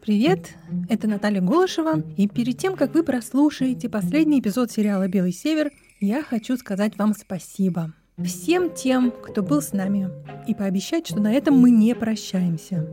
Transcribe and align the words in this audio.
Привет, 0.00 0.54
это 0.88 1.08
Наталья 1.08 1.40
Голышева, 1.40 2.02
и 2.16 2.28
перед 2.28 2.58
тем, 2.58 2.76
как 2.76 2.94
вы 2.94 3.02
прослушаете 3.02 3.88
последний 3.88 4.40
эпизод 4.40 4.70
сериала 4.70 5.08
«Белый 5.08 5.32
север», 5.32 5.72
я 6.00 6.22
хочу 6.22 6.56
сказать 6.56 6.96
вам 6.96 7.14
спасибо 7.14 7.92
всем 8.24 8.72
тем, 8.72 9.10
кто 9.10 9.42
был 9.42 9.60
с 9.60 9.72
нами, 9.72 10.10
и 10.46 10.54
пообещать, 10.54 11.06
что 11.06 11.20
на 11.20 11.32
этом 11.32 11.58
мы 11.58 11.70
не 11.70 11.94
прощаемся. 11.94 12.88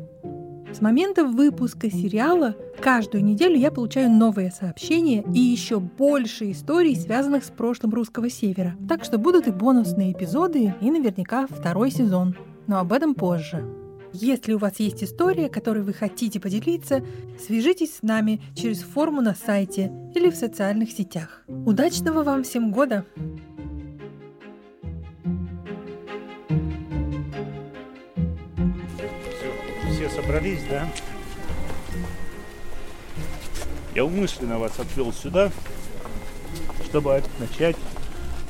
С 0.74 0.82
момента 0.82 1.24
выпуска 1.24 1.92
сериала 1.92 2.56
каждую 2.82 3.24
неделю 3.24 3.56
я 3.56 3.70
получаю 3.70 4.10
новые 4.10 4.50
сообщения 4.50 5.24
и 5.32 5.40
еще 5.40 5.80
больше 5.80 6.50
историй, 6.50 6.96
связанных 6.96 7.46
с 7.46 7.52
прошлым 7.52 7.94
русского 7.94 8.28
севера. 8.28 8.76
Так 8.90 9.04
что 9.04 9.20
будут 9.20 9.48
и 9.48 9.52
бонусные 9.52 10.14
эпизоды, 10.14 10.74
и 10.82 10.92
наверняка 10.92 11.46
второй 11.46 11.92
сезон. 11.92 12.36
Но 12.66 12.80
об 12.80 12.92
этом 12.92 13.14
позже. 13.14 13.64
Если 14.14 14.54
у 14.54 14.58
вас 14.58 14.80
есть 14.80 15.04
история, 15.04 15.48
которой 15.48 15.84
вы 15.84 15.94
хотите 15.94 16.40
поделиться, 16.40 17.04
свяжитесь 17.46 17.98
с 17.98 18.02
нами 18.02 18.42
через 18.56 18.80
форму 18.80 19.22
на 19.22 19.36
сайте 19.36 19.92
или 20.16 20.32
в 20.32 20.36
социальных 20.36 20.92
сетях. 20.92 21.44
Удачного 21.48 22.24
вам 22.24 22.44
всем 22.44 22.72
года! 22.72 23.06
Собрались, 30.16 30.62
да? 30.70 30.88
Я 33.96 34.06
умышленно 34.06 34.58
вас 34.58 34.80
отвел 34.80 35.14
сюда, 35.14 35.52
чтобы 36.86 37.22
начать, 37.40 37.76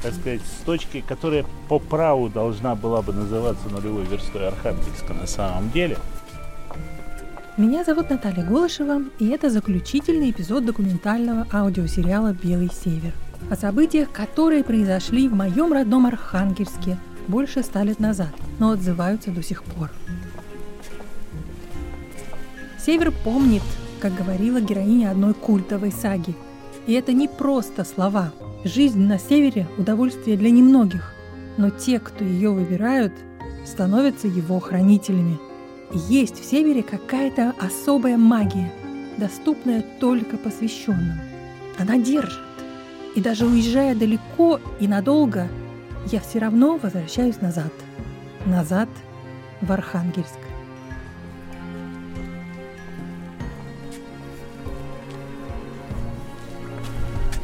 так 0.02 0.14
сказать, 0.14 0.42
с 0.42 0.64
точки, 0.64 1.04
которая 1.06 1.46
по 1.68 1.80
праву 1.80 2.30
должна 2.30 2.76
была 2.76 3.02
бы 3.02 3.14
называться 3.14 3.68
нулевой 3.70 4.06
верстой 4.06 4.48
Архангельска 4.48 5.14
на 5.14 5.28
самом 5.28 5.70
деле. 5.72 5.98
Меня 7.56 7.84
зовут 7.84 8.10
Наталья 8.10 8.44
Голышева, 8.44 9.04
и 9.20 9.28
это 9.28 9.50
заключительный 9.50 10.32
эпизод 10.32 10.66
документального 10.66 11.46
аудиосериала 11.54 12.34
«Белый 12.34 12.72
север» 12.72 13.14
о 13.52 13.56
событиях, 13.56 14.12
которые 14.12 14.64
произошли 14.64 15.28
в 15.28 15.34
моем 15.34 15.74
родном 15.74 16.06
Архангельске 16.06 16.98
больше 17.28 17.62
ста 17.62 17.84
лет 17.84 18.00
назад, 18.00 18.34
но 18.60 18.72
отзываются 18.72 19.30
до 19.32 19.44
сих 19.44 19.64
пор. 19.64 19.92
Север 22.86 23.14
помнит, 23.24 23.62
как 24.02 24.14
говорила 24.14 24.60
героиня 24.60 25.12
одной 25.12 25.34
культовой 25.34 25.92
саги. 25.92 26.36
И 26.86 26.92
это 26.92 27.14
не 27.14 27.30
просто 27.30 27.86
слова. 27.86 28.34
Жизнь 28.66 29.00
на 29.00 29.18
севере– 29.18 29.68
удовольствие 29.78 30.36
для 30.36 30.50
немногих, 30.50 31.14
но 31.56 31.70
те, 31.70 32.00
кто 32.00 32.26
ее 32.26 32.50
выбирают, 32.50 33.14
становятся 33.66 34.28
его 34.28 34.60
хранителями. 34.60 35.40
И 35.94 35.98
есть 36.14 36.42
в 36.42 36.44
севере 36.44 36.84
какая-то 36.84 37.54
особая 37.58 38.18
магия, 38.18 38.70
доступная 39.18 39.86
только 40.02 40.36
посвященным. 40.36 41.22
Она 41.78 41.98
держит. 41.98 42.42
И 43.16 43.22
даже 43.22 43.46
уезжая 43.46 43.96
далеко 43.96 44.60
и 44.82 44.90
надолго, 44.90 45.48
я 46.12 46.20
все 46.20 46.40
равно 46.40 46.78
возвращаюсь 46.82 47.40
назад. 47.40 47.72
Назад 48.46 48.90
в 49.62 49.72
Архангельск. 49.72 50.53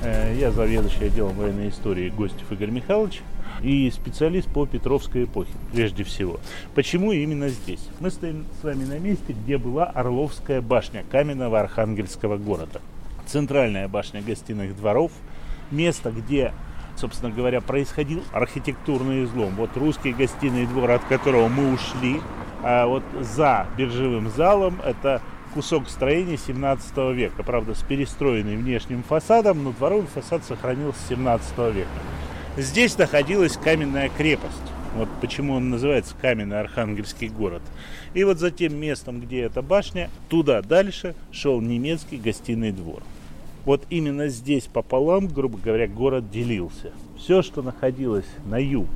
Я 0.03 0.51
заведующий 0.51 1.05
отделом 1.05 1.35
военной 1.35 1.69
истории 1.69 2.09
Гостев 2.09 2.51
Игорь 2.51 2.71
Михайлович 2.71 3.21
и 3.61 3.91
специалист 3.91 4.47
по 4.47 4.65
Петровской 4.65 5.25
эпохе, 5.25 5.51
прежде 5.73 6.03
всего. 6.03 6.39
Почему 6.75 7.11
именно 7.11 7.49
здесь? 7.49 7.85
Мы 7.99 8.09
стоим 8.09 8.45
с 8.59 8.63
вами 8.63 8.85
на 8.85 8.99
месте, 8.99 9.33
где 9.33 9.57
была 9.57 9.85
Орловская 9.85 10.61
башня 10.61 11.03
каменного 11.11 11.59
архангельского 11.59 12.37
города. 12.37 12.81
Центральная 13.25 13.87
башня 13.87 14.21
гостиных 14.21 14.75
дворов, 14.75 15.11
место, 15.71 16.11
где 16.11 16.53
собственно 16.99 17.31
говоря, 17.31 17.61
происходил 17.61 18.23
архитектурный 18.31 19.23
излом. 19.23 19.55
Вот 19.55 19.75
русский 19.77 20.11
гостиный 20.11 20.65
двор, 20.67 20.91
от 20.91 21.03
которого 21.05 21.47
мы 21.47 21.73
ушли, 21.73 22.19
а 22.61 22.87
вот 22.87 23.03
за 23.21 23.67
биржевым 23.77 24.29
залом 24.29 24.81
это 24.85 25.21
кусок 25.53 25.89
строения 25.89 26.37
17 26.37 26.95
века. 27.13 27.43
Правда, 27.43 27.75
с 27.75 27.81
перестроенным 27.83 28.57
внешним 28.63 29.03
фасадом, 29.03 29.63
но 29.63 29.71
дворовый 29.71 30.07
фасад 30.07 30.43
сохранился 30.43 30.99
с 30.99 31.09
17 31.09 31.57
века. 31.73 31.89
Здесь 32.57 32.97
находилась 32.97 33.57
каменная 33.57 34.09
крепость. 34.09 34.55
Вот 34.95 35.07
почему 35.21 35.53
он 35.53 35.69
называется 35.69 36.15
каменный 36.19 36.59
архангельский 36.59 37.29
город. 37.29 37.61
И 38.13 38.23
вот 38.23 38.39
за 38.39 38.51
тем 38.51 38.75
местом, 38.75 39.21
где 39.21 39.41
эта 39.41 39.61
башня, 39.61 40.09
туда 40.29 40.61
дальше 40.61 41.15
шел 41.31 41.61
немецкий 41.61 42.17
гостиный 42.17 42.71
двор. 42.71 43.03
Вот 43.65 43.83
именно 43.89 44.29
здесь 44.29 44.65
пополам, 44.65 45.27
грубо 45.27 45.57
говоря, 45.57 45.87
город 45.87 46.31
делился. 46.31 46.91
Все, 47.17 47.41
что 47.41 47.61
находилось 47.61 48.25
на 48.45 48.57
юг, 48.57 48.89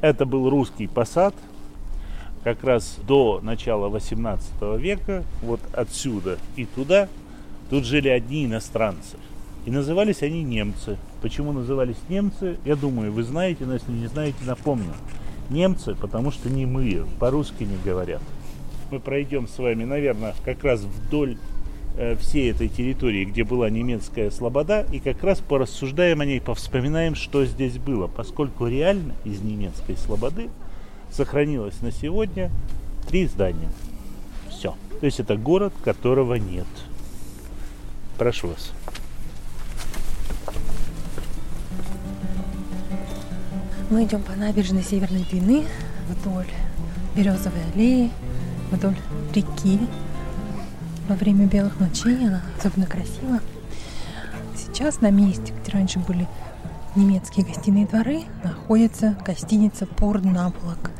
это 0.00 0.26
был 0.26 0.48
русский 0.48 0.86
посад, 0.86 1.34
как 2.46 2.62
раз 2.62 3.00
до 3.04 3.40
начала 3.42 3.88
18 3.88 4.78
века, 4.78 5.24
вот 5.42 5.58
отсюда 5.72 6.38
и 6.54 6.64
туда, 6.64 7.08
тут 7.70 7.84
жили 7.84 8.08
одни 8.08 8.44
иностранцы. 8.44 9.16
И 9.64 9.70
назывались 9.72 10.22
они 10.22 10.44
немцы. 10.44 10.96
Почему 11.22 11.50
назывались 11.50 11.96
немцы, 12.08 12.56
я 12.64 12.76
думаю, 12.76 13.12
вы 13.12 13.24
знаете, 13.24 13.64
но 13.64 13.72
если 13.72 13.90
не 13.90 14.06
знаете, 14.06 14.36
напомню. 14.46 14.92
Немцы, 15.50 15.96
потому 15.96 16.30
что 16.30 16.48
не 16.48 16.66
мы, 16.66 17.04
по-русски 17.18 17.64
не 17.64 17.78
говорят. 17.84 18.22
Мы 18.92 19.00
пройдем 19.00 19.48
с 19.48 19.58
вами, 19.58 19.82
наверное, 19.82 20.36
как 20.44 20.62
раз 20.62 20.82
вдоль 20.82 21.38
э, 21.96 22.14
всей 22.14 22.52
этой 22.52 22.68
территории, 22.68 23.24
где 23.24 23.42
была 23.42 23.70
немецкая 23.70 24.30
слобода, 24.30 24.86
и 24.92 25.00
как 25.00 25.24
раз 25.24 25.40
порассуждаем 25.40 26.20
о 26.20 26.24
ней, 26.24 26.40
повспоминаем, 26.40 27.16
что 27.16 27.44
здесь 27.44 27.76
было, 27.78 28.06
поскольку 28.06 28.68
реально 28.68 29.14
из 29.24 29.40
немецкой 29.40 29.96
слободы 29.96 30.48
сохранилось 31.16 31.80
на 31.80 31.90
сегодня 31.90 32.50
три 33.08 33.26
здания. 33.26 33.70
Все. 34.50 34.74
То 35.00 35.06
есть 35.06 35.18
это 35.18 35.36
город, 35.36 35.72
которого 35.82 36.34
нет. 36.34 36.66
Прошу 38.18 38.48
вас. 38.48 38.72
Мы 43.88 44.04
идем 44.04 44.22
по 44.22 44.32
набережной 44.32 44.82
Северной 44.82 45.24
Двины 45.30 45.64
вдоль 46.08 46.48
Березовой 47.14 47.60
аллеи, 47.72 48.10
вдоль 48.70 48.96
реки. 49.34 49.80
Во 51.08 51.14
время 51.14 51.46
белых 51.46 51.78
ночей 51.78 52.26
она 52.26 52.42
особенно 52.58 52.86
красива. 52.86 53.40
Сейчас 54.56 55.00
на 55.00 55.10
месте, 55.10 55.54
где 55.62 55.72
раньше 55.72 55.98
были 56.00 56.26
немецкие 56.96 57.46
гостиные 57.46 57.86
дворы, 57.86 58.24
находится 58.42 59.16
гостиница 59.24 59.86
«Порт 59.86 60.24
Наблок», 60.24 60.90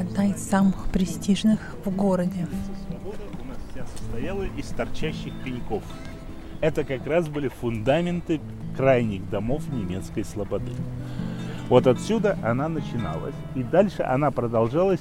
одна 0.00 0.26
из 0.26 0.42
самых 0.42 0.86
престижных 0.90 1.60
в 1.84 1.94
городе. 1.94 2.46
Свобода 2.88 3.22
у 3.42 3.46
нас 3.46 3.58
вся 3.70 3.86
состояла 3.86 4.44
из 4.56 4.66
торчащих 4.68 5.32
пеньков. 5.44 5.82
Это 6.60 6.84
как 6.84 7.06
раз 7.06 7.28
были 7.28 7.48
фундаменты 7.48 8.40
крайних 8.76 9.28
домов 9.28 9.62
немецкой 9.68 10.24
слободы. 10.24 10.72
Вот 11.68 11.86
отсюда 11.86 12.38
она 12.42 12.68
начиналась. 12.68 13.34
И 13.54 13.62
дальше 13.62 14.02
она 14.02 14.30
продолжалась 14.30 15.00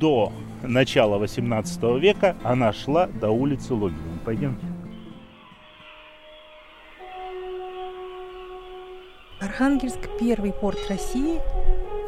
до 0.00 0.32
начала 0.62 1.18
18 1.18 1.82
века. 2.00 2.36
Она 2.42 2.72
шла 2.72 3.06
до 3.06 3.30
улицы 3.30 3.74
Логинова. 3.74 4.18
Пойдемте. 4.24 4.66
Архангельск– 9.40 10.08
первый 10.20 10.52
порт 10.52 10.78
России. 10.88 11.38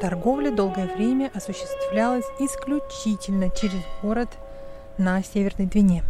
Торговля 0.00 0.50
долгое 0.50 0.86
время 0.86 1.30
осуществлялась 1.34 2.24
исключительно 2.38 3.50
через 3.50 3.82
город 4.00 4.30
на 4.96 5.22
Северной 5.22 5.66
Двине. 5.66 6.04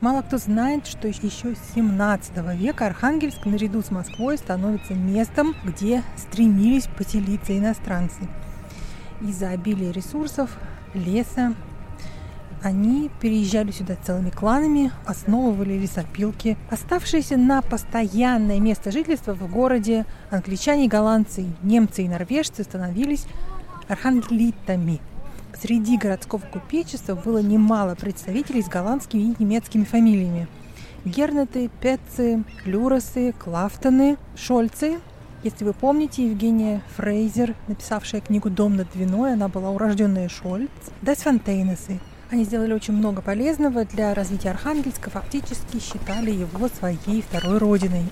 Мало 0.00 0.22
кто 0.22 0.38
знает, 0.38 0.88
что 0.88 1.06
еще 1.06 1.54
с 1.54 1.74
17 1.76 2.36
века 2.56 2.86
Архангельск 2.86 3.46
наряду 3.46 3.82
с 3.82 3.92
Москвой 3.92 4.38
становится 4.38 4.94
местом, 4.94 5.54
где 5.62 6.02
стремились 6.16 6.88
поселиться 6.88 7.56
иностранцы. 7.56 8.28
Из-за 9.20 9.50
обилия 9.50 9.92
ресурсов, 9.92 10.50
леса, 10.92 11.54
они 12.62 13.10
переезжали 13.20 13.70
сюда 13.70 13.96
целыми 14.04 14.30
кланами, 14.30 14.92
основывали 15.06 15.78
лесопилки. 15.78 16.56
Оставшиеся 16.70 17.36
на 17.36 17.62
постоянное 17.62 18.60
место 18.60 18.90
жительства 18.90 19.34
в 19.34 19.50
городе 19.50 20.04
англичане, 20.30 20.88
голландцы, 20.88 21.46
немцы 21.62 22.02
и 22.02 22.08
норвежцы 22.08 22.62
становились 22.62 23.26
архангелитами. 23.88 25.00
Среди 25.60 25.96
городского 25.98 26.40
купечества 26.40 27.14
было 27.14 27.38
немало 27.38 27.94
представителей 27.94 28.62
с 28.62 28.68
голландскими 28.68 29.22
и 29.22 29.42
немецкими 29.42 29.84
фамилиями. 29.84 30.46
Гернеты, 31.04 31.70
Петцы, 31.80 32.44
Люросы, 32.66 33.32
Клафтоны, 33.32 34.18
Шольцы 34.36 35.00
Если 35.42 35.64
вы 35.64 35.72
помните, 35.72 36.26
Евгения 36.26 36.82
Фрейзер, 36.96 37.54
написавшая 37.68 38.20
книгу 38.20 38.50
«Дом 38.50 38.76
над 38.76 38.90
Двиной», 38.92 39.32
она 39.32 39.48
была 39.48 39.70
урожденная 39.70 40.28
Шольц, 40.28 40.70
Десфонтейнесы. 41.00 41.98
Они 42.30 42.44
сделали 42.44 42.72
очень 42.72 42.94
много 42.94 43.22
полезного 43.22 43.84
для 43.84 44.14
развития 44.14 44.50
Архангельска, 44.50 45.10
фактически 45.10 45.80
считали 45.80 46.30
его 46.30 46.68
своей 46.68 47.22
второй 47.22 47.58
родиной. 47.58 48.04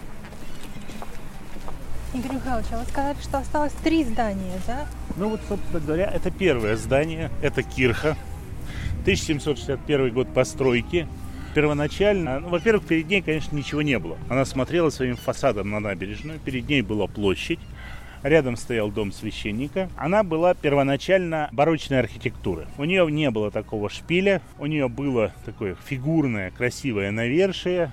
Игорь 2.13 2.33
Михайлович, 2.33 2.67
а 2.73 2.79
вы 2.79 2.85
сказали, 2.87 3.17
что 3.23 3.39
осталось 3.39 3.73
три 3.85 4.03
здания, 4.03 4.59
да? 4.67 4.87
Ну 5.17 5.29
вот, 5.29 5.41
собственно 5.49 5.79
говоря, 5.79 6.11
это 6.13 6.33
первое 6.33 6.77
здание, 6.77 7.31
это 7.43 7.63
Кирха. 7.63 8.17
1761 9.03 10.13
год 10.13 10.35
постройки. 10.35 11.07
Первоначально, 11.55 12.41
ну, 12.41 12.49
во-первых, 12.49 12.87
перед 12.87 13.09
ней, 13.09 13.23
конечно, 13.23 13.55
ничего 13.55 13.83
не 13.83 14.01
было. 14.01 14.17
Она 14.29 14.45
смотрела 14.45 14.91
своим 14.91 15.17
фасадом 15.17 15.71
на 15.71 15.79
набережную, 15.79 16.41
перед 16.41 16.69
ней 16.69 16.83
была 16.83 17.07
площадь, 17.07 17.61
рядом 18.23 18.57
стоял 18.57 18.91
дом 18.91 19.13
священника. 19.13 19.89
Она 19.97 20.23
была 20.23 20.55
первоначально 20.55 21.49
барочной 21.53 22.01
архитектуры. 22.01 22.67
У 22.77 22.85
нее 22.85 23.11
не 23.11 23.31
было 23.31 23.51
такого 23.51 23.89
шпиля, 23.89 24.41
у 24.59 24.67
нее 24.67 24.89
было 24.89 25.33
такое 25.45 25.77
фигурное, 25.87 26.51
красивое 26.51 27.11
навершие, 27.11 27.93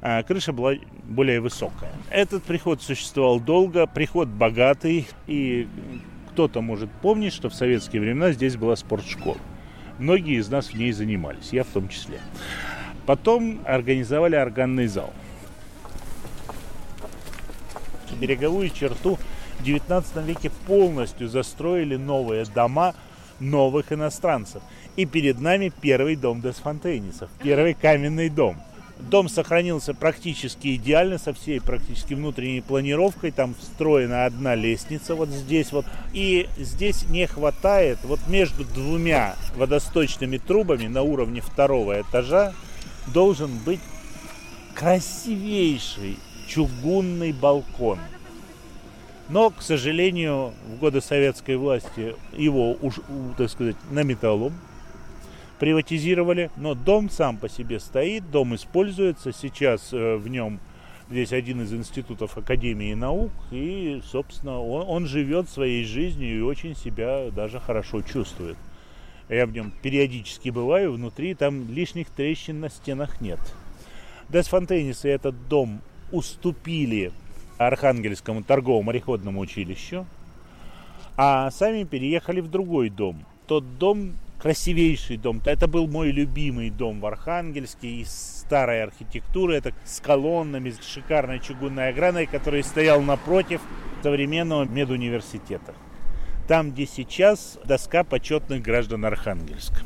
а 0.00 0.22
крыша 0.22 0.52
была 0.52 0.74
более 1.04 1.40
высокая. 1.40 1.90
Этот 2.10 2.42
приход 2.44 2.82
существовал 2.82 3.40
долго, 3.40 3.86
приход 3.86 4.28
богатый, 4.28 5.06
и 5.26 5.66
кто-то 6.30 6.60
может 6.60 6.90
помнить, 6.90 7.32
что 7.32 7.48
в 7.48 7.54
советские 7.54 8.02
времена 8.02 8.32
здесь 8.32 8.56
была 8.56 8.76
спортшкола. 8.76 9.38
Многие 9.98 10.38
из 10.38 10.48
нас 10.48 10.68
в 10.68 10.74
ней 10.74 10.92
занимались, 10.92 11.52
я 11.52 11.64
в 11.64 11.68
том 11.68 11.88
числе. 11.88 12.20
Потом 13.06 13.60
организовали 13.64 14.36
органный 14.36 14.86
зал. 14.86 15.12
Береговую 18.14 18.70
черту 18.70 19.18
в 19.58 19.64
19 19.64 20.16
веке 20.24 20.50
полностью 20.66 21.28
застроили 21.28 21.96
новые 21.96 22.44
дома 22.44 22.94
новых 23.40 23.92
иностранцев. 23.92 24.62
И 24.96 25.04
перед 25.04 25.40
нами 25.40 25.72
первый 25.80 26.16
дом 26.16 26.40
Десфонтейнисов, 26.40 27.28
первый 27.42 27.74
каменный 27.74 28.28
дом– 28.28 28.56
Дом 28.98 29.28
сохранился 29.28 29.94
практически 29.94 30.74
идеально, 30.76 31.18
со 31.18 31.34
всей 31.34 31.60
практически 31.60 32.14
внутренней 32.14 32.62
планировкой. 32.62 33.30
Там 33.30 33.54
встроена 33.54 34.24
одна 34.24 34.54
лестница 34.54 35.14
вот 35.14 35.28
здесь 35.28 35.70
вот. 35.72 35.84
И 36.12 36.48
здесь 36.56 37.06
не 37.08 37.26
хватает, 37.26 37.98
вот 38.04 38.20
между 38.26 38.64
двумя 38.64 39.36
водосточными 39.54 40.38
трубами 40.38 40.86
на 40.86 41.02
уровне 41.02 41.40
второго 41.40 42.00
этажа 42.00 42.54
должен 43.12 43.50
быть 43.58 43.80
красивейший 44.74 46.18
чугунный 46.46 47.32
балкон. 47.32 47.98
Но, 49.28 49.50
к 49.50 49.60
сожалению, 49.60 50.52
в 50.68 50.78
годы 50.78 51.00
советской 51.00 51.56
власти 51.56 52.14
его, 52.32 52.76
уж, 52.80 53.00
так 53.36 53.50
сказать, 53.50 53.76
на 53.90 54.04
металлом 54.04 54.52
приватизировали, 55.58 56.50
но 56.56 56.74
дом 56.74 57.10
сам 57.10 57.36
по 57.38 57.48
себе 57.48 57.80
стоит, 57.80 58.30
дом 58.30 58.54
используется, 58.54 59.32
сейчас 59.32 59.92
э, 59.92 60.16
в 60.16 60.28
нем 60.28 60.60
здесь 61.10 61.32
один 61.32 61.62
из 61.62 61.72
институтов 61.72 62.36
Академии 62.36 62.94
наук, 62.94 63.32
и, 63.50 64.00
собственно, 64.04 64.60
он, 64.60 64.84
он 64.88 65.06
живет 65.06 65.48
своей 65.48 65.84
жизнью 65.84 66.38
и 66.38 66.42
очень 66.42 66.76
себя 66.76 67.30
даже 67.30 67.58
хорошо 67.58 68.02
чувствует. 68.02 68.56
Я 69.28 69.46
в 69.46 69.52
нем 69.52 69.72
периодически 69.82 70.50
бываю, 70.50 70.92
внутри 70.92 71.34
там 71.34 71.68
лишних 71.72 72.10
трещин 72.10 72.60
на 72.60 72.68
стенах 72.68 73.20
нет. 73.20 73.40
Десфонтейнисы 74.28 75.08
этот 75.08 75.48
дом 75.48 75.80
уступили 76.12 77.12
Архангельскому 77.58 78.42
торгово-мореходному 78.42 79.40
училищу, 79.40 80.06
а 81.16 81.50
сами 81.50 81.84
переехали 81.84 82.40
в 82.40 82.48
другой 82.48 82.90
дом. 82.90 83.24
Тот 83.46 83.78
дом 83.78 84.16
красивейший 84.38 85.16
дом. 85.16 85.40
Это 85.44 85.66
был 85.66 85.88
мой 85.88 86.10
любимый 86.10 86.70
дом 86.70 87.00
в 87.00 87.06
Архангельске 87.06 87.88
из 87.88 88.10
старой 88.10 88.82
архитектуры. 88.82 89.56
Это 89.56 89.72
с 89.84 90.00
колоннами, 90.00 90.70
с 90.70 90.84
шикарной 90.84 91.40
чугунной 91.40 91.88
оградой, 91.88 92.26
который 92.26 92.62
стоял 92.62 93.00
напротив 93.00 93.60
современного 94.02 94.64
медуниверситета. 94.64 95.74
Там, 96.46 96.70
где 96.70 96.86
сейчас 96.86 97.58
доска 97.64 98.04
почетных 98.04 98.62
граждан 98.62 99.04
Архангельска. 99.04 99.80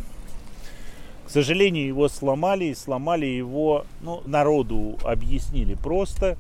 К 1.31 1.33
сожалению, 1.33 1.87
его 1.87 2.09
сломали, 2.09 2.65
и 2.65 2.75
сломали 2.75 3.25
его, 3.25 3.87
ну, 4.01 4.21
народу 4.27 4.99
объяснили 5.05 5.75
просто. 5.75 6.37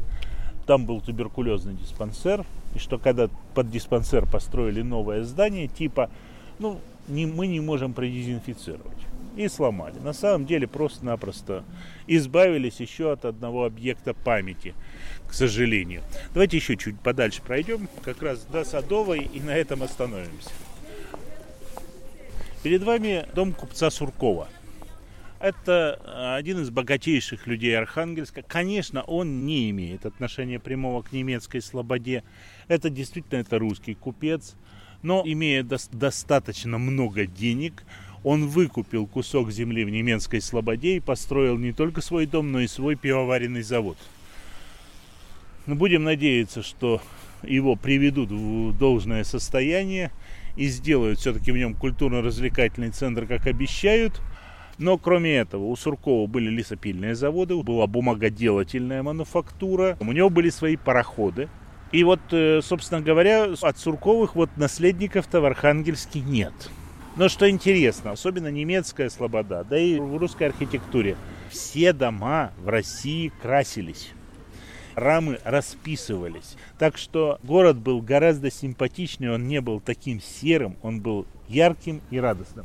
Там 0.66 0.84
был 0.84 1.00
туберкулезный 1.00 1.75
диспансер, 1.75 2.44
и 2.75 2.81
что 2.81 2.98
когда 2.98 3.28
под 3.54 3.70
диспансер 3.70 4.26
построили 4.26 4.82
новое 4.82 5.22
здание, 5.22 5.69
типа, 5.69 6.10
ну, 6.58 6.81
не, 7.06 7.25
мы 7.25 7.46
не 7.46 7.60
можем 7.60 7.92
продезинфицировать. 7.92 8.98
И 9.37 9.46
сломали. 9.46 9.96
На 10.00 10.12
самом 10.12 10.44
деле 10.44 10.66
просто-напросто 10.66 11.62
избавились 12.08 12.81
еще 12.81 13.12
от 13.12 13.25
одного 13.25 13.66
объекта 13.66 14.12
памяти, 14.12 14.75
к 15.28 15.34
сожалению. 15.34 16.02
Давайте 16.34 16.56
еще 16.56 16.76
чуть 16.76 16.98
подальше 16.98 17.42
пройдем, 17.42 17.88
как 18.02 18.20
раз 18.22 18.44
до 18.50 18.64
Садовой, 18.64 19.31
и 19.32 19.38
на 19.38 19.54
этом 19.54 19.84
остановимся. 19.84 20.50
Перед 22.64 22.82
вами 22.82 23.28
дом 23.37 23.52
купца 23.52 23.88
Суркова. 23.88 24.48
Это 25.40 26.37
один 26.37 26.60
из 26.60 26.70
богатейших 26.70 27.46
людей 27.46 27.76
Архангельска. 27.76 28.42
Конечно, 28.42 29.02
он 29.02 29.46
не 29.46 29.70
имеет 29.70 30.06
отношения 30.06 30.60
прямого 30.60 31.02
к 31.02 31.12
немецкой 31.12 31.60
слободе. 31.60 32.22
Это 32.69 32.90
действительно 32.90 33.40
это 33.40 33.58
русский 33.58 33.94
купец– 33.94 34.54
но 35.02 35.22
имея 35.25 35.62
до- 35.62 35.78
достаточно 35.92 36.78
много 36.78 37.26
денег, 37.26 37.84
он 38.22 38.48
выкупил 38.48 39.06
кусок 39.06 39.50
земли 39.50 39.84
в 39.84 39.90
немецкой 39.90 40.40
Слободе 40.40 40.96
и 40.96 41.00
построил 41.00 41.56
не 41.56 41.72
только 41.72 42.02
свой 42.02 42.26
дом, 42.26 42.52
но 42.52 42.60
и 42.60 42.66
свой 42.66 42.96
пивоваренный 42.96 43.62
завод. 43.62 43.96
Но 45.66 45.75
будем 45.75 46.04
надеяться, 46.04 46.62
что 46.62 47.00
его 47.42 47.76
приведут 47.76 48.31
в 48.31 48.76
должное 48.76 49.25
состояние 49.25 50.10
и 50.56 50.66
сделают 50.66 51.20
все-таки 51.20 51.50
в 51.52 51.56
нем 51.56 51.75
культурно-развлекательный 51.75 52.90
центр, 52.90 53.26
как 53.26 53.46
обещают. 53.46 54.20
Но 54.80 54.96
кроме 54.96 55.36
этого, 55.36 55.64
у 55.66 55.76
Суркова 55.76 56.26
были 56.26 56.48
лесопильные 56.48 57.14
заводы, 57.14 57.54
была 57.62 57.86
бумагоделательная 57.86 59.02
мануфактура, 59.02 59.98
у 60.00 60.10
него 60.12 60.30
были 60.30 60.48
свои 60.48 60.76
пароходы, 60.76 61.50
и 61.92 62.02
вот, 62.02 62.20
э, 62.30 62.62
собственно 62.62 63.02
говоря, 63.02 63.52
от 63.60 63.78
Сурковых 63.78 64.34
вот 64.36 64.48
наследников-то 64.56 65.42
в 65.42 65.44
Архангельске 65.44 66.20
нет. 66.20 66.54
Но 67.16 67.28
что 67.28 67.50
интересно, 67.50 68.12
особенно 68.12 68.49
немецкая 68.49 69.10
слобода, 69.10 69.64
да 69.68 69.78
и 69.78 69.99
в 69.99 70.16
русской 70.16 70.44
архитектуре, 70.44 71.14
все 71.50 71.92
дома 71.92 72.52
в 72.56 72.68
России 72.70 73.32
красились. 73.42 74.12
Рамы 74.94 75.40
расписывались. 75.44 76.56
Так 76.78 76.96
что 76.96 77.38
город 77.42 77.76
был 77.76 78.00
гораздо 78.00 78.50
симпатичнее, 78.50 79.32
он 79.32 79.46
не 79.46 79.60
был 79.60 79.78
таким 79.78 80.22
серым, 80.22 80.78
он 80.80 81.02
был 81.02 81.26
ярким 81.49 82.00
и 82.10 82.18
радостным. 82.18 82.64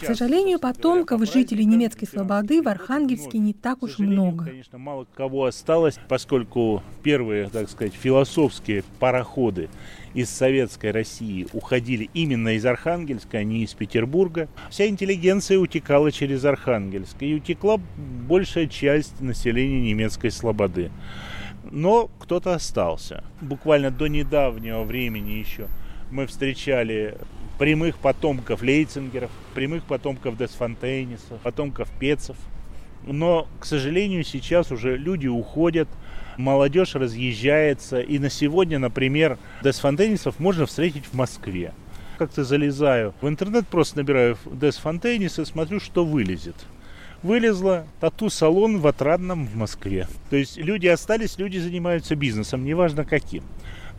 К 0.00 0.06
сожалению, 0.06 0.60
потомков 0.60 1.24
жителей 1.30 1.64
немецкой 1.64 2.06
слободы 2.06 2.62
в 2.62 2.68
Архангельске 2.68 3.38
не 3.38 3.52
так 3.52 3.82
уж 3.82 3.98
много. 3.98 4.44
Конечно, 4.44 4.78
мало 4.78 5.06
кого 5.14 5.46
осталось, 5.46 5.98
поскольку 6.08 6.82
первые, 7.02 7.48
так 7.48 7.68
сказать, 7.68 7.94
философские 7.94 8.84
пароходы 9.00 9.68
из 10.14 10.30
советской 10.30 10.92
России 10.92 11.48
уходили 11.52 12.10
именно 12.14 12.50
из 12.50 12.64
Архангельска, 12.64 13.38
а 13.38 13.44
не 13.44 13.64
из 13.64 13.74
Петербурга. 13.74 14.48
Вся 14.70 14.86
интеллигенция 14.86 15.58
утекала 15.58 16.12
через 16.12 16.44
Архангельск, 16.44 17.16
и 17.20 17.34
утекла 17.34 17.80
большая 18.28 18.66
часть 18.66 19.20
населения 19.20 19.80
немецкой 19.80 20.30
слободы. 20.30 20.90
Но 21.70 22.08
кто-то 22.18 22.54
остался. 22.54 23.24
Буквально 23.40 23.90
до 23.90 24.06
недавнего 24.06 24.82
времени 24.82 25.32
еще 25.32 25.66
мы 26.10 26.26
встречали 26.26 27.16
прямых 27.60 27.98
потомков 27.98 28.62
Лейцингеров, 28.62 29.30
прямых 29.54 29.84
потомков 29.84 30.38
Десфонтейниса, 30.38 31.38
потомков 31.42 31.90
Пецов. 32.00 32.38
Но, 33.06 33.48
к 33.60 33.66
сожалению, 33.66 34.24
сейчас 34.24 34.72
уже 34.72 34.96
люди 34.96 35.26
уходят, 35.26 35.86
молодежь 36.38 36.94
разъезжается. 36.94 38.00
И 38.00 38.18
на 38.18 38.30
сегодня, 38.30 38.78
например, 38.78 39.36
Десфонтейнисов 39.62 40.38
можно 40.38 40.64
встретить 40.64 41.04
в 41.04 41.12
Москве. 41.12 41.74
Как-то 42.16 42.44
залезаю 42.44 43.12
в 43.20 43.28
интернет, 43.28 43.68
просто 43.68 43.98
набираю 43.98 44.38
Десфонтейнис 44.50 45.38
и 45.38 45.44
смотрю, 45.44 45.80
что 45.80 46.06
вылезет 46.06 46.56
вылезла 47.22 47.86
тату-салон 48.00 48.78
в 48.78 48.86
Отрадном 48.86 49.46
в 49.46 49.54
Москве. 49.54 50.08
То 50.30 50.36
есть 50.36 50.56
люди 50.56 50.86
остались, 50.86 51.36
люди 51.36 51.58
занимаются 51.58 52.16
бизнесом, 52.16 52.64
неважно 52.64 53.04
каким. 53.04 53.44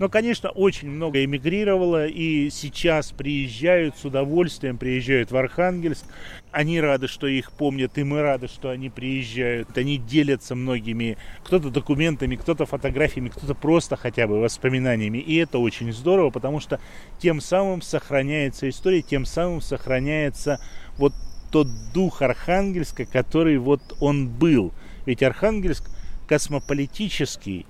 Но, 0.01 0.10
конечно, 0.10 0.50
очень 0.50 0.89
много 0.89 1.24
эмигрировало 1.24 2.08
и 2.08 2.50
сейчас 2.50 3.12
приезжают 3.12 3.96
с 4.00 4.03
удовольствием, 4.03 4.79
приезжают 4.79 5.29
в 5.29 5.38
Архангельск. 5.38 6.03
они 6.51 6.81
рады, 6.81 7.08
что 7.08 7.27
их 7.27 7.51
помнят, 7.51 7.96
и 8.00 8.03
мы 8.03 8.24
рады, 8.24 8.48
что 8.48 8.72
они 8.72 8.89
приезжают. 8.89 9.77
Они 9.77 10.00
делятся 10.00 10.55
многими, 10.55 11.20
кто-то 11.43 11.70
документами, 11.70 12.36
кто-то 12.36 12.65
фотографиями, 12.65 13.29
кто-то 13.29 13.53
просто 13.53 13.96
хотя 13.96 14.25
бы 14.25 14.39
воспоминаниями. 14.39 15.20
И 15.20 15.36
это 15.36 15.60
очень 15.60 15.93
здорово, 15.93 16.31
потому 16.31 16.60
что 16.62 16.79
тем 17.20 17.39
самым 17.39 17.84
сохраняется 17.84 18.67
история, 18.70 19.03
тем 19.03 19.24
самым 19.24 19.62
сохраняется 19.62 20.60
вот 20.98 21.13
тот 21.51 21.67
дух 21.93 22.24
Архангельска, 22.24 23.05
который 23.05 23.60
вот 23.60 23.81
он 24.00 24.29
был. 24.29 24.74
Ведь 25.05 25.22
Архангельск 25.22 25.91
космополитический 26.27 27.67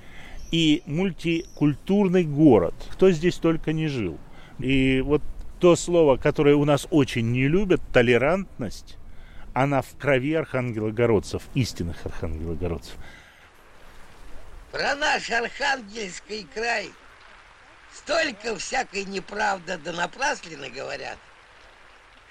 и 0.51 0.83
мультикультурный 0.85 2.25
город. 2.25 2.75
Кто 2.91 3.09
здесь 3.11 3.37
только 3.37 3.73
не 3.73 3.87
жил. 3.87 4.17
И 4.59 5.01
вот 5.01 5.21
то 5.59 5.75
слово, 5.75 6.17
которое 6.17 6.55
у 6.55 6.65
нас 6.65 6.87
очень 6.91 7.31
не 7.31 7.47
любят, 7.47 7.81
толерантность, 7.93 8.97
она 9.53 9.81
в 9.81 9.95
крови 9.97 10.33
архангелогородцев, 10.33 11.43
истинных 11.53 12.05
архангелогородцев. 12.05 12.95
Про 14.71 14.95
наш 14.95 15.29
архангельский 15.29 16.47
край 16.53 16.89
столько 17.93 18.55
всякой 18.55 19.05
неправды 19.05 19.77
да 19.83 19.91
напрасленно 19.91 20.69
говорят, 20.69 21.17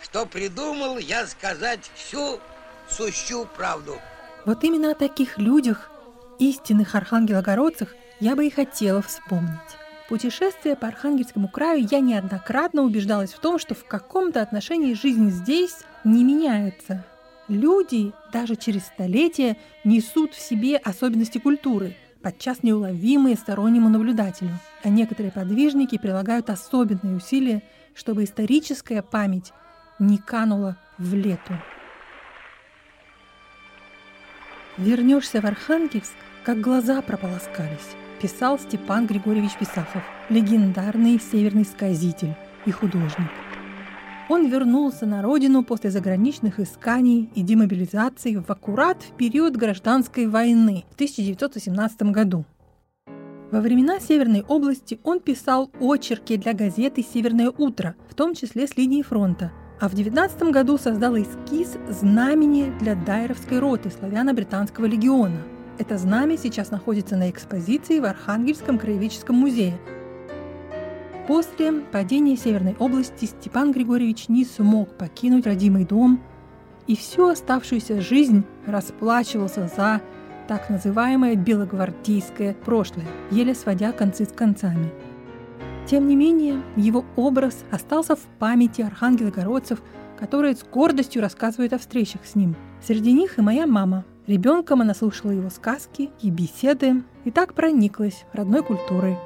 что 0.02 0.26
придумал 0.26 0.98
я 0.98 1.26
сказать 1.26 1.90
всю 1.94 2.40
сущую 2.88 3.46
правду. 3.46 3.98
Вот 4.46 4.64
именно 4.64 4.92
о 4.92 4.94
таких 4.94 5.36
людях, 5.38 5.90
истинных 6.38 6.94
архангелогородцах, 6.94 7.94
я 8.20 8.36
бы 8.36 8.46
и 8.46 8.50
хотела 8.50 9.02
вспомнить. 9.02 9.58
Путешествуя 10.08 10.76
по 10.76 10.88
Архангельскому 10.88 11.48
краю, 11.48 11.86
я 11.90 12.00
неоднократно 12.00 12.82
убеждалась 12.82 13.32
в 13.32 13.38
том, 13.38 13.58
что 13.58 13.74
в 13.74 13.84
каком-то 13.84 14.42
отношении 14.42 14.92
жизнь 14.92 15.30
здесь 15.30 15.78
не 16.04 16.24
меняется. 16.24 17.04
Люди 17.48 18.12
даже 18.32 18.56
через 18.56 18.86
столетия 18.86 19.56
несут 19.84 20.34
в 20.34 20.40
себе 20.40 20.76
особенности 20.76 21.38
культуры, 21.38 21.96
подчас 22.22 22.62
неуловимые 22.62 23.36
стороннему 23.36 23.88
наблюдателю, 23.88 24.58
а 24.82 24.88
некоторые 24.88 25.32
подвижники 25.32 25.96
прилагают 25.96 26.50
особенные 26.50 27.16
усилия, 27.16 27.62
чтобы 27.94 28.24
историческая 28.24 29.02
память 29.02 29.52
не 29.98 30.18
канула 30.18 30.76
в 30.98 31.14
лету. 31.14 31.54
Вернешься 34.76 35.40
в 35.40 35.44
Архангельск, 35.46 36.14
как 36.44 36.60
глаза 36.60 37.00
прополоскались 37.02 37.96
писал 38.20 38.58
Степан 38.58 39.06
Григорьевич 39.06 39.56
Писахов, 39.58 40.02
легендарный 40.28 41.18
северный 41.18 41.64
сказитель 41.64 42.34
и 42.66 42.70
художник. 42.70 43.30
Он 44.28 44.46
вернулся 44.48 45.06
на 45.06 45.22
родину 45.22 45.64
после 45.64 45.90
заграничных 45.90 46.60
исканий 46.60 47.30
и 47.34 47.42
демобилизации 47.42 48.36
в 48.36 48.48
аккурат 48.48 49.02
в 49.02 49.16
период 49.16 49.56
гражданской 49.56 50.26
войны 50.26 50.84
в 50.90 50.94
1918 50.94 52.02
году. 52.02 52.44
Во 53.50 53.60
времена 53.60 53.98
Северной 53.98 54.42
области 54.42 55.00
он 55.02 55.18
писал 55.18 55.70
очерки 55.80 56.36
для 56.36 56.52
газеты 56.52 57.02
«Северное 57.02 57.50
утро», 57.50 57.96
в 58.08 58.14
том 58.14 58.34
числе 58.34 58.68
с 58.68 58.76
линии 58.76 59.02
фронта, 59.02 59.50
а 59.80 59.88
в 59.88 59.94
19 59.94 60.42
году 60.52 60.78
создал 60.78 61.16
эскиз 61.16 61.76
знамени 61.88 62.72
для 62.78 62.94
Дайровской 62.94 63.58
роты 63.58 63.90
славяно-британского 63.90 64.84
легиона– 64.84 65.42
это 65.80 65.96
знамя 65.96 66.36
сейчас 66.36 66.70
находится 66.70 67.16
на 67.16 67.30
экспозиции 67.30 68.00
в 68.00 68.04
Архангельском 68.04 68.78
краеведческом 68.78 69.36
музее. 69.36 69.78
После 71.26 71.72
падения 71.72 72.36
Северной 72.36 72.76
области 72.78 73.24
Степан 73.24 73.72
Григорьевич 73.72 74.28
не 74.28 74.44
смог 74.44 74.90
покинуть 74.98 75.46
родимый 75.46 75.86
дом 75.86 76.20
и 76.86 76.94
всю 76.94 77.28
оставшуюся 77.28 78.02
жизнь 78.02 78.44
расплачивался 78.66 79.70
за 79.74 80.02
так 80.48 80.68
называемое 80.68 81.34
белогвардейское 81.34 82.52
прошлое, 82.52 83.06
еле 83.30 83.54
сводя 83.54 83.92
концы 83.92 84.26
с 84.26 84.32
концами. 84.32 84.92
Тем 85.86 86.08
не 86.08 86.16
менее, 86.16 86.60
его 86.76 87.06
образ 87.16 87.64
остался 87.70 88.16
в 88.16 88.22
памяти 88.38 88.82
архангелогородцев, 88.82 89.80
которые 90.18 90.56
с 90.56 90.62
гордостью 90.62 91.22
рассказывают 91.22 91.72
о 91.72 91.78
встречах 91.78 92.26
с 92.26 92.34
ним. 92.34 92.54
Среди 92.82 93.12
них 93.12 93.38
и 93.38 93.42
моя 93.42 93.66
мама, 93.66 94.04
Ребенком 94.30 94.80
она 94.80 94.94
слушала 94.94 95.32
его 95.32 95.50
сказки 95.50 96.08
и 96.22 96.30
беседы 96.30 97.02
и 97.24 97.32
так 97.32 97.52
прониклась 97.52 98.24
родной 98.32 98.62
культурой. 98.62 99.16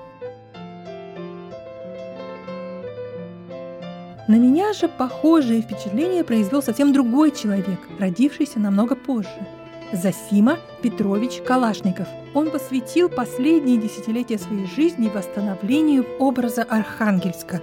На 4.27 4.37
меня 4.37 4.73
же 4.73 4.89
похожее 4.89 5.61
впечатление 5.61 6.25
произвел 6.25 6.63
совсем 6.63 6.95
другой 6.95 7.33
человек, 7.33 7.79
родившийся 7.99 8.59
намного 8.59 8.97
позже. 8.97 9.47
Засима 9.93 10.57
Петрович 10.81 11.43
Калашников. 11.43 12.09
Он 12.33 12.51
посвятил 12.51 13.11
последние 13.11 13.77
десятилетия 13.77 14.39
своей 14.39 14.67
жизни 14.69 15.11
восстановлению 15.11 16.07
образа 16.19 16.63
Архангельска. 16.63 17.61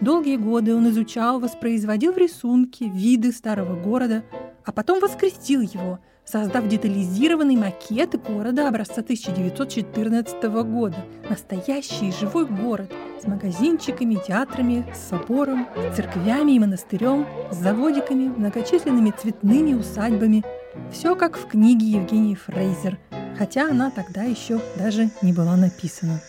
Долгие 0.00 0.36
годы 0.36 0.74
он 0.74 0.88
изучал, 0.88 1.38
воспроизводил 1.38 2.12
в 2.12 2.18
рисунке 2.18 2.88
виды 2.88 3.30
старого 3.30 3.80
города, 3.80 4.24
а 4.64 4.72
потом 4.72 4.98
воскресил 4.98 5.60
его– 5.60 6.00
создав 6.26 6.66
детализированный 6.66 7.56
макет 7.56 8.20
города 8.20 8.68
образца 8.68 9.00
1914 9.00 10.42
года. 10.64 10.96
Настоящий 11.30 12.12
живой 12.12 12.46
город 12.46 12.92
с 13.22 13.26
магазинчиками, 13.26 14.16
театрами, 14.16 14.84
с 14.92 15.08
собором, 15.08 15.68
церквями 15.94 16.52
и 16.52 16.58
монастырем, 16.58 17.26
с 17.52 17.56
заводиками, 17.56 18.26
многочисленными 18.28 19.12
цветными 19.12 19.74
усадьбами. 19.74 20.44
Все 20.92 21.14
как 21.14 21.38
в 21.38 21.46
книге 21.46 21.86
Евгении 21.86 22.34
Фрейзер, 22.34 22.98
хотя 23.38 23.70
она 23.70 23.90
тогда 23.90 24.24
еще 24.24 24.60
даже 24.76 25.08
не 25.22 25.32
была 25.32 25.56
написана. 25.56 26.20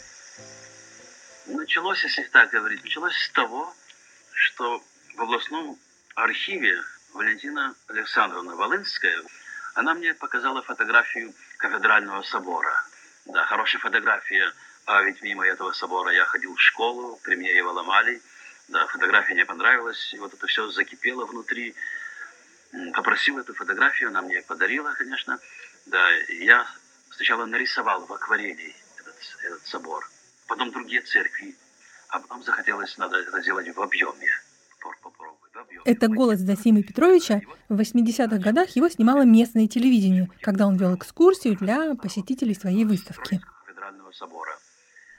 Началось, 1.47 2.03
если 2.03 2.23
так 2.31 2.51
говорить, 2.51 2.83
началось 2.83 3.15
с 3.15 3.31
того, 3.31 3.73
что 4.33 4.81
в 5.15 5.21
областном 5.21 5.77
архиве 6.15 6.75
Валентина 7.13 7.73
Александровна 7.87 8.55
Волынская 8.55 9.17
она 9.77 9.93
мне 9.93 10.13
показала 10.15 10.63
фотографию 10.63 11.33
кафедрального 11.57 12.23
собора. 12.23 12.83
Да, 13.25 13.45
хорошая 13.45 13.79
фотография. 13.79 14.51
А 14.85 15.03
ведь 15.03 15.21
мимо 15.21 15.45
этого 15.45 15.71
собора 15.71 16.11
я 16.11 16.25
ходил 16.25 16.55
в 16.55 16.61
школу, 16.61 17.19
при 17.23 17.35
мне 17.35 17.55
его 17.55 17.71
ломали. 17.71 18.21
Да, 18.69 18.87
фотография 18.87 19.35
мне 19.35 19.45
понравилась, 19.45 20.13
и 20.13 20.17
вот 20.17 20.33
это 20.33 20.47
все 20.47 20.67
закипело 20.69 21.25
внутри. 21.25 21.75
Попросил 22.93 23.37
эту 23.37 23.53
фотографию, 23.53 24.09
она 24.09 24.23
мне 24.23 24.41
подарила, 24.41 24.91
конечно. 24.93 25.39
Да, 25.85 26.09
я 26.29 26.67
сначала 27.11 27.45
нарисовал 27.45 28.03
в 28.05 28.11
акварели 28.11 28.75
этот, 28.97 29.15
этот 29.43 29.67
собор, 29.67 30.09
потом 30.47 30.71
другие 30.71 31.01
церкви. 31.01 31.55
А 32.09 32.19
нам 32.29 32.43
захотелось, 32.43 32.97
надо 32.97 33.17
это 33.17 33.41
делать 33.41 33.73
в 33.75 33.81
объеме. 33.81 34.41
Это 35.87 36.09
голос 36.09 36.41
Досимы 36.41 36.83
Петровича. 36.83 37.39
В 37.69 37.79
80-х 37.79 38.39
годах 38.39 38.71
его 38.75 38.89
снимало 38.89 39.21
местное 39.21 39.67
телевидение, 39.67 40.29
когда 40.41 40.67
он 40.67 40.75
вел 40.75 40.93
экскурсию 40.95 41.55
для 41.55 41.95
посетителей 41.95 42.53
своей 42.55 42.83
выставки. 42.83 43.39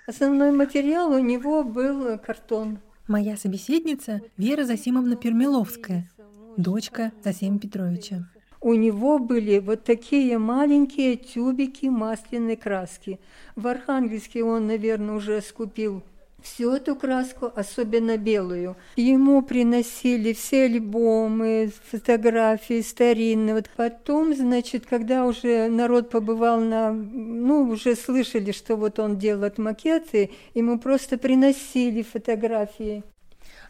Основной 0.07 0.53
материал 0.53 1.11
у 1.13 1.21
него 1.21 1.65
был 1.65 2.19
картон. 2.19 2.81
Моя 3.07 3.39
собеседница 3.39 4.21
Вера 4.37 4.65
Засимовна 4.65 5.17
Пермиловская, 5.17 6.11
дочка 6.59 7.13
Засима 7.25 7.59
Петровича. 7.59 8.29
У 8.61 8.75
него 8.75 9.19
были 9.19 9.61
вот 9.61 9.85
такие 9.85 10.37
маленькие 10.37 11.17
тюбики 11.17 11.87
масляной 11.87 12.57
краски. 12.57 13.19
В 13.57 13.67
Архангельске 13.69 14.45
он, 14.45 14.67
наверное, 14.67 15.15
уже 15.15 15.41
скупил 15.41 16.03
всю 16.43 16.73
эту 16.73 16.97
краску, 16.97 17.53
особенно 17.55 18.17
белую. 18.17 18.77
Ему 18.97 19.43
приносили 19.43 20.33
все 20.33 20.65
альбомы, 20.65 21.73
фотографии 21.91 22.81
старинные. 22.81 23.55
Вот 23.55 23.71
потом, 23.77 24.35
значит, 24.35 24.87
когда 24.87 25.27
уже 25.27 25.69
народ 25.69 26.11
побывал 26.11 26.61
на... 26.61 26.93
Ну, 26.93 27.69
уже 27.69 27.97
слышали, 27.97 28.53
что 28.53 28.77
вот 28.77 28.99
он 28.99 29.19
делает 29.19 29.59
макеты, 29.59 30.31
ему 30.55 30.79
просто 30.79 31.19
приносили 31.19 32.03
фотографии. 32.03 33.03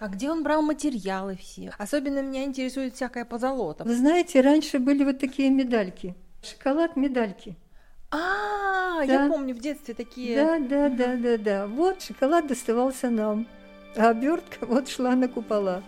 А 0.01 0.09
где 0.09 0.31
он 0.31 0.45
брал 0.45 0.63
материалы 0.63 1.37
все? 1.41 1.73
Особенно 1.77 2.23
меня 2.23 2.45
интересует 2.45 2.95
всякая 2.95 3.25
позолота. 3.25 3.85
Вы 3.85 3.97
знаете, 3.97 4.41
раньше 4.41 4.79
были 4.79 5.03
вот 5.03 5.19
такие 5.19 5.51
медальки. 5.51 6.15
Шоколад 6.43 6.95
медальки. 6.97 7.57
А, 8.11 9.05
да. 9.07 9.25
я 9.25 9.29
помню 9.29 9.55
в 9.55 9.59
детстве 9.59 9.95
такие. 9.95 10.37
Да, 10.37 10.59
да, 10.59 10.89
да, 10.89 11.17
да, 11.17 11.37
да. 11.37 11.67
Вот 11.67 12.03
шоколад 12.03 12.47
доставался 12.47 13.11
нам, 13.11 13.47
а 13.97 14.11
обертка 14.11 14.65
вот 14.67 14.89
шла 14.89 15.15
на 15.15 15.29
купола. 15.29 15.83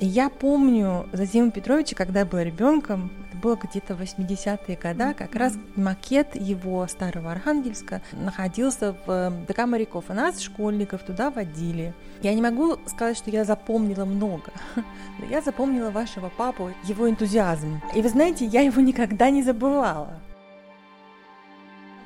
Я 0.00 0.28
помню 0.28 1.06
Зазима 1.12 1.52
Петровича, 1.52 1.94
когда 1.94 2.20
я 2.20 2.26
была 2.26 2.42
ребенком, 2.42 3.12
это 3.28 3.38
было 3.40 3.54
где-то 3.54 3.94
80-е 3.94 4.76
годы, 4.76 5.14
как 5.14 5.34
раз 5.36 5.54
макет 5.76 6.34
его 6.34 6.84
старого 6.88 7.30
Архангельска 7.30 8.02
находился 8.12 8.96
в 9.06 9.32
ДК 9.46 9.66
моряков, 9.66 10.10
и 10.10 10.12
нас, 10.12 10.40
школьников, 10.40 11.04
туда 11.04 11.30
водили. 11.30 11.94
Я 12.22 12.34
не 12.34 12.42
могу 12.42 12.76
сказать, 12.86 13.16
что 13.16 13.30
я 13.30 13.44
запомнила 13.44 14.04
много, 14.04 14.50
но 14.74 15.26
я 15.30 15.40
запомнила 15.40 15.90
вашего 15.90 16.28
папу, 16.28 16.72
его 16.82 17.08
энтузиазм. 17.08 17.80
И 17.94 18.02
вы 18.02 18.08
знаете, 18.08 18.46
я 18.46 18.62
его 18.62 18.80
никогда 18.80 19.30
не 19.30 19.44
забывала. 19.44 20.20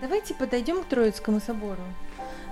Давайте 0.00 0.32
подойдем 0.34 0.82
к 0.82 0.86
Троицкому 0.86 1.40
собору. 1.40 1.82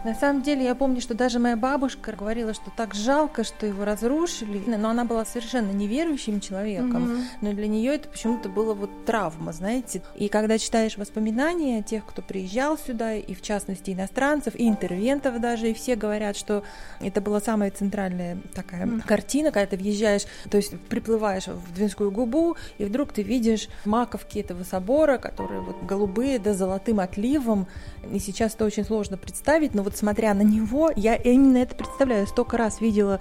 На 0.07 0.15
самом 0.15 0.43
деле, 0.43 0.65
я 0.65 0.77
помню, 0.77 1.01
что 1.01 1.15
даже 1.15 1.41
моя 1.41 1.57
бабушка 1.57 2.13
говорила, 2.13 2.55
что 2.55 2.71
так 2.77 2.95
жалко, 2.95 3.43
что 3.43 3.67
его 3.67 3.85
разрушили. 3.85 4.63
Но 4.65 4.91
она 4.91 5.05
была 5.05 5.25
совершенно 5.25 5.73
неверующим 5.73 6.41
человеком. 6.41 7.11
Mm-hmm. 7.11 7.25
Но 7.41 7.53
для 7.53 7.67
нее 7.67 7.97
это 7.97 8.09
почему-то 8.09 8.49
было 8.49 8.73
вот 8.73 9.05
травма, 9.05 9.53
знаете. 9.53 10.03
И 10.15 10.29
когда 10.29 10.59
читаешь 10.59 10.97
воспоминания 10.97 11.83
тех, 11.83 12.07
кто 12.07 12.23
приезжал 12.23 12.79
сюда, 12.79 13.15
и 13.15 13.35
в 13.35 13.43
частности 13.43 13.91
иностранцев, 13.91 14.55
и 14.55 14.69
интервентов 14.69 15.41
даже, 15.41 15.73
и 15.73 15.75
все 15.75 15.97
говорят, 15.97 16.37
что 16.37 16.63
это 17.01 17.21
была 17.21 17.41
самая 17.41 17.73
центральная 17.73 18.39
такая 18.55 18.87
mm-hmm. 18.87 19.09
картина, 19.09 19.51
когда 19.51 19.67
ты 19.67 19.77
въезжаешь, 19.77 20.27
то 20.49 20.57
есть 20.57 20.79
приплываешь 20.83 21.49
в 21.49 21.75
Двинскую 21.75 22.13
губу, 22.13 22.57
и 22.79 22.85
вдруг 22.85 23.13
ты 23.13 23.23
видишь 23.23 23.69
маковки 23.85 24.39
этого 24.39 24.63
собора, 24.63 25.19
которые 25.19 25.63
вот 25.63 25.83
голубые, 25.83 26.39
да 26.39 26.55
золотым 26.55 27.01
отливом. 27.01 27.67
И 28.13 28.21
сейчас 28.21 28.55
это 28.55 28.65
очень 28.65 28.85
сложно 28.85 29.17
представить, 29.17 29.75
но 29.75 29.83
вот 29.83 29.96
смотря 29.97 30.35
на 30.35 30.43
него, 30.43 30.91
я 30.95 31.15
именно 31.15 31.59
это 31.59 31.75
представляю. 31.75 32.27
Столько 32.27 32.57
раз 32.57 32.81
видела 32.81 33.21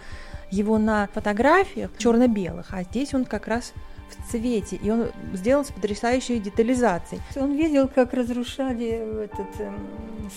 его 0.51 0.77
на 0.77 1.07
фотографиях 1.13 1.91
черно-белых, 1.97 2.67
а 2.71 2.83
здесь 2.83 3.13
он 3.13 3.25
как 3.25 3.47
раз 3.47 3.73
в 4.09 4.31
цвете, 4.31 4.75
и 4.75 4.89
он 4.89 5.07
сделан 5.33 5.65
с 5.65 5.71
потрясающей 5.71 6.39
детализацией. 6.39 7.21
Он 7.35 7.55
видел, 7.55 7.87
как 7.87 8.13
разрушали 8.13 9.23
этот 9.25 9.59
э, 9.59 9.71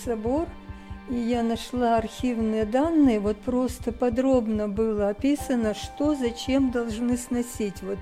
собор, 0.03 0.47
и 1.09 1.15
я 1.15 1.43
нашла 1.43 1.97
архивные 1.97 2.65
данные, 2.65 3.19
вот 3.19 3.37
просто 3.37 3.91
подробно 3.91 4.67
было 4.67 5.09
описано, 5.09 5.75
что 5.75 6.15
зачем 6.15 6.71
должны 6.71 7.15
сносить, 7.17 7.81
вот, 7.83 7.99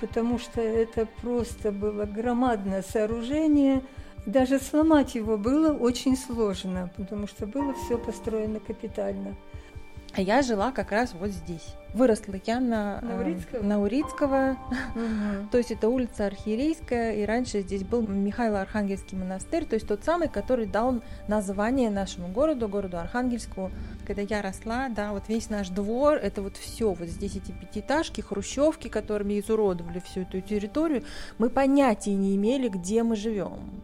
потому 0.00 0.38
что 0.38 0.60
это 0.60 1.06
просто 1.20 1.72
было 1.72 2.04
громадное 2.04 2.82
сооружение– 2.82 3.82
даже 4.28 4.58
сломать 4.58 5.14
его 5.14 5.38
было 5.38 5.72
очень 5.72 6.16
сложно, 6.16 6.90
потому 6.96 7.26
что 7.26 7.46
было 7.46 7.74
все 7.74 7.98
построено 7.98 8.60
капитально. 8.60 9.34
А 10.14 10.20
я 10.20 10.42
жила 10.42 10.72
как 10.72 10.90
раз 10.90 11.14
вот 11.14 11.30
здесь. 11.30 11.74
Выросла 11.94 12.34
я 12.44 12.60
на, 12.60 13.00
на 13.00 13.20
Урицкого, 13.20 13.60
э, 13.60 13.62
на 13.62 13.80
Урицкого. 13.80 14.56
Угу. 14.94 15.48
то 15.52 15.58
есть 15.58 15.70
это 15.70 15.88
улица 15.88 16.26
Архиерейская, 16.26 17.14
и 17.14 17.24
раньше 17.24 17.60
здесь 17.60 17.84
был 17.84 18.06
Михайло-Архангельский 18.06 19.16
монастырь, 19.16 19.64
то 19.64 19.74
есть 19.74 19.86
тот 19.86 20.04
самый, 20.04 20.28
который 20.28 20.66
дал 20.66 21.02
название 21.28 21.90
нашему 21.90 22.28
городу, 22.28 22.68
городу 22.68 22.98
Архангельску. 22.98 23.70
Когда 24.06 24.22
я 24.22 24.42
росла, 24.42 24.88
да, 24.88 25.12
вот 25.12 25.28
весь 25.28 25.50
наш 25.50 25.68
двор, 25.68 26.16
это 26.16 26.42
вот 26.42 26.56
все, 26.56 26.92
вот 26.92 27.08
здесь 27.08 27.36
эти 27.36 27.52
пятиэтажки, 27.52 28.20
хрущевки, 28.20 28.88
которыми 28.88 29.38
изуродовали 29.38 30.00
всю 30.00 30.22
эту 30.22 30.40
территорию, 30.40 31.04
мы 31.38 31.48
понятия 31.48 32.14
не 32.14 32.34
имели, 32.34 32.68
где 32.68 33.02
мы 33.02 33.14
живем. 33.16 33.82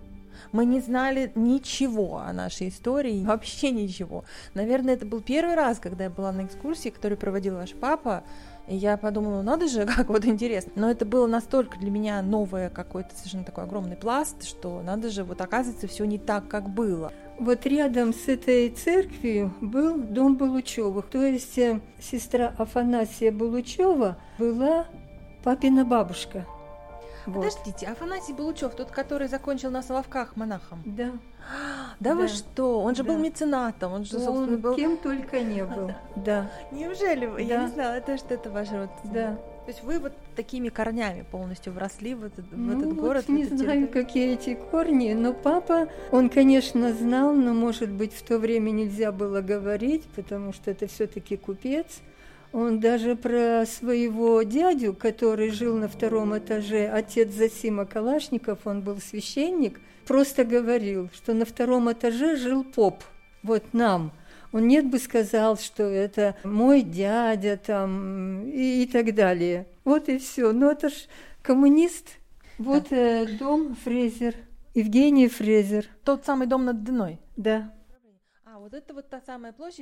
Мы 0.54 0.66
не 0.66 0.78
знали 0.78 1.32
ничего 1.34 2.18
о 2.18 2.32
нашей 2.32 2.68
истории, 2.68 3.24
вообще 3.26 3.72
ничего. 3.72 4.24
Наверное, 4.54 4.94
это 4.94 5.04
был 5.04 5.20
первый 5.20 5.56
раз, 5.56 5.80
когда 5.80 6.04
я 6.04 6.10
была 6.10 6.30
на 6.30 6.44
экскурсии, 6.44 6.90
которую 6.90 7.18
проводил 7.18 7.56
ваш 7.56 7.72
папа, 7.72 8.22
и 8.68 8.76
я 8.76 8.96
подумала, 8.96 9.38
ну 9.38 9.42
надо 9.42 9.66
же, 9.66 9.84
как 9.96 10.10
вот 10.10 10.24
интересно. 10.24 10.70
Но 10.76 10.88
это 10.88 11.04
было 11.04 11.26
настолько 11.26 11.76
для 11.80 11.90
меня 11.90 12.22
новое 12.22 12.70
какой-то 12.70 13.16
совершенно 13.16 13.42
такой 13.42 13.64
огромный 13.64 13.96
пласт, 13.96 14.44
что 14.44 14.80
надо 14.80 15.10
же, 15.10 15.24
вот 15.24 15.40
оказывается, 15.40 15.88
все 15.88 16.04
не 16.04 16.18
так, 16.18 16.46
как 16.46 16.70
было. 16.70 17.12
Вот 17.40 17.66
рядом 17.66 18.14
с 18.14 18.28
этой 18.28 18.70
церковью 18.70 19.52
был 19.60 19.98
дом 19.98 20.36
Булучевых. 20.36 21.06
То 21.06 21.20
есть 21.24 21.58
э, 21.58 21.80
сестра 22.00 22.54
Афанасия 22.58 23.32
Булучева 23.32 24.18
была 24.38 24.86
папина 25.42 25.84
бабушка. 25.84 26.46
Вот. 27.26 27.44
Подождите, 27.44 27.86
Афанасий 27.86 28.32
Булучев, 28.32 28.74
тот, 28.74 28.90
который 28.90 29.28
закончил 29.28 29.70
на 29.70 29.82
Соловках 29.82 30.36
монахом? 30.36 30.82
Да. 30.84 31.12
Да, 32.00 32.10
да 32.10 32.14
вы 32.14 32.28
что? 32.28 32.80
Он 32.80 32.94
же 32.94 33.02
да. 33.02 33.12
был 33.12 33.18
меценатом, 33.18 33.92
он 33.92 34.04
же, 34.04 34.18
он 34.18 34.58
был... 34.58 34.74
кем 34.74 34.96
только 34.96 35.40
не 35.40 35.64
был, 35.64 35.92
да. 36.16 36.50
Неужели? 36.72 37.26
Да. 37.26 37.38
Я 37.38 37.62
не 37.62 37.68
знала, 37.68 37.94
это 37.94 38.16
что 38.16 38.34
это 38.34 38.50
ваш 38.50 38.70
род? 38.70 38.90
Да. 39.04 39.38
То 39.64 39.70
есть 39.70 39.82
вы 39.82 39.98
вот 39.98 40.12
такими 40.36 40.68
корнями 40.68 41.24
полностью 41.30 41.72
вросли 41.72 42.14
в 42.14 42.24
этот, 42.24 42.44
ну, 42.50 42.74
в 42.74 42.78
этот 42.78 42.94
город? 42.94 43.24
Вот 43.26 43.34
не 43.34 43.44
знаю, 43.44 43.88
какие 43.88 44.34
эти 44.34 44.54
корни, 44.54 45.14
но 45.14 45.32
папа, 45.32 45.88
он, 46.10 46.28
конечно, 46.28 46.92
знал, 46.92 47.32
но, 47.32 47.54
может 47.54 47.90
быть, 47.90 48.12
в 48.12 48.22
то 48.22 48.38
время 48.38 48.70
нельзя 48.72 49.10
было 49.10 49.40
говорить, 49.40 50.04
потому 50.14 50.52
что 50.52 50.70
это 50.70 50.86
все-таки 50.86 51.38
купец. 51.38 52.02
Он 52.54 52.78
даже 52.78 53.16
про 53.16 53.66
своего 53.66 54.40
дядю, 54.42 54.94
который 54.94 55.50
жил 55.50 55.76
на 55.76 55.88
втором 55.88 56.38
этаже, 56.38 56.88
отец 56.88 57.32
Засима 57.32 57.84
Калашников, 57.84 58.60
он 58.64 58.80
был 58.80 59.00
священник, 59.00 59.80
просто 60.06 60.44
говорил, 60.44 61.10
что 61.12 61.34
на 61.34 61.46
втором 61.46 61.90
этаже 61.90 62.36
жил 62.36 62.62
поп, 62.62 63.02
вот 63.42 63.64
нам. 63.72 64.12
Он 64.52 64.68
нет 64.68 64.88
бы 64.88 65.00
сказал, 65.00 65.58
что 65.58 65.82
это 65.82 66.36
мой 66.44 66.82
дядя 66.82 67.56
там 67.56 68.46
и, 68.46 68.84
и 68.84 68.86
так 68.86 69.16
далее. 69.16 69.66
Вот 69.84 70.08
и 70.08 70.18
все. 70.18 70.52
Но 70.52 70.70
это 70.70 70.90
ж 70.90 71.08
коммунист. 71.42 72.06
Вот 72.58 72.92
э, 72.92 73.26
дом 73.36 73.74
Фрезер, 73.82 74.36
Евгений 74.74 75.26
Фрезер. 75.26 75.86
Тот 76.04 76.24
самый 76.24 76.46
дом 76.46 76.66
над 76.66 76.84
Дной? 76.84 77.18
Да 77.36 77.72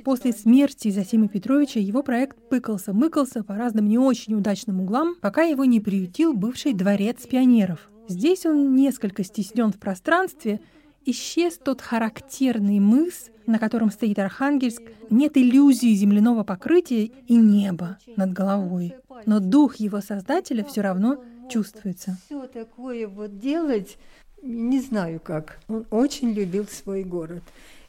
После 0.03 0.33
смерти 0.33 0.89
Засима 0.91 1.27
Петровича 1.27 1.79
его 1.79 2.03
проект 2.03 2.37
пыкался-мыкался 2.49 3.43
по 3.43 3.55
разным 3.55 3.87
не 3.87 3.97
очень 3.97 4.35
удачным 4.35 4.81
углам, 4.81 5.15
пока 5.21 5.43
его 5.43 5.65
не 5.65 5.79
приютил 5.79 6.33
бывший 6.33 6.73
дворец 6.73 7.25
пионеров. 7.25 7.89
Здесь 8.07 8.45
он 8.45 8.75
несколько 8.75 9.23
стеснен 9.23 9.71
в 9.71 9.79
пространстве, 9.79 10.59
исчез 11.05 11.57
тот 11.57 11.81
характерный 11.81 12.79
мыс, 12.79 13.29
на 13.45 13.59
котором 13.59 13.91
стоит 13.91 14.19
Архангельск, 14.19 14.81
нет 15.09 15.37
иллюзии 15.37 15.93
земляного 15.93 16.43
покрытия 16.43 17.05
и 17.27 17.35
неба 17.35 17.97
над 18.17 18.33
головой. 18.33 18.95
Но 19.25 19.39
дух 19.39 19.77
его 19.77 20.01
создателя 20.01 20.63
все 20.65 20.81
равно 20.81 21.23
чувствуется. 21.49 22.17
Все 22.25 22.47
такое 22.47 23.07
вот 23.07 23.39
делать, 23.39 23.97
не 24.41 24.81
знаю 24.81 25.21
как. 25.21 25.59
Он 25.69 25.85
очень 25.89 26.33
любил 26.33 26.65
свой 26.65 27.03
город. 27.03 27.43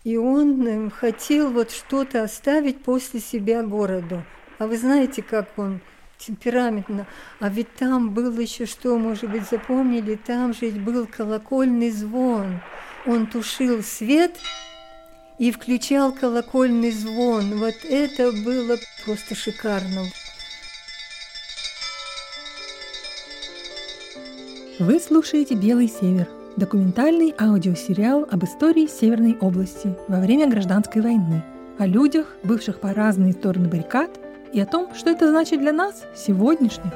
И 0.05 0.19
он 0.19 0.67
эм, 0.67 0.90
хотел 0.90 1.51
вот 1.51 1.71
что-то 1.71 2.23
оставить 2.23 2.83
после 2.83 3.21
себя 3.21 3.62
городу. 3.62 4.23
А 4.59 4.67
вы 4.67 4.77
знаете, 4.77 5.23
как 5.23 5.59
он 5.59 5.81
темпераментно. 6.19 7.07
А 7.40 7.49
ведь 7.49 7.75
там 7.75 8.11
был 8.11 8.38
еще 8.38 8.67
что, 8.67 8.99
может 8.99 9.31
быть, 9.31 9.49
запомнили, 9.49 10.17
там 10.17 10.53
же 10.53 10.71
был 10.71 11.07
колокольный 11.07 11.90
звон. 11.90 12.61
Он 13.07 13.27
тушил 13.27 13.83
свет 13.83 14.37
и 15.38 15.51
включал 15.51 16.12
колокольный 16.12 16.90
звон. 16.90 17.59
Вот 17.59 17.77
это 17.85 18.31
было 18.31 18.77
просто 19.07 19.35
шикарно. 19.35 20.05
Вы 24.79 25.01
слушаете 25.01 25.55
«Белый 25.55 25.88
север» 25.88 26.29
Документальный 26.57 27.35
аудиосериал 27.37 28.29
об 28.31 28.45
истории 28.45 28.87
Северной 28.87 29.37
области 29.40 29.93
во 30.07 30.21
время 30.21 30.49
гражданской 30.49 31.03
войны, 31.03 31.43
о 31.79 31.87
людях, 31.87 32.37
бывших 32.45 32.79
по 32.79 32.95
разные 32.95 33.33
стороны 33.33 33.69
баррикад, 33.69 34.11
и 34.53 34.61
о 34.61 34.67
том, 34.67 34.95
что 34.95 35.11
это 35.11 35.29
значит 35.29 35.59
для 35.59 35.73
нас, 35.73 36.05
сегодняшних. 36.14 36.93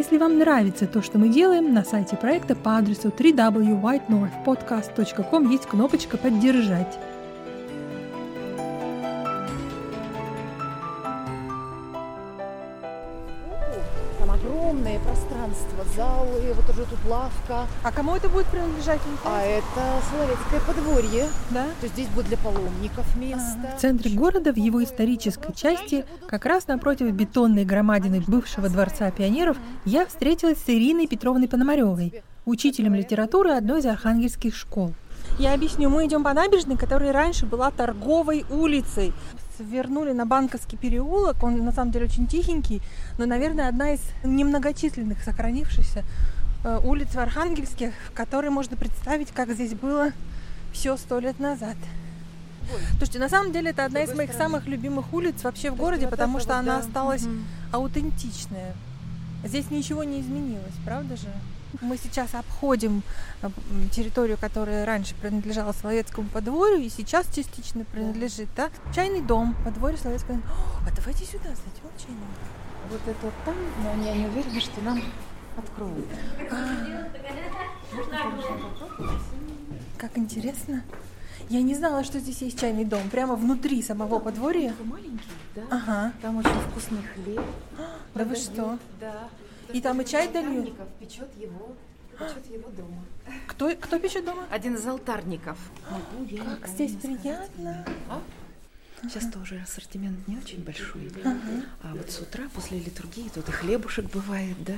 Если 0.00 0.18
вам 0.18 0.40
нравится 0.40 0.88
то, 0.88 1.02
что 1.02 1.18
мы 1.18 1.28
делаем, 1.28 1.72
на 1.72 1.84
сайте 1.84 2.16
проекта 2.16 2.56
по 2.56 2.78
адресу 2.78 3.12
www.whitenorthpodcast.com 3.16 5.50
есть 5.50 5.66
кнопочка 5.66 6.16
«Поддержать». 6.16 6.98
Вот 16.52 16.68
уже 16.70 16.84
тут 16.84 16.98
лавка. 17.08 17.66
А 17.82 17.92
кому 17.92 18.14
это 18.14 18.28
будет 18.28 18.46
принадлежать? 18.46 19.00
А 19.24 19.42
это 19.42 20.02
Соловецкое 20.10 20.60
подворье. 20.66 21.26
Да? 21.50 21.64
То 21.80 21.84
есть 21.84 21.94
здесь 21.94 22.08
будет 22.08 22.26
для 22.26 22.36
паломников 22.36 23.16
место. 23.16 23.76
В 23.76 23.80
центре 23.80 24.10
города, 24.10 24.52
в 24.52 24.56
его 24.56 24.82
исторической 24.82 25.52
части, 25.54 26.04
как 26.28 26.46
раз 26.46 26.66
напротив 26.66 27.10
бетонной 27.12 27.64
громадины 27.64 28.22
бывшего 28.26 28.68
дворца 28.68 29.10
пионеров, 29.10 29.56
я 29.84 30.06
встретилась 30.06 30.58
с 30.58 30.68
Ириной 30.68 31.06
Петровной 31.06 31.48
Пономаревой, 31.48 32.22
учителем 32.44 32.94
литературы 32.94 33.52
одной 33.52 33.80
из 33.80 33.86
архангельских 33.86 34.54
школ. 34.54 34.92
Я 35.38 35.54
объясню, 35.54 35.88
мы 35.88 36.06
идем 36.06 36.24
по 36.24 36.32
набережной, 36.32 36.76
которая 36.76 37.12
раньше 37.12 37.46
была 37.46 37.70
торговой 37.70 38.44
улицей 38.50 39.12
вернули 39.60 40.12
на 40.12 40.26
Банковский 40.26 40.76
переулок. 40.76 41.42
Он 41.42 41.64
на 41.64 41.72
самом 41.72 41.90
деле 41.92 42.06
очень 42.06 42.26
тихенький, 42.26 42.80
но, 43.18 43.26
наверное, 43.26 43.68
одна 43.68 43.92
из 43.92 44.00
немногочисленных 44.24 45.22
сохранившихся 45.22 46.04
улиц 46.64 47.08
в 47.14 47.18
Архангельске, 47.18 47.92
в 48.08 48.12
которой 48.12 48.50
можно 48.50 48.76
представить, 48.76 49.30
как 49.32 49.50
здесь 49.52 49.74
было 49.74 50.12
все 50.72 50.96
сто 50.96 51.18
лет 51.18 51.38
назад. 51.38 51.76
Слушайте, 52.90 53.18
на 53.18 53.28
самом 53.28 53.52
деле 53.52 53.70
это 53.70 53.84
одна 53.84 54.02
из 54.02 54.14
моих 54.14 54.32
самых 54.32 54.66
любимых 54.66 55.12
улиц 55.12 55.42
вообще 55.42 55.70
в 55.70 55.76
городе, 55.76 56.06
потому 56.06 56.40
что 56.40 56.58
она 56.58 56.78
осталась 56.78 57.24
аутентичная. 57.72 58.74
Здесь 59.44 59.70
ничего 59.70 60.04
не 60.04 60.20
изменилось, 60.20 60.74
правда 60.84 61.16
же? 61.16 61.28
Мы 61.80 61.96
сейчас 61.96 62.34
обходим 62.34 63.02
э, 63.42 63.50
территорию, 63.92 64.38
которая 64.38 64.86
раньше 64.86 65.14
принадлежала 65.14 65.72
Соловецкому 65.72 66.28
подворью 66.28 66.80
и 66.80 66.88
сейчас 66.88 67.26
частично 67.32 67.84
принадлежит, 67.84 68.48
да? 68.56 68.70
Чайный 68.94 69.20
дом, 69.20 69.54
подворье 69.64 69.98
Соловецкого. 69.98 70.40
А 70.86 70.90
давайте 70.96 71.24
сюда 71.26 71.50
зайдем, 71.50 71.90
чайный 71.98 72.22
Вот 72.90 73.00
это 73.06 73.18
вот 73.22 73.34
там, 73.44 73.54
но 73.82 74.02
я 74.02 74.14
не 74.14 74.26
уверена, 74.26 74.60
что 74.60 74.80
нам 74.80 75.02
откроют. 75.58 76.06
А, 76.50 77.08
как 79.96 80.16
интересно. 80.16 80.82
Я 81.50 81.62
не 81.62 81.74
знала, 81.74 82.04
что 82.04 82.18
здесь 82.20 82.42
есть 82.42 82.60
чайный 82.60 82.84
дом. 82.84 83.08
Прямо 83.10 83.34
внутри 83.34 83.82
самого 83.82 84.18
подворья. 84.18 84.74
Маленький, 84.84 85.24
да? 85.54 85.62
Ага. 85.70 86.12
Там 86.20 86.36
очень 86.36 86.60
вкусный 86.70 87.02
хлеб. 87.14 87.42
Да 88.14 88.24
вы 88.24 88.36
что? 88.36 88.78
Да. 89.00 89.28
И 89.72 89.80
там 89.80 90.00
и 90.00 90.04
чай 90.04 90.28
дают? 90.28 90.74
печет 90.98 91.28
его, 91.36 91.74
печет 92.18 92.50
его 92.50 92.70
дома. 92.70 93.04
Кто, 93.46 93.70
кто 93.76 93.98
печет 93.98 94.24
дома? 94.24 94.44
Один 94.50 94.74
из 94.74 94.86
алтарников. 94.86 95.58
Как 96.60 96.68
здесь 96.68 96.96
приятно. 96.96 97.84
А? 98.08 98.20
Сейчас 99.02 99.30
тоже 99.30 99.60
ассортимент 99.62 100.26
не 100.26 100.36
очень 100.36 100.62
большой. 100.62 101.10
Ага. 101.24 101.38
А 101.82 101.94
вот 101.94 102.10
с 102.10 102.20
утра 102.20 102.44
после 102.54 102.78
литургии 102.78 103.30
тут 103.34 103.48
и 103.48 103.52
хлебушек 103.52 104.10
бывает, 104.10 104.56
да? 104.64 104.74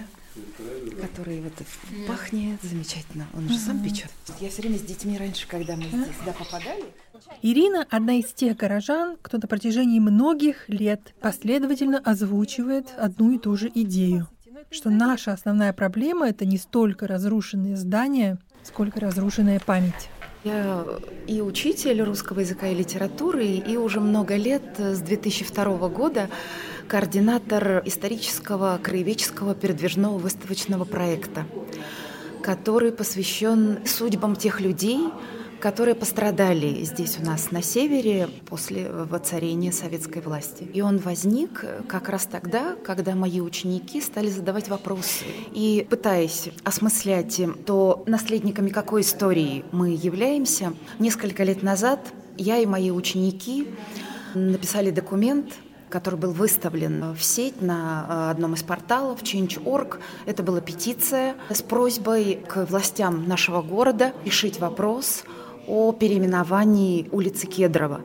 Который 1.01 1.41
вот 1.41 1.53
пахнет 2.07 2.61
замечательно. 2.63 3.27
Он 3.35 3.49
же 3.49 3.59
сам 3.59 3.83
печет. 3.83 4.11
Я 4.41 4.49
все 4.49 4.63
время 4.63 4.79
с 4.79 4.83
детьми 4.83 5.19
раньше, 5.19 5.49
когда 5.49 5.77
мы 5.77 5.85
здесь 5.85 6.17
сюда 6.19 6.33
попадали. 6.33 6.85
Ирина– 7.43 7.87
одна 7.91 8.15
из 8.15 8.33
тех 8.33 8.57
горожан, 8.57 9.17
кто 9.21 9.39
на 9.39 9.47
протяжении 9.47 9.99
многих 9.99 10.69
лет 10.69 11.15
последовательно 11.21 11.99
озвучивает 11.99 12.89
одну 12.97 13.33
и 13.33 13.39
ту 13.39 13.57
же 13.57 13.71
идею– 13.75 14.29
что 14.71 14.91
наша 14.91 15.33
основная 15.33 15.73
проблема 15.73 16.29
это 16.29 16.45
не 16.45 16.57
столько 16.57 17.07
разрушенные 17.07 17.77
здания, 17.77 18.39
сколько 18.63 19.01
разрушенная 19.01 19.61
память. 19.61 20.11
Я 20.43 20.87
и 21.27 21.43
учитель 21.43 22.01
русского 22.01 22.41
языка 22.41 22.69
и 22.69 22.75
литературы, 22.75 23.45
и 23.45 23.77
уже 23.77 24.01
много 24.01 24.37
лет, 24.37 24.63
с 24.79 25.01
2002 25.01 25.89
года, 25.91 26.31
координатор 26.89 27.83
исторического 27.85 28.81
краеведческого 28.83 29.55
передвижного 29.55 30.17
выставочного 30.17 30.87
проекта, 30.87 31.45
который 32.43 32.91
посвящен 32.91 33.81
судьбам 33.85 34.35
тех 34.35 34.63
людей, 34.63 35.11
которые 35.61 35.95
пострадали 35.95 36.83
здесь 36.85 37.19
у 37.21 37.25
нас 37.25 37.51
на 37.51 37.63
севере 37.63 38.29
после 38.47 38.91
воцарения 38.91 39.73
советской 39.73 40.23
власти. 40.23 40.65
И 40.73 40.81
он 40.81 40.99
возник 40.99 41.65
как 41.87 42.09
раз 42.09 42.27
тогда, 42.27 42.77
когда 42.83 43.15
мои 43.15 43.41
ученики 43.41 44.01
стали 44.01 44.31
задавать 44.31 44.69
вопросы. 44.69 45.25
И 45.53 45.87
пытаясь 45.89 46.49
осмыслять 46.65 47.41
то, 47.67 48.03
наследниками 48.07 48.71
какой 48.71 49.03
истории 49.03 49.65
мы 49.71 49.91
являемся, 49.91 50.73
несколько 50.99 51.45
лет 51.45 51.63
назад 51.63 52.01
я 52.37 52.59
и 52.59 52.67
мои 52.67 52.91
ученики 52.91 53.69
написали 54.35 54.91
документ, 54.91 55.53
который 55.91 56.19
был 56.19 56.33
выставлен 56.33 57.13
в 57.15 57.23
сеть 57.23 57.61
на 57.61 58.31
одном 58.31 58.55
из 58.55 58.63
порталов 58.63 59.23
Change.org. 59.23 60.01
Это 60.25 60.43
была 60.43 60.61
петиция 60.61 61.35
с 61.51 61.63
просьбой 61.63 62.41
к 62.49 62.65
властям 62.67 63.29
нашего 63.29 63.61
города 63.61 64.15
решить 64.25 64.61
вопрос 64.61 65.25
о 65.71 65.93
переименовании 65.93 67.09
улицы 67.13 67.47
Кедрова. 67.47 68.01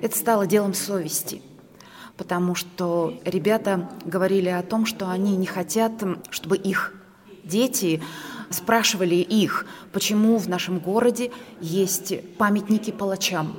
Это 0.00 0.16
стало 0.16 0.46
делом 0.46 0.74
совести, 0.74 1.42
потому 2.16 2.54
что 2.54 3.14
ребята 3.24 3.90
говорили 4.04 4.48
о 4.48 4.62
том, 4.62 4.86
что 4.86 5.10
они 5.10 5.36
не 5.36 5.46
хотят, 5.46 5.92
чтобы 6.30 6.56
их 6.56 6.94
дети 7.42 8.00
спрашивали 8.50 9.16
их, 9.16 9.66
почему 9.92 10.38
в 10.38 10.48
нашем 10.48 10.78
городе 10.78 11.32
есть 11.60 12.14
памятники 12.36 12.92
палачам. 12.92 13.56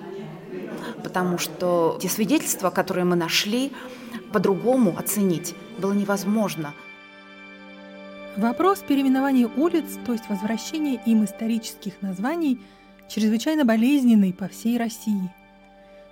Потому 1.04 1.38
что 1.38 2.00
те 2.02 2.08
свидетельства, 2.08 2.70
которые 2.70 3.04
мы 3.04 3.18
нашли, 3.18 3.74
по-другому 4.32 4.96
оценить 4.98 5.56
было 5.78 5.92
невозможно. 5.92 6.74
Вопрос 8.38 8.80
переименования 8.80 9.50
улиц, 9.58 9.86
то 10.06 10.14
есть 10.14 10.30
возвращения 10.30 11.02
им 11.06 11.26
исторических 11.26 12.02
названий– 12.02 12.62
чрезвычайно 13.08 13.66
болезненный 13.66 14.34
по 14.34 14.48
всей 14.48 14.78
России. 14.78 15.32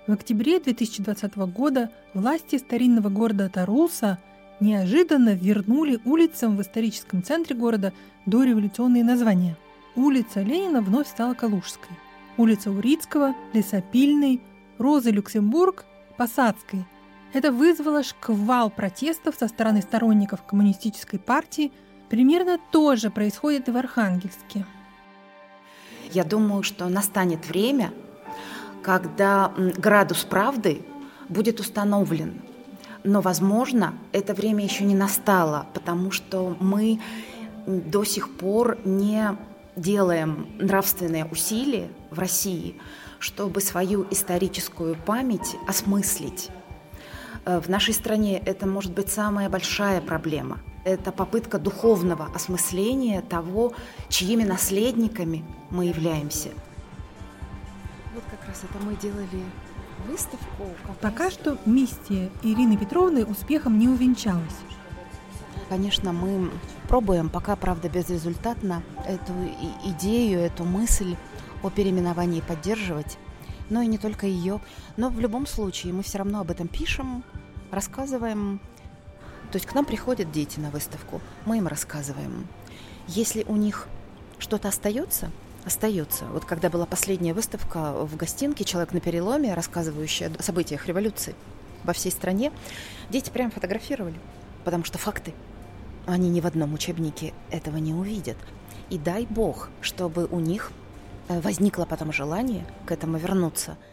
В 0.06 0.12
октябре 0.12 0.60
2020 0.60 1.36
года 1.36 1.90
власти 2.12 2.56
старинного 2.56 3.08
города 3.08 3.48
Таруса 3.48 4.18
неожиданно 4.60 5.34
вернули 5.34 5.98
улицам 6.04 6.56
в 6.56 6.62
историческом 6.62 7.22
центре 7.22 7.56
города 7.56 7.92
дореволюционные 8.26 9.02
названия. 9.02 9.56
Улица 9.96 10.42
Ленина 10.42 10.82
вновь 10.82 11.08
стала 11.08 11.34
Калужской. 11.34 11.96
Улица 12.36 12.70
Урицкого, 12.70 13.34
Лесопильной, 13.52 14.42
Розы 14.78 15.10
Люксембург, 15.10 15.84
Посадской. 16.16 16.84
Это 17.32 17.50
вызвало 17.50 18.02
шквал 18.02 18.70
протестов 18.70 19.36
со 19.36 19.48
стороны 19.48 19.82
сторонников 19.82 20.42
коммунистической 20.42 21.18
партии. 21.18 21.72
Примерно 22.10 22.58
то 22.70 22.94
же 22.96 23.10
происходит 23.10 23.68
и 23.68 23.72
в 23.72 23.76
Архангельске. 23.76 24.66
Я 26.12 26.24
думаю, 26.24 26.62
что 26.62 26.88
настанет 26.88 27.48
время, 27.48 27.92
когда 28.82 29.52
градус 29.56 30.24
правды 30.24 30.82
будет 31.28 31.60
установлен. 31.60 32.40
Но, 33.02 33.20
возможно, 33.20 33.94
это 34.12 34.34
время 34.34 34.64
еще 34.64 34.84
не 34.84 34.94
настало, 34.94 35.66
потому 35.74 36.10
что 36.10 36.56
мы 36.60 37.00
до 37.66 38.04
сих 38.04 38.30
пор 38.36 38.78
не 38.84 39.36
делаем 39.76 40.46
нравственные 40.58 41.26
усилия 41.26 41.88
в 42.10 42.18
России, 42.18 42.80
чтобы 43.18 43.60
свою 43.60 44.06
историческую 44.10 44.96
память 44.96 45.56
осмыслить. 45.66 46.50
Э, 47.44 47.60
в 47.60 47.68
нашей 47.68 47.94
стране 47.94 48.38
это 48.38 48.66
может 48.66 48.92
быть 48.92 49.10
самая 49.10 49.48
большая 49.48 50.00
проблема– 50.00 50.58
это 50.84 51.12
попытка 51.12 51.58
духовного 51.58 52.28
осмысления 52.34 53.22
того, 53.22 53.72
чьими 54.08 54.44
наследниками 54.44 55.44
мы 55.70 55.86
являемся. 55.86 56.50
Вот 58.14 58.22
как 58.30 58.46
раз 58.46 58.62
это 58.62 58.84
мы 58.84 58.94
делали 58.96 59.42
выставку. 60.06 60.68
Пока 61.00 61.30
что 61.30 61.58
миссия 61.64 62.30
Ирины 62.42 62.76
Петровны 62.76 63.24
успехом 63.24 63.78
не 63.78 63.88
увенчалась. 63.88 64.58
Конечно, 65.70 66.12
мы 66.12 66.50
пробуем, 66.88 67.30
пока, 67.30 67.56
правда, 67.56 67.88
безрезультатно, 67.88 68.82
эту 69.06 69.32
идею, 69.86 70.40
эту 70.40 70.64
мысль 70.64 71.16
о 71.62 71.70
переименовании 71.70 72.42
поддерживать, 72.42 73.16
но 73.70 73.80
и 73.80 73.86
не 73.86 73.96
только 73.96 74.26
ее. 74.26 74.60
Но 74.98 75.08
в 75.08 75.18
любом 75.18 75.46
случае 75.46 75.94
мы 75.94 76.02
все 76.02 76.18
равно 76.18 76.40
об 76.40 76.50
этом 76.50 76.68
пишем, 76.68 77.24
рассказываем, 77.74 78.60
то 79.50 79.56
есть 79.56 79.66
к 79.66 79.74
нам 79.74 79.84
приходят 79.84 80.32
дети 80.32 80.58
на 80.58 80.70
выставку, 80.70 81.20
мы 81.44 81.58
им 81.58 81.66
рассказываем. 81.66 82.46
Если 83.06 83.44
у 83.44 83.56
них 83.56 83.86
что-то 84.38 84.68
остается, 84.68 85.30
остается. 85.64 86.24
Вот 86.26 86.44
когда 86.44 86.70
была 86.70 86.86
последняя 86.86 87.34
выставка 87.34 87.92
в 87.92 88.16
гостинке 88.16 88.64
«Человек 88.64 88.92
на 88.92 89.00
переломе», 89.00 89.54
рассказывающая 89.54 90.32
о 90.38 90.42
событиях 90.42 90.86
революции 90.86 91.34
во 91.84 91.92
всей 91.92 92.10
стране, 92.10 92.52
дети 93.10 93.30
прям 93.30 93.50
фотографировали, 93.50 94.18
потому 94.64 94.84
что 94.84 94.98
факты. 94.98 95.34
Они 96.06 96.28
ни 96.28 96.40
в 96.40 96.46
одном 96.46 96.74
учебнике 96.74 97.32
этого 97.50 97.76
не 97.76 97.94
увидят. 97.94 98.36
И 98.90 98.98
дай 98.98 99.24
бог, 99.24 99.70
чтобы 99.80 100.26
у 100.26 100.40
них 100.40 100.72
э, 101.28 101.40
возникло 101.40 101.84
потом 101.84 102.12
желание 102.12 102.66
к 102.86 102.92
этому 102.92 103.18
вернуться– 103.18 103.76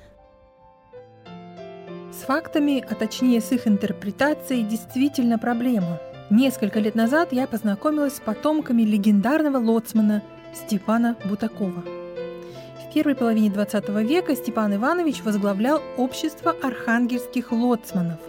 с 2.22 2.24
фактами, 2.24 2.86
а 2.88 2.94
точнее 2.94 3.42
с 3.42 3.52
их 3.52 3.68
интерпретацией, 3.68 4.64
действительно 4.64 5.40
проблема. 5.40 6.00
Несколько 6.30 6.80
лет 6.80 6.94
назад 6.94 7.34
я 7.34 7.48
познакомилась 7.48 8.18
с 8.18 8.20
потомками 8.20 8.84
легендарного 8.84 9.58
лоцмана 9.58 10.22
Степана 10.54 11.18
Бутакова. 11.26 11.84
В 11.84 12.94
первой 12.94 13.16
половине 13.16 13.50
XX 13.50 14.04
века 14.04 14.36
Степан 14.36 14.76
Иванович 14.76 15.24
возглавлял 15.24 15.82
общество 15.98 16.52
архангельских 16.62 17.52
лоцманов. 17.52 18.20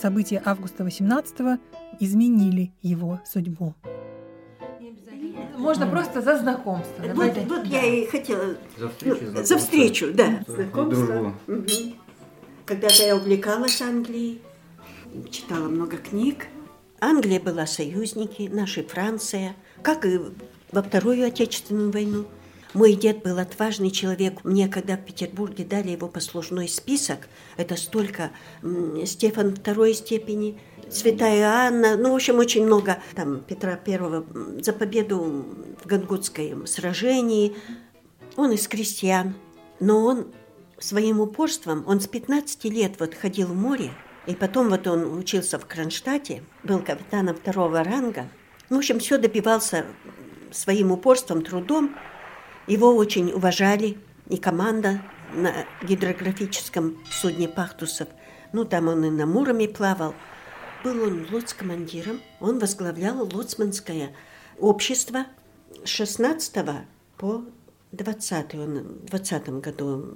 События 0.00 0.42
августа 0.44 0.84
18 0.84 1.58
изменили 1.98 2.72
его 2.82 3.20
судьбу. 3.24 3.74
Можно 5.56 5.86
просто 5.86 6.20
за 6.20 6.38
знакомство. 6.38 7.02
Вот, 7.14 7.36
вот 7.48 7.64
я 7.64 7.84
и 7.84 8.06
хотела. 8.06 8.56
За 8.76 8.88
встречу, 8.88 9.44
за 9.44 9.58
встречу, 9.58 10.12
да. 10.12 10.42
Знакомство. 10.46 11.34
Угу. 11.46 11.64
Когда-то 12.70 13.02
я 13.02 13.16
увлекалась 13.16 13.80
Англией, 13.80 14.40
читала 15.28 15.66
много 15.66 15.96
книг. 15.96 16.46
Англия 17.00 17.40
была 17.40 17.66
союзники, 17.66 18.48
наши 18.48 18.84
Франция, 18.84 19.56
как 19.82 20.06
и 20.06 20.20
во 20.70 20.80
Вторую 20.80 21.26
Отечественную 21.26 21.90
войну. 21.90 22.26
Мой 22.72 22.92
дед 22.92 23.24
был 23.24 23.40
отважный 23.40 23.90
человек. 23.90 24.44
Мне, 24.44 24.68
когда 24.68 24.96
в 24.96 25.04
Петербурге 25.04 25.64
дали 25.64 25.90
его 25.90 26.06
послужной 26.06 26.68
список, 26.68 27.26
это 27.56 27.74
столько 27.74 28.30
Стефан 29.04 29.56
второй 29.56 29.92
степени, 29.92 30.60
Святая 30.88 31.48
Анна, 31.48 31.96
ну, 31.96 32.12
в 32.12 32.14
общем, 32.14 32.38
очень 32.38 32.64
много 32.64 33.02
там 33.16 33.40
Петра 33.40 33.74
Первого 33.74 34.24
за 34.62 34.72
победу 34.72 35.44
в 35.82 35.86
Гангутском 35.86 36.68
сражении. 36.68 37.52
Он 38.36 38.52
из 38.52 38.68
крестьян, 38.68 39.34
но 39.80 40.04
он 40.04 40.26
своим 40.80 41.20
упорством, 41.20 41.84
он 41.86 42.00
с 42.00 42.06
15 42.06 42.64
лет 42.64 42.98
вот 42.98 43.14
ходил 43.14 43.48
в 43.48 43.54
море, 43.54 43.92
и 44.26 44.34
потом 44.34 44.68
вот 44.68 44.86
он 44.86 45.18
учился 45.18 45.58
в 45.58 45.66
Кронштадте, 45.66 46.42
был 46.62 46.80
капитаном 46.80 47.36
второго 47.36 47.82
ранга. 47.84 48.28
Ну, 48.68 48.76
в 48.76 48.78
общем, 48.78 48.98
все 48.98 49.18
добивался 49.18 49.86
своим 50.50 50.92
упорством, 50.92 51.42
трудом. 51.42 51.96
Его 52.66 52.94
очень 52.94 53.32
уважали, 53.32 53.98
и 54.28 54.36
команда 54.36 55.02
на 55.32 55.52
гидрографическом 55.82 56.98
судне 57.10 57.48
Пахтусов. 57.48 58.08
Ну, 58.52 58.64
там 58.64 58.88
он 58.88 59.04
и 59.04 59.10
на 59.10 59.26
Муроме 59.26 59.68
плавал. 59.68 60.14
Был 60.84 61.02
он 61.02 61.26
лоцкомандиром, 61.30 62.20
он 62.40 62.58
возглавлял 62.58 63.28
лоцманское 63.32 64.14
общество 64.58 65.26
с 65.84 65.88
16 65.88 66.54
по 67.18 67.44
20 67.92 68.54
он 68.54 68.78
в 69.02 69.06
20 69.06 69.48
году 69.60 70.06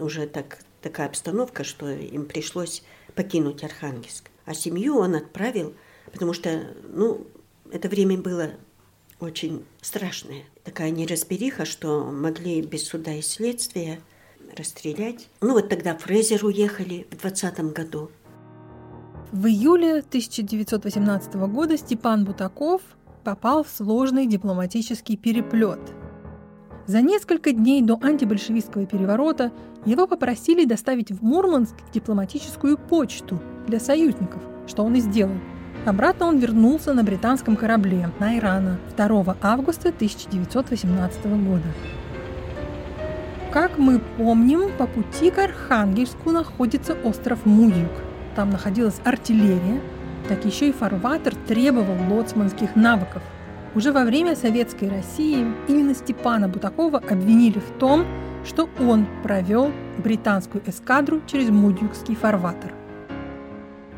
уже 0.00 0.26
так, 0.26 0.58
такая 0.80 1.08
обстановка, 1.08 1.64
что 1.64 1.90
им 1.90 2.26
пришлось 2.26 2.82
покинуть 3.14 3.62
Архангельск. 3.64 4.30
А 4.46 4.54
семью 4.54 4.96
он 4.96 5.14
отправил, 5.14 5.74
потому 6.10 6.32
что, 6.32 6.74
ну, 6.88 7.26
это 7.70 7.88
время 7.88 8.16
было 8.16 8.50
очень 9.20 9.64
страшное. 9.82 10.44
Такая 10.64 10.90
неразбериха, 10.90 11.64
что 11.64 12.04
могли 12.04 12.62
без 12.62 12.86
суда 12.86 13.12
и 13.12 13.22
следствия 13.22 14.00
расстрелять. 14.56 15.28
Ну 15.42 15.52
вот 15.52 15.68
тогда 15.68 15.96
Фрезер 15.96 16.44
уехали 16.44 17.06
в 17.10 17.16
20 17.16 17.60
году. 17.72 18.10
В 19.32 19.46
июле 19.46 19.98
1918 19.98 21.34
года 21.34 21.76
Степан 21.76 22.24
Бутаков 22.24 22.80
попал 23.24 23.64
в 23.64 23.68
сложный 23.68 24.26
дипломатический 24.26 25.18
переплет– 25.18 25.80
за 26.88 27.02
несколько 27.02 27.52
дней 27.52 27.82
до 27.82 27.98
антибольшевистского 28.00 28.86
переворота 28.86 29.52
его 29.84 30.06
попросили 30.06 30.64
доставить 30.64 31.12
в 31.12 31.22
Мурманск 31.22 31.74
дипломатическую 31.92 32.78
почту 32.78 33.38
для 33.66 33.78
союзников, 33.78 34.42
что 34.66 34.84
он 34.84 34.94
и 34.94 35.00
сделал. 35.00 35.34
Обратно 35.84 36.26
он 36.26 36.38
вернулся 36.38 36.94
на 36.94 37.04
британском 37.04 37.56
корабле 37.56 38.10
на 38.18 38.38
Ирана 38.38 38.78
2 38.96 39.36
августа 39.42 39.90
1918 39.90 41.26
года. 41.26 41.68
Как 43.52 43.76
мы 43.76 44.00
помним, 44.16 44.70
по 44.78 44.86
пути 44.86 45.30
к 45.30 45.38
Архангельску 45.38 46.30
находится 46.30 46.94
остров 47.04 47.44
Муюк. 47.44 47.92
Там 48.34 48.48
находилась 48.48 49.00
артиллерия, 49.04 49.82
так 50.26 50.46
еще 50.46 50.70
и 50.70 50.72
фарватер 50.72 51.34
требовал 51.46 51.96
лоцманских 52.10 52.76
навыков– 52.76 53.22
уже 53.74 53.92
во 53.92 54.04
время 54.04 54.34
Советской 54.34 54.88
России 54.88 55.46
именно 55.68 55.94
Степана 55.94 56.48
Бутакова 56.48 56.98
обвинили 56.98 57.58
в 57.58 57.70
том, 57.78 58.04
что 58.44 58.68
он 58.80 59.06
провел 59.22 59.70
британскую 59.98 60.62
эскадру 60.66 61.20
через 61.26 61.50
Мудюкский 61.50 62.14
фарватер. 62.14 62.74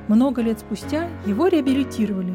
Много 0.09 0.43
лет 0.43 0.59
спустя 0.59 1.09
его 1.25 1.47
реабилитировали. 1.47 2.35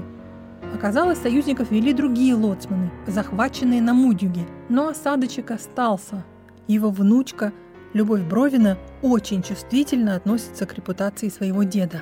Оказалось, 0.73 1.19
союзников 1.19 1.71
вели 1.71 1.93
другие 1.93 2.35
лоцманы, 2.35 2.91
захваченные 3.07 3.81
на 3.81 3.93
Мудюге, 3.93 4.45
но 4.69 4.87
осадочек 4.89 5.51
остался. 5.51 6.23
Его 6.67 6.89
внучка, 6.89 7.51
Любовь 7.93 8.23
Бровина, 8.23 8.77
очень 9.01 9.41
чувствительно 9.41 10.15
относится 10.15 10.65
к 10.65 10.73
репутации 10.73 11.29
своего 11.29 11.63
деда. 11.63 12.01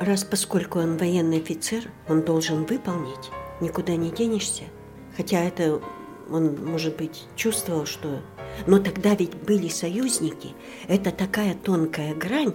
Раз 0.00 0.24
поскольку 0.24 0.78
он 0.78 0.96
военный 0.96 1.38
офицер, 1.38 1.84
он 2.08 2.22
должен 2.22 2.64
выполнить 2.64 3.30
никуда 3.60 3.96
не 3.96 4.10
денешься. 4.10 4.64
Хотя 5.16 5.40
это 5.40 5.80
он, 6.30 6.56
может 6.64 6.96
быть, 6.96 7.24
чувствовал, 7.36 7.86
что... 7.86 8.20
Но 8.66 8.78
тогда 8.78 9.14
ведь 9.14 9.34
были 9.34 9.68
союзники. 9.68 10.50
Это 10.88 11.10
такая 11.10 11.54
тонкая 11.54 12.14
грань. 12.14 12.54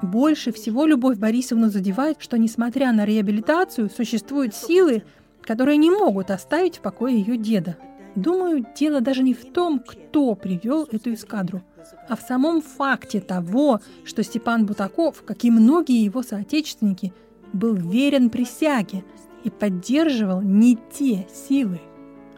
Больше 0.00 0.52
всего 0.52 0.84
Любовь 0.84 1.18
Борисовну 1.18 1.68
задевает, 1.68 2.16
что, 2.20 2.38
несмотря 2.38 2.92
на 2.92 3.04
реабилитацию, 3.04 3.90
существуют 3.90 4.54
силы, 4.54 5.02
которые 5.42 5.76
не 5.76 5.90
могут 5.90 6.30
оставить 6.30 6.78
в 6.78 6.80
покое 6.80 7.16
ее 7.16 7.36
деда. 7.36 7.76
Думаю, 8.14 8.66
дело 8.76 9.00
даже 9.00 9.22
не 9.22 9.34
в 9.34 9.52
том, 9.52 9.80
кто 9.80 10.34
привел 10.34 10.88
эту 10.90 11.14
эскадру, 11.14 11.62
а 12.08 12.16
в 12.16 12.20
самом 12.20 12.60
факте 12.60 13.20
того, 13.20 13.80
что 14.04 14.22
Степан 14.22 14.66
Бутаков, 14.66 15.22
как 15.24 15.44
и 15.44 15.50
многие 15.50 16.04
его 16.04 16.22
соотечественники, 16.22 17.12
был 17.52 17.74
верен 17.74 18.28
присяге, 18.28 19.04
и 19.44 19.50
поддерживал 19.50 20.40
не 20.40 20.78
те 20.92 21.26
силы, 21.32 21.80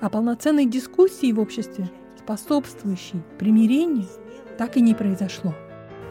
а 0.00 0.08
полноценной 0.10 0.66
дискуссии 0.66 1.32
в 1.32 1.40
обществе, 1.40 1.90
способствующей 2.18 3.22
примирению, 3.38 4.06
так 4.58 4.76
и 4.76 4.80
не 4.80 4.94
произошло. 4.94 5.54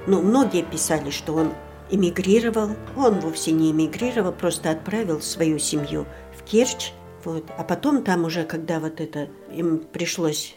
Ну, 0.08 0.22
многие 0.22 0.64
писали, 0.64 1.10
что 1.10 1.34
он 1.34 1.54
эмигрировал. 1.90 2.70
Он 2.96 3.20
вовсе 3.20 3.52
не 3.52 3.72
эмигрировал, 3.72 4.34
просто 4.34 4.72
отправил 4.72 5.22
свою 5.22 5.60
семью 5.60 6.06
в 6.36 6.44
Керчь. 6.44 6.92
Вот. 7.24 7.46
А 7.58 7.64
потом 7.64 8.04
там 8.04 8.26
уже, 8.26 8.44
когда 8.44 8.80
вот 8.80 9.00
это 9.00 9.30
им 9.54 9.80
пришлось 9.80 10.56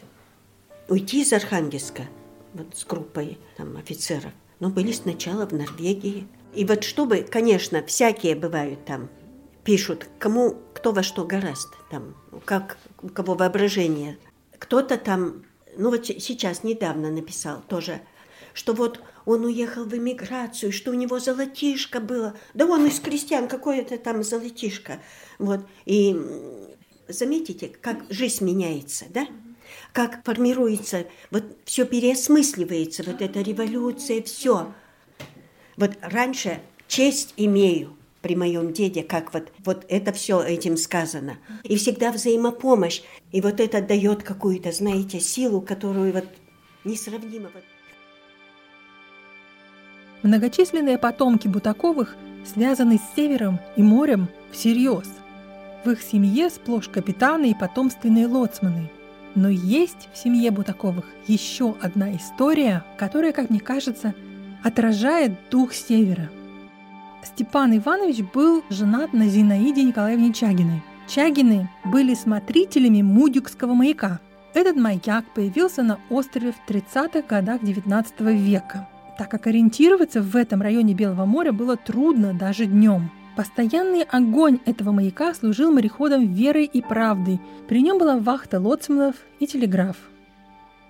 уйти 0.89 1.21
из 1.21 1.31
Архангельска, 1.31 2.03
вот 2.53 2.67
с 2.75 2.85
группой 2.85 3.37
там, 3.55 3.77
офицеров, 3.77 4.31
но 4.59 4.69
были 4.69 4.91
сначала 4.91 5.45
в 5.45 5.53
Норвегии. 5.53 6.27
И 6.53 6.65
вот 6.65 6.83
чтобы, 6.83 7.25
конечно, 7.29 7.83
всякие 7.83 8.35
бывают 8.35 8.83
там 8.85 9.09
пишут, 9.67 10.07
кому 10.17 10.55
кто 10.73 10.93
во 10.93 11.03
что 11.03 11.25
гораст, 11.25 11.67
там, 11.91 12.15
как 12.45 12.77
у 13.01 13.09
кого 13.09 13.33
воображение. 13.33 14.17
Кто-то 14.57 14.97
там, 14.97 15.43
ну 15.75 15.89
вот 15.89 16.05
сейчас 16.05 16.63
недавно 16.63 17.11
написал 17.11 17.61
тоже, 17.67 17.99
что 18.53 18.71
вот 18.71 19.01
он 19.25 19.43
уехал 19.43 19.83
в 19.83 19.93
эмиграцию, 19.93 20.71
что 20.71 20.91
у 20.91 20.93
него 20.93 21.19
золотишко 21.19 21.99
было. 21.99 22.33
Да 22.53 22.65
он 22.65 22.85
из 22.85 23.01
крестьян, 23.01 23.49
какое 23.49 23.81
это 23.81 23.97
там 23.97 24.23
золотишко. 24.23 25.01
Вот. 25.37 25.67
И 25.83 26.17
заметите, 27.09 27.67
как 27.67 28.05
жизнь 28.09 28.45
меняется, 28.45 29.03
да? 29.09 29.27
Как 29.91 30.23
формируется, 30.23 31.07
вот 31.29 31.43
все 31.65 31.85
переосмысливается, 31.85 33.03
вот 33.03 33.21
эта 33.21 33.41
революция, 33.41 34.23
все. 34.23 34.73
Вот 35.75 35.91
раньше 35.99 36.61
честь 36.87 37.33
имею, 37.35 37.96
при 38.27 38.35
моем 38.35 38.73
деде, 38.73 39.03
как 39.03 39.33
вот, 39.33 39.53
вот 39.63 39.85
это 39.87 40.11
все 40.11 40.41
этим 40.41 40.75
сказано. 40.75 41.37
И 41.63 41.77
всегда 41.77 42.11
взаимопомощь. 42.11 43.01
И 43.31 43.39
вот 43.39 43.61
это 43.61 43.81
дает 43.81 44.21
какую-то, 44.21 44.73
знаете, 44.73 45.21
силу, 45.21 45.61
которую 45.61 46.11
вот 46.11 46.25
несравнимо. 46.83 47.49
Многочисленные 50.23 50.97
потомки 50.97 51.47
Бутаковых 51.47 52.17
связаны 52.45 52.97
с 52.97 53.15
севером 53.15 53.61
и 53.77 53.81
морем 53.81 54.27
всерьез. 54.51 55.07
В 55.85 55.91
их 55.91 56.01
семье 56.01 56.49
сплошь 56.49 56.89
капитаны 56.89 57.51
и 57.51 57.55
потомственные 57.55 58.27
лоцманы. 58.27 58.91
Но 59.35 59.47
есть 59.47 60.09
в 60.13 60.17
семье 60.17 60.51
Бутаковых 60.51 61.05
еще 61.27 61.77
одна 61.81 62.13
история, 62.13 62.83
которая, 62.97 63.31
как 63.31 63.49
мне 63.49 63.61
кажется, 63.61 64.13
отражает 64.65 65.31
дух 65.49 65.73
севера– 65.73 66.29
Степан 67.27 67.77
Иванович 67.77 68.21
был 68.33 68.63
женат 68.69 69.11
на 69.11 69.27
Зинаиде 69.27 69.83
Николаевне 69.83 70.31
Чагиной. 70.31 70.81
Чагины 71.07 71.69
были 71.83 72.13
смотрителями 72.13 73.01
Мудюкского 73.01 73.73
маяка. 73.73 74.21
Этот 74.53 74.77
маяк 74.77 75.25
появился 75.35 75.83
на 75.83 75.99
острове 76.09 76.53
в 76.53 76.69
30-х 76.69 77.23
годах 77.27 77.61
XIX 77.61 78.33
века, 78.33 78.87
так 79.17 79.29
как 79.29 79.45
ориентироваться 79.47 80.21
в 80.21 80.35
этом 80.37 80.61
районе 80.61 80.93
Белого 80.93 81.25
моря 81.25 81.51
было 81.51 81.75
трудно 81.75 82.33
даже 82.33 82.65
днем. 82.65 83.11
Постоянный 83.35 84.03
огонь 84.03 84.59
этого 84.65 84.91
маяка 84.91 85.33
служил 85.33 85.71
мореходам 85.71 86.33
верой 86.33 86.63
и 86.65 86.81
правдой. 86.81 87.41
При 87.67 87.81
нем 87.81 87.97
была 87.97 88.17
вахта 88.17 88.59
лоцманов 88.59 89.15
и 89.39 89.47
телеграф. 89.47 89.97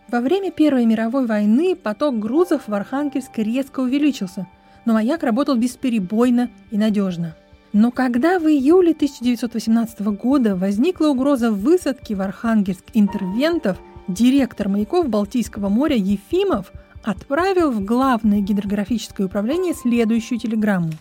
Во 0.08 0.22
время 0.22 0.52
Первой 0.52 0.86
мировой 0.86 1.26
войны 1.26 1.76
поток 1.76 2.20
грузов 2.20 2.68
в 2.68 2.74
Архангельск 2.74 3.40
резко 3.40 3.80
увеличился– 3.80 4.48
но 4.88 4.94
маяк 4.94 5.24
работал 5.24 5.58
бесперебойно 5.58 6.50
и 6.72 6.78
надежно. 6.78 7.36
Но 7.74 7.92
когда 7.92 8.40
в 8.40 8.48
июле 8.48 8.94
1918 8.94 10.00
года 10.18 10.56
возникла 10.56 11.08
угроза 11.08 11.52
высадки 11.52 12.14
в 12.14 12.22
Архангельск 12.22 12.86
интервентов, 12.94 13.78
директор 14.08 14.70
маяков 14.70 15.10
Балтийского 15.10 15.68
моря 15.68 15.98
Ефимов 15.98 16.72
отправил 17.04 17.72
в 17.72 17.84
Главное 17.84 18.40
гидрографическое 18.40 19.28
управление 19.28 19.74
следующую 19.74 20.40
телеграмму. 20.40 20.94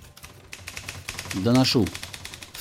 Доношу. 1.45 1.87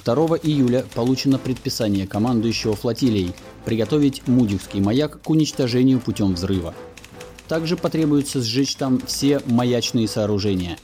2 0.03 0.13
июля 0.43 0.85
получено 0.93 1.39
предписание 1.39 2.05
командующего 2.05 2.75
флотилией 2.75 3.33
приготовить 3.65 4.27
Мудюкский 4.27 4.79
маяк 4.79 5.19
к 5.23 5.29
уничтожению 5.31 6.01
путем 6.01 6.35
взрыва. 6.35 6.75
Также 7.47 7.77
потребуется 7.77 8.41
сжечь 8.41 8.75
там 8.75 8.99
все 9.07 9.41
маячные 9.47 10.07
сооружения. 10.07 10.77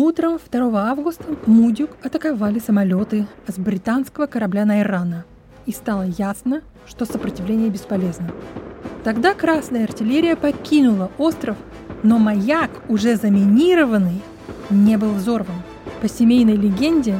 Утром 0.00 0.38
2 0.38 0.90
августа 0.92 1.24
Мудюк 1.46 1.90
атаковали 2.04 2.60
самолеты 2.60 3.26
с 3.48 3.58
британского 3.58 4.26
корабля 4.26 4.64
Найрана. 4.64 5.24
И 5.66 5.72
стало 5.72 6.04
ясно, 6.04 6.62
что 6.86 7.04
сопротивление 7.04 7.68
бесполезно. 7.68 8.30
Тогда 9.02 9.34
красная 9.34 9.82
артиллерия 9.82 10.36
покинула 10.36 11.10
остров, 11.18 11.56
но 12.04 12.18
маяк, 12.18 12.70
уже 12.88 13.16
заминированный, 13.16 14.22
не 14.70 14.96
был 14.96 15.14
взорван. 15.14 15.56
По 16.00 16.08
семейной 16.08 16.54
легенде, 16.54 17.16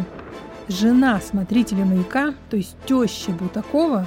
жена 0.68 1.20
смотрителя 1.20 1.84
маяка, 1.84 2.32
то 2.48 2.56
есть 2.56 2.76
теща 2.86 3.32
Бутакова, 3.32 4.06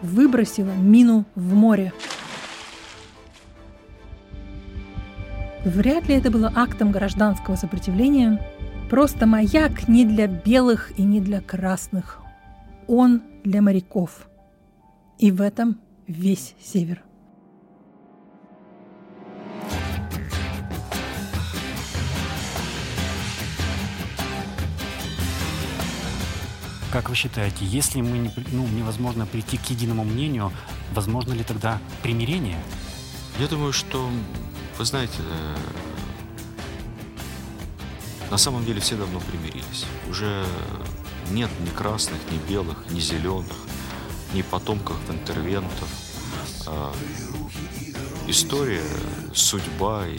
выбросила 0.00 0.72
мину 0.72 1.26
в 1.34 1.52
море. 1.52 1.92
Вряд 5.66 6.06
ли 6.06 6.14
это 6.14 6.30
было 6.30 6.52
актом 6.54 6.92
гражданского 6.92 7.56
сопротивления. 7.56 8.40
Просто 8.88 9.26
маяк 9.26 9.88
не 9.88 10.04
для 10.04 10.28
белых 10.28 10.96
и 10.96 11.02
не 11.02 11.20
для 11.20 11.40
красных. 11.40 12.20
Он 12.86 13.20
для 13.42 13.62
моряков. 13.62 14.28
И 15.18 15.32
в 15.32 15.40
этом 15.40 15.80
весь 16.06 16.54
север. 16.62 17.02
Как 26.92 27.08
вы 27.08 27.16
считаете, 27.16 27.64
если 27.64 28.00
мы 28.02 28.18
не, 28.18 28.30
ну, 28.52 28.68
невозможно 28.68 29.26
прийти 29.26 29.56
к 29.56 29.64
единому 29.68 30.04
мнению, 30.04 30.52
возможно 30.94 31.32
ли 31.32 31.42
тогда 31.42 31.80
примирение? 32.04 32.58
Я 33.40 33.48
думаю, 33.48 33.72
что, 33.72 34.08
вы 34.78 34.84
знаете, 34.84 35.18
э, 35.18 35.56
на 38.30 38.36
самом 38.36 38.64
деле 38.64 38.80
все 38.80 38.96
давно 38.96 39.20
примирились. 39.20 39.86
Уже 40.10 40.44
нет 41.30 41.50
ни 41.60 41.70
красных, 41.70 42.18
ни 42.30 42.38
белых, 42.50 42.78
ни 42.90 43.00
зеленых, 43.00 43.56
ни 44.34 44.42
потомков 44.42 44.96
интервентов. 45.08 45.88
А 46.66 46.92
история, 48.26 48.82
судьба 49.32 50.06
и 50.08 50.18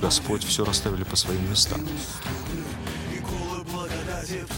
Господь 0.00 0.44
все 0.44 0.64
расставили 0.64 1.04
по 1.04 1.16
своим 1.16 1.50
местам. 1.50 1.80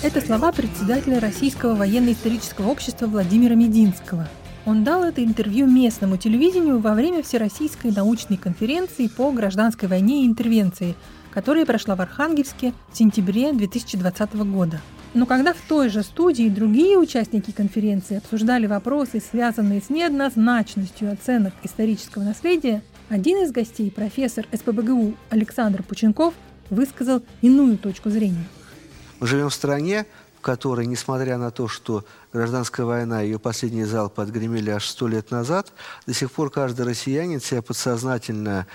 Это 0.03 0.21
слова 0.21 0.53
председателя 0.53 1.21
Российского 1.21 1.75
военно-исторического 1.75 2.69
общества 2.69 3.07
Владимира 3.07 3.55
Мединского. 3.55 4.29
Он 4.67 4.85
дал 4.85 5.05
это 5.05 5.25
интервью 5.25 5.67
местному 5.67 6.17
телевидению 6.17 6.79
во 6.79 6.95
время 6.95 7.23
Всероссийской 7.23 7.91
научной 7.91 8.37
конференции 8.37 9.07
по 9.09 9.31
гражданской 9.33 9.89
войне 9.89 10.23
и 10.23 10.27
интервенции, 10.27 10.95
которая 11.33 11.67
прошла 11.67 11.97
в 11.97 12.01
Архангельске 12.01 12.75
в 12.93 12.97
сентябре 12.97 13.53
2020 13.53 14.35
года. 14.35 14.81
Но 15.15 15.27
когда 15.27 15.53
в 15.53 15.61
той 15.67 15.89
же 15.89 16.03
студии 16.03 16.49
другие 16.49 16.97
участники 16.97 17.51
конференции 17.51 18.19
обсуждали 18.19 18.67
вопросы, 18.67 19.21
связанные 19.21 19.81
с 19.81 19.91
неоднозначностью 19.91 21.13
оценок 21.13 21.53
исторического 21.63 22.23
наследия, 22.23 22.83
один 23.09 23.43
из 23.43 23.51
гостей, 23.51 23.91
профессор 23.91 24.47
СПБГУ 24.53 25.15
Александр 25.31 25.83
Пученков, 25.83 26.35
высказал 26.69 27.23
иную 27.43 27.77
точку 27.77 28.11
зрения– 28.11 28.47
мы 29.21 29.27
живем 29.27 29.51
в 29.51 29.55
стране, 29.55 30.07
в 30.39 30.41
которой, 30.41 30.87
несмотря 30.87 31.37
на 31.37 31.51
то, 31.51 31.69
что 31.69 32.05
гражданская 32.33 32.87
война, 32.87 33.21
ее 33.23 33.39
последний 33.39 33.85
залп 33.85 34.21
отгремели 34.21 34.71
аж 34.71 34.87
сто 34.87 35.09
лет 35.09 35.31
назад, 35.31 35.73
до 36.07 36.15
сих 36.15 36.31
пор 36.33 36.51
каждый 36.51 36.87
россиянин 36.87 37.41
себя 37.41 37.63
подсознательно 37.63 38.67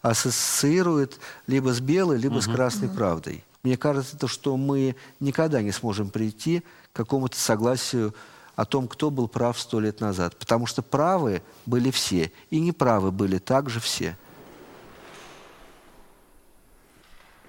ассоциирует 0.00 1.18
либо 1.46 1.72
с 1.72 1.80
белой, 1.80 2.18
либо 2.18 2.34
угу. 2.34 2.42
с 2.42 2.46
красной 2.46 2.88
угу. 2.88 2.96
правдой. 2.96 3.44
Мне 3.62 3.76
кажется, 3.76 4.18
то, 4.18 4.26
что 4.26 4.56
мы 4.56 4.96
никогда 5.20 5.62
не 5.62 5.70
сможем 5.70 6.10
прийти 6.10 6.62
к 6.92 6.96
какому-то 6.96 7.38
согласию 7.38 8.14
о 8.56 8.64
том, 8.64 8.88
кто 8.88 9.10
был 9.10 9.28
прав 9.28 9.58
сто 9.58 9.78
лет 9.78 10.00
назад. 10.00 10.36
Потому 10.36 10.66
что 10.66 10.82
правы 10.82 11.42
были 11.64 11.90
все, 11.90 12.32
и 12.50 12.60
неправы 12.60 13.12
были 13.12 13.38
также 13.38 13.80
все. 13.80 14.16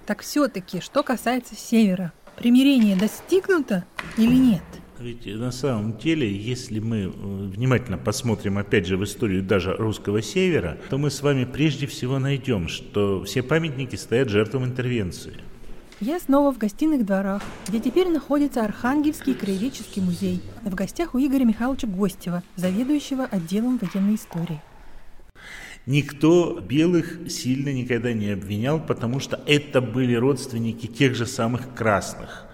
Так 0.06 0.20
все-таки, 0.22 0.80
что 0.80 1.02
касается 1.02 1.56
Севера, 1.56 2.12
примирение 2.36 2.94
достигнуто 2.96 3.84
или 4.16 4.34
нет? 4.34 4.62
Ведь 5.00 5.26
на 5.26 5.50
самом 5.50 5.98
деле, 5.98 6.32
если 6.32 6.78
мы 6.78 6.98
э, 6.98 7.08
внимательно 7.08 7.98
посмотрим, 7.98 8.58
опять 8.58 8.86
же, 8.86 8.96
в 8.96 9.02
историю 9.02 9.42
даже 9.42 9.74
русского 9.74 10.22
севера, 10.22 10.78
то 10.88 10.98
мы 10.98 11.10
с 11.10 11.20
вами 11.20 11.44
прежде 11.44 11.86
всего 11.86 12.20
найдем, 12.20 12.68
что 12.68 13.24
все 13.24 13.42
памятники 13.42 13.96
стоят 13.96 14.28
жертвам 14.28 14.64
интервенции. 14.64 15.34
Я 16.00 16.20
снова 16.20 16.52
в 16.52 16.58
гостиных 16.58 17.04
дворах, 17.04 17.42
где 17.66 17.80
теперь 17.80 18.08
находится 18.08 18.64
Архангельский 18.64 19.34
краеведческий 19.34 20.00
музей. 20.00 20.42
В 20.62 20.74
гостях 20.74 21.14
у 21.14 21.18
Игоря 21.18 21.44
Михайловича 21.44 21.88
Гостева, 21.88 22.42
заведующего 22.56 23.24
отделом 23.24 23.78
военной 23.78 24.14
истории. 24.14 24.60
Никто 25.86 26.60
белых 26.60 27.18
сильно 27.28 27.72
никогда 27.72 28.12
не 28.12 28.30
обвинял, 28.30 28.80
потому 28.80 29.20
что 29.20 29.40
это 29.46 29.80
были 29.80 30.14
родственники 30.14 30.86
тех 30.86 31.14
же 31.14 31.26
самых 31.26 31.74
красных. 31.74 32.46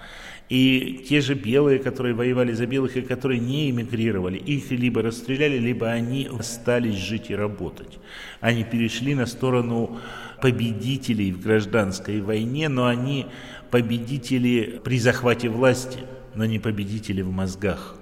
И 0.50 1.06
те 1.08 1.22
же 1.22 1.34
белые, 1.34 1.78
которые 1.78 2.14
воевали 2.14 2.52
за 2.52 2.66
белых 2.66 2.96
и 2.96 3.02
которые 3.02 3.40
не 3.40 3.70
эмигрировали, 3.70 4.36
их 4.36 4.70
либо 4.72 5.00
расстреляли, 5.00 5.56
либо 5.58 5.88
они 5.88 6.28
остались 6.38 6.96
жить 6.96 7.30
и 7.30 7.34
работать. 7.34 7.98
Они 8.40 8.64
перешли 8.64 9.14
на 9.14 9.26
сторону 9.26 9.98
победителей 10.42 11.32
в 11.32 11.40
гражданской 11.40 12.20
войне, 12.20 12.68
но 12.68 12.86
они 12.86 13.26
победители 13.70 14.80
при 14.84 14.98
захвате 14.98 15.48
власти, 15.48 16.00
но 16.34 16.44
не 16.44 16.58
победители 16.58 17.22
в 17.22 17.30
мозгах. 17.30 17.96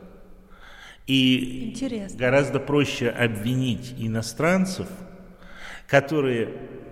И 1.06 1.70
Интересно. 1.70 2.18
гораздо 2.18 2.58
проще 2.58 3.11
обвинить 3.11 3.94
иностранцев– 3.98 4.88
которые 5.88 6.46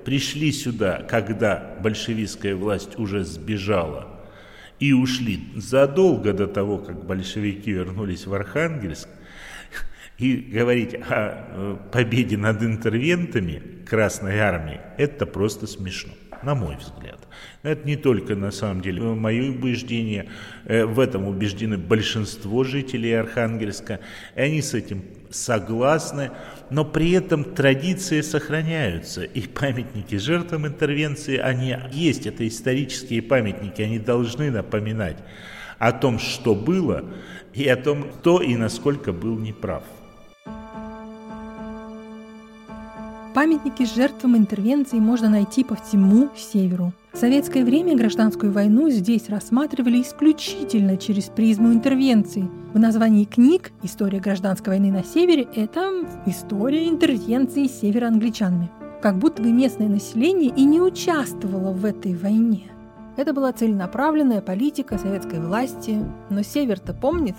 пришли 0.04 0.50
сюда, 0.50 1.02
когда 1.08 1.76
большевистская 1.80 2.56
власть 2.56 2.98
уже 2.98 3.24
сбежала, 3.24 4.15
и 4.78 4.92
ушли 4.92 5.40
задолго 5.56 6.32
до 6.32 6.46
того, 6.46 6.78
как 6.78 7.04
большевики 7.04 7.72
вернулись 7.72 8.26
в 8.26 8.34
Архангельск, 8.34 9.08
и 10.18 10.36
говорить 10.36 10.94
о 10.94 11.00
э, 11.08 11.76
победе 11.92 12.36
над 12.36 12.62
интервентами 12.62 13.62
Красной 13.88 14.38
Армии, 14.38 14.80
это 14.98 15.26
просто 15.26 15.66
смешно, 15.66 16.12
на 16.42 16.54
мой 16.54 16.76
взгляд. 16.76 17.25
Это 17.66 17.84
не 17.84 17.96
только 17.96 18.36
на 18.36 18.52
самом 18.52 18.80
деле 18.80 19.02
мое 19.02 19.50
убеждение, 19.50 20.28
э, 20.66 20.84
в 20.84 21.00
этом 21.00 21.26
убеждены 21.26 21.76
большинство 21.76 22.62
жителей 22.62 23.12
Архангельска, 23.18 23.98
и 24.36 24.40
они 24.40 24.62
с 24.62 24.72
этим 24.72 25.02
согласны, 25.30 26.30
но 26.70 26.84
при 26.84 27.10
этом 27.10 27.42
традиции 27.42 28.20
сохраняются, 28.20 29.24
и 29.24 29.40
памятники 29.48 30.14
жертвам 30.14 30.68
интервенции, 30.68 31.38
они 31.38 31.74
есть, 31.90 32.28
это 32.28 32.46
исторические 32.46 33.20
памятники, 33.20 33.82
они 33.82 33.98
должны 33.98 34.52
напоминать 34.52 35.16
о 35.80 35.90
том, 35.90 36.20
что 36.20 36.54
было, 36.54 37.04
и 37.52 37.66
о 37.66 37.74
том, 37.74 38.04
кто 38.04 38.42
и 38.42 38.54
насколько 38.54 39.12
был 39.12 39.40
неправ. 39.40 39.82
Памятники 43.36 43.82
жертвам 43.82 44.34
интервенции 44.38 44.98
можно 44.98 45.28
найти 45.28 45.62
по 45.62 45.74
всему 45.74 46.30
северу. 46.34 46.94
В 47.12 47.18
советское 47.18 47.66
время 47.66 47.94
гражданскую 47.94 48.50
войну 48.50 48.88
здесь 48.88 49.28
рассматривали 49.28 50.00
исключительно 50.00 50.96
через 50.96 51.24
призму 51.24 51.70
интервенции. 51.70 52.48
В 52.72 52.78
названии 52.78 53.26
книг 53.26 53.72
«История 53.82 54.20
гражданской 54.20 54.78
войны 54.78 54.90
на 54.90 55.04
севере»— 55.04 55.46
это 55.54 56.06
история 56.24 56.88
интервенции 56.88 57.66
североангличанами. 57.66 58.70
Как 59.02 59.18
будто 59.18 59.42
бы 59.42 59.52
местное 59.52 59.90
население 59.90 60.50
и 60.56 60.64
не 60.64 60.80
участвовало 60.80 61.72
в 61.72 61.84
этой 61.84 62.14
войне. 62.14 62.70
Это 63.18 63.34
была 63.34 63.52
целенаправленная 63.52 64.40
политика 64.40 64.96
советской 64.96 65.40
власти, 65.40 66.02
но 66.30 66.40
север-то 66.42 66.94
помнит, 66.94 67.36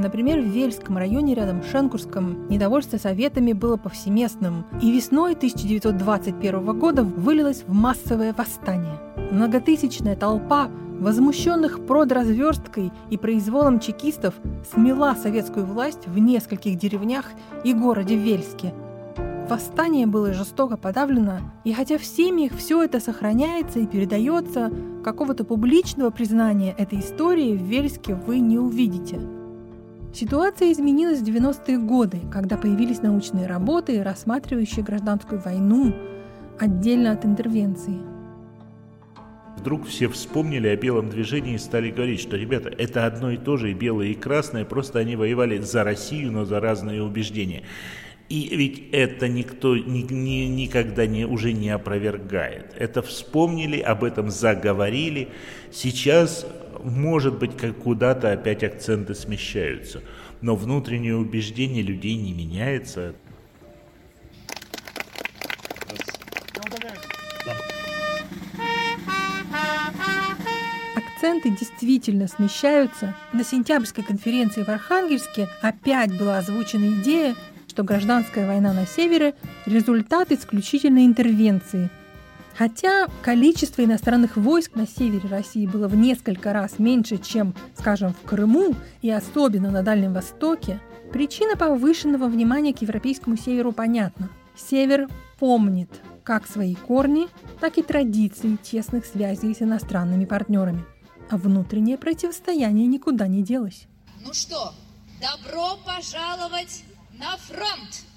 Например, 0.00 0.40
в 0.40 0.46
Вельском 0.46 0.96
районе 0.96 1.34
рядом 1.34 1.62
с 1.62 1.70
Шенкурском 1.70 2.48
недовольство 2.48 2.96
советами 2.96 3.52
было 3.52 3.76
повсеместным, 3.76 4.64
и 4.80 4.90
весной 4.90 5.34
1921 5.34 6.78
года 6.78 7.04
вылилось 7.04 7.64
в 7.66 7.74
массовое 7.74 8.32
восстание. 8.32 8.98
Многотысячная 9.30 10.16
толпа 10.16 10.70
возмущенных 11.00 11.84
продразверсткой 11.86 12.92
и 13.10 13.18
произволом 13.18 13.78
чекистов 13.78 14.34
смела 14.72 15.14
советскую 15.14 15.66
власть 15.66 16.06
в 16.06 16.18
нескольких 16.18 16.78
деревнях 16.78 17.26
и 17.62 17.74
городе 17.74 18.16
Вельске. 18.16 18.72
восстание 19.50 20.06
было 20.06 20.32
жестоко 20.32 20.78
подавлено, 20.78 21.40
и 21.64 21.74
хотя 21.74 21.98
в 21.98 22.04
семьях 22.04 22.52
все 22.56 22.84
это 22.84 23.00
сохраняется 23.00 23.80
и 23.80 23.86
передается, 23.86 24.70
какого-то 25.04 25.44
публичного 25.44 26.10
признания 26.10 26.74
этой 26.78 27.00
истории 27.00 27.54
в 27.54 27.62
Вельске 27.62 28.14
вы 28.14 28.38
не 28.38 28.58
увидите. 28.58 29.20
Ситуация 30.12 30.72
изменилась 30.72 31.20
в 31.20 31.24
90-е 31.24 31.78
годы, 31.78 32.20
когда 32.32 32.56
появились 32.56 33.02
научные 33.02 33.46
работы, 33.46 34.02
рассматривающие 34.02 34.84
гражданскую 34.84 35.40
войну 35.40 35.94
отдельно 36.58 37.12
от 37.12 37.24
интервенции– 37.24 37.98
Вдруг 39.60 39.86
все 39.86 40.08
вспомнили 40.08 40.68
о 40.68 40.76
белом 40.76 41.10
движении 41.10 41.56
и 41.56 41.58
стали 41.58 41.90
говорить, 41.90 42.20
что, 42.20 42.38
ребята, 42.38 42.70
это 42.70 43.04
одно 43.04 43.30
и 43.30 43.36
то 43.36 43.58
же, 43.58 43.70
и 43.70 43.74
белое, 43.74 44.06
и 44.06 44.14
красное, 44.14 44.64
просто 44.64 45.00
они 45.00 45.16
воевали 45.16 45.58
за 45.58 45.84
Россию, 45.84 46.32
но 46.32 46.46
за 46.46 46.60
разные 46.60 47.02
убеждения. 47.02 47.64
И 48.30 48.56
ведь 48.56 48.88
это 48.92 49.28
никто 49.28 49.76
ни, 49.76 50.00
ни, 50.10 50.46
никогда 50.46 51.04
не, 51.06 51.26
уже 51.26 51.52
не 51.52 51.68
опровергает. 51.68 52.72
Это 52.78 53.02
вспомнили, 53.02 53.80
об 53.80 54.02
этом 54.02 54.30
заговорили. 54.30 55.28
Сейчас, 55.70 56.46
может 56.84 57.38
быть, 57.38 57.56
как 57.56 57.76
куда-то 57.78 58.32
опять 58.32 58.62
акценты 58.64 59.14
смещаются. 59.14 60.02
Но 60.40 60.56
внутреннее 60.56 61.16
убеждение 61.16 61.82
людей 61.82 62.16
не 62.16 62.32
меняется. 62.32 63.14
акценты 71.20 71.50
действительно 71.50 72.28
смещаются. 72.28 73.14
На 73.32 73.44
сентябрьской 73.44 74.02
конференции 74.02 74.62
в 74.62 74.68
Архангельске 74.68 75.48
опять 75.60 76.16
была 76.16 76.38
озвучена 76.38 77.00
идея, 77.00 77.34
что 77.68 77.82
гражданская 77.82 78.46
война 78.46 78.72
на 78.72 78.86
севере– 78.86 79.34
результат 79.66 80.32
исключительной 80.32 81.04
интервенции. 81.04 81.90
Хотя 82.60 83.06
количество 83.22 83.82
иностранных 83.82 84.36
войск 84.36 84.74
на 84.74 84.86
севере 84.86 85.26
России 85.30 85.64
было 85.64 85.88
в 85.88 85.96
несколько 85.96 86.52
раз 86.52 86.78
меньше, 86.78 87.16
чем, 87.16 87.54
скажем, 87.74 88.12
в 88.12 88.20
Крыму 88.28 88.74
и 89.00 89.10
особенно 89.10 89.70
на 89.70 89.82
Дальнем 89.82 90.12
Востоке, 90.12 90.78
причина 91.10 91.56
повышенного 91.56 92.26
внимания 92.26 92.74
к 92.74 92.82
европейскому 92.82 93.38
северу 93.38 93.72
понятна. 93.72 94.28
Север 94.54 95.08
помнит 95.38 95.88
как 96.22 96.46
свои 96.46 96.74
корни, 96.74 97.28
так 97.60 97.78
и 97.78 97.82
традиции 97.82 98.58
тесных 98.62 99.06
связей 99.06 99.54
с 99.54 99.62
иностранными 99.62 100.26
партнерами 100.26 100.84
а 101.30 101.38
внутреннее 101.38 101.96
противостояние 101.96 102.88
никуда 102.88 103.26
не 103.26 103.42
делось. 103.42 103.86
Ну 104.20 104.34
что, 104.34 104.74
добро 105.18 105.78
пожаловать 105.86 106.82
на 107.12 107.36
фронт! 107.38 108.09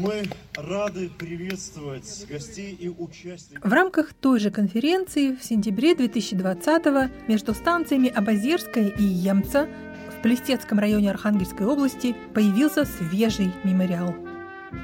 Мы 0.00 0.24
рады 0.54 1.10
приветствовать 1.18 2.26
гостей 2.28 2.76
и 2.78 2.88
участников. 2.88 3.68
В 3.68 3.72
рамках 3.72 4.12
той 4.12 4.38
же 4.38 4.50
конференции 4.50 5.34
в 5.34 5.42
сентябре 5.42 5.94
2020 5.94 7.28
между 7.28 7.54
станциями 7.54 8.08
Абазирская 8.08 8.88
и 8.88 9.02
Емца 9.02 9.68
в 10.16 10.22
Плестецком 10.22 10.78
районе 10.78 11.10
Архангельской 11.10 11.66
области 11.66 12.14
появился 12.34 12.84
свежий 12.84 13.52
мемориал. 13.64 14.14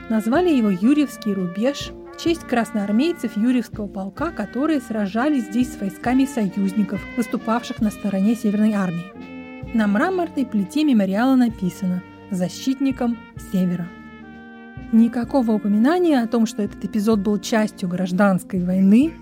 Назвали 0.09 0.51
его 0.51 0.71
«Юрьевский 0.71 1.33
рубеж», 1.33 1.93
в 2.15 2.23
честь 2.23 2.43
красноармейцев 2.43 3.37
Юрьевского 3.37 3.89
полка, 3.89 4.31
которые 4.31 4.81
сражались 4.81 5.45
здесь 5.45 5.73
с 5.73 5.81
войсками 5.81 6.27
союзников, 6.27 7.01
выступавших 7.17 7.81
на 7.81 7.91
стороне 7.91 8.37
Северной 8.37 8.73
армии. 8.73 9.75
На 9.75 9.89
мраморной 9.89 10.47
плите 10.47 10.85
мемориала 10.85 11.35
написано 11.35 12.03
«Защитникам 12.31 13.19
Севера». 13.53 13.89
Никакого 14.95 15.51
упоминания 15.51 16.23
о 16.23 16.29
том, 16.29 16.47
что 16.47 16.63
этот 16.63 16.85
эпизод 16.85 17.19
был 17.19 17.41
частью 17.41 17.89
гражданской 17.89 18.65
войны, 18.65 19.13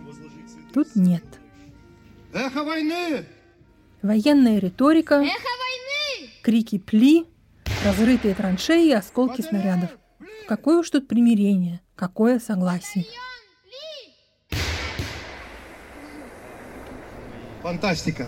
тут 0.74 0.94
нет. 0.94 1.24
Эхо 2.34 2.62
войны! 2.62 3.24
Военная 4.02 4.58
риторика, 4.58 5.14
Эхо 5.14 5.22
войны! 5.22 6.30
крики 6.42 6.78
пли, 6.78 7.24
разрытые 7.86 8.34
траншеи 8.34 8.88
и 8.88 8.92
осколки 8.92 9.40
снарядов. 9.40 9.88
Какое 10.46 10.76
уж 10.76 10.90
тут 10.90 11.08
примирение, 11.08 11.80
какое 11.96 12.38
согласие. 12.38 13.06
Фантастика. 17.62 18.26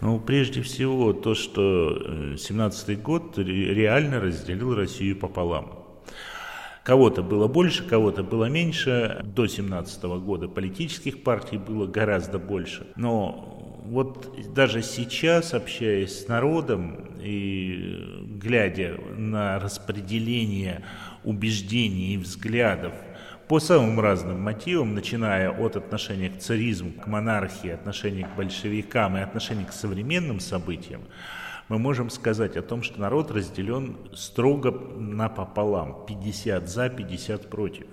Ну, 0.00 0.20
прежде 0.20 0.62
всего, 0.62 1.12
то, 1.12 1.34
что 1.34 1.96
17-й 2.34 2.96
год 2.96 3.36
реально 3.38 4.20
разделил 4.20 4.74
Россию 4.74 5.16
пополам. 5.16 5.84
Кого-то 6.84 7.22
было 7.22 7.48
больше, 7.48 7.84
кого-то 7.84 8.22
было 8.22 8.46
меньше. 8.46 9.20
До 9.24 9.46
17 9.46 10.04
-го 10.04 10.20
года 10.20 10.48
политических 10.48 11.22
партий 11.22 11.58
было 11.58 11.86
гораздо 11.86 12.38
больше. 12.38 12.86
Но 12.96 13.82
вот 13.84 14.34
даже 14.54 14.82
сейчас, 14.82 15.52
общаясь 15.52 16.24
с 16.24 16.28
народом 16.28 17.10
и 17.20 18.24
глядя 18.40 18.98
на 19.16 19.58
распределение 19.58 20.82
убеждений 21.24 22.14
и 22.14 22.18
взглядов 22.18 22.94
по 23.48 23.60
самым 23.60 23.98
разным 23.98 24.40
мотивам, 24.42 24.94
начиная 24.94 25.50
от 25.50 25.76
отношения 25.76 26.28
к 26.28 26.38
царизму, 26.38 26.92
к 26.92 27.06
монархии, 27.06 27.70
отношения 27.70 28.26
к 28.26 28.36
большевикам 28.36 29.16
и 29.16 29.20
отношения 29.20 29.64
к 29.64 29.72
современным 29.72 30.38
событиям, 30.38 31.02
мы 31.68 31.78
можем 31.78 32.10
сказать 32.10 32.56
о 32.56 32.62
том, 32.62 32.82
что 32.82 33.00
народ 33.00 33.30
разделен 33.30 33.96
строго 34.14 34.70
напополам, 34.70 36.04
50 36.06 36.68
за, 36.68 36.90
50 36.90 37.48
против. 37.48 37.86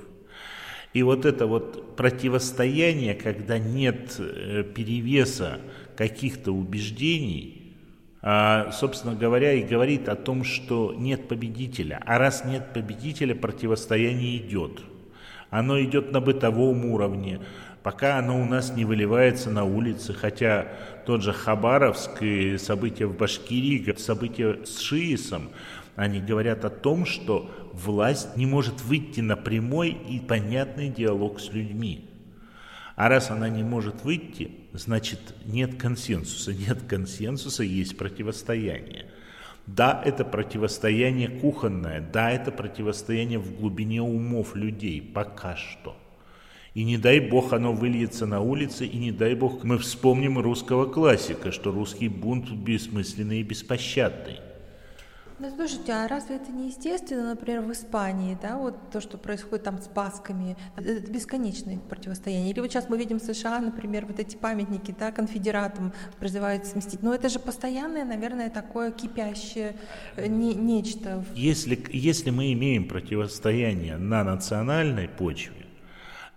И 0.94 1.04
вот 1.04 1.26
это 1.26 1.46
вот 1.46 1.96
противостояние, 1.96 3.16
когда 3.16 3.58
нет 3.58 4.16
э, 4.18 4.64
перевеса 4.64 5.60
каких-то 5.98 6.52
убеждений, 6.54 7.76
а, 8.22 8.72
собственно 8.72 9.14
говоря, 9.14 9.54
и 9.54 9.64
говорит 9.64 10.10
о 10.10 10.16
том, 10.16 10.44
что 10.44 10.94
нет 10.98 11.28
победителя. 11.28 12.02
А 12.06 12.18
раз 12.18 12.44
нет 12.46 12.74
победителя, 12.74 13.36
противостояние 13.36 14.38
идет. 14.38 14.82
Оно 15.50 15.82
идет 15.82 16.12
на 16.12 16.22
бытовом 16.22 16.86
уровне, 16.86 17.40
пока 17.84 18.18
оно 18.18 18.42
у 18.42 18.46
нас 18.46 18.76
не 18.76 18.86
выливается 18.86 19.50
на 19.50 19.64
улицы, 19.64 20.14
хотя 20.14 20.68
тот 21.06 21.22
же 21.22 21.34
Хабаровск 21.34 22.24
и 22.24 22.58
события 22.58 23.06
в 23.06 23.16
Башкирии, 23.16 23.94
события 23.98 24.66
с 24.66 24.80
Шиисом, 24.80 25.50
они 25.96 26.20
говорят 26.20 26.66
о 26.66 26.70
том, 26.70 27.06
что 27.06 27.50
власть 27.74 28.36
не 28.36 28.46
может 28.46 28.82
выйти 28.82 29.22
на 29.22 29.38
прямой 29.38 29.90
и 29.90 30.20
понятный 30.20 30.90
диалог 30.90 31.40
с 31.40 31.52
людьми. 31.52 32.10
А 32.96 33.10
раз 33.10 33.30
она 33.30 33.50
не 33.50 33.64
может 33.64 34.04
выйти, 34.04 34.52
значит 34.74 35.20
нет 35.46 35.76
консенсуса. 35.76 36.54
Нет 36.54 36.84
консенсуса, 36.88 37.64
есть 37.64 37.98
противостояние. 37.98 39.12
Да, 39.68 40.02
это 40.06 40.24
противостояние 40.26 41.28
кухонное, 41.28 42.02
да, 42.02 42.32
это 42.32 42.52
противостояние 42.52 43.40
в 43.40 43.60
глубине 43.60 44.02
умов 44.02 44.56
людей, 44.56 45.02
пока 45.02 45.56
что– 45.56 45.96
и 46.76 46.84
не 46.84 46.98
дай 46.98 47.22
бог 47.22 47.54
оно 47.54 47.72
выльется 47.72 48.26
на 48.26 48.42
улице, 48.42 48.86
и 48.86 48.98
не 48.98 49.14
дай 49.14 49.34
бог 49.34 49.64
мы 49.64 49.78
вспомним 49.78 50.38
русского 50.38 50.86
классика, 50.86 51.54
что 51.54 51.72
русский 51.72 52.10
бунт 52.10 52.52
бессмысленный 52.52 53.40
и 53.40 53.44
беспощадный. 53.44 54.42
Ну, 55.38 55.50
слушайте, 55.54 55.92
а 55.92 56.08
разве 56.08 56.38
это 56.38 56.50
не 56.50 56.68
естественно, 56.68 57.32
например, 57.32 57.62
в 57.62 57.72
Испании, 57.72 58.38
да, 58.42 58.58
вот 58.58 58.76
то, 58.90 59.02
что 59.02 59.18
происходит 59.18 59.66
там 59.66 59.82
с 59.82 59.88
басками, 59.88 60.56
это 60.78 61.12
бесконечное 61.12 61.78
противостояние. 61.78 62.52
Или 62.52 62.62
вот 62.62 62.72
сейчас 62.72 62.88
мы 62.88 62.98
видим 62.98 63.20
в 63.20 63.24
США, 63.24 63.60
например, 63.60 64.06
вот 64.06 64.18
эти 64.20 64.38
памятники, 64.38 64.96
да, 64.98 65.12
конфедератам 65.12 65.92
призывают 66.20 66.66
сместить. 66.66 67.04
Но 67.04 67.14
это 67.14 67.28
же 67.28 67.40
постоянное, 67.40 68.06
наверное, 68.06 68.50
такое 68.50 68.92
кипящее 68.92 69.76
э, 70.16 70.28
не, 70.28 70.54
нечто. 70.56 71.26
Если, 71.36 71.86
если 71.92 72.30
мы 72.30 72.54
имеем 72.54 72.88
противостояние 72.88 73.98
на 73.98 74.24
национальной 74.24 75.10
почве, 75.10 75.65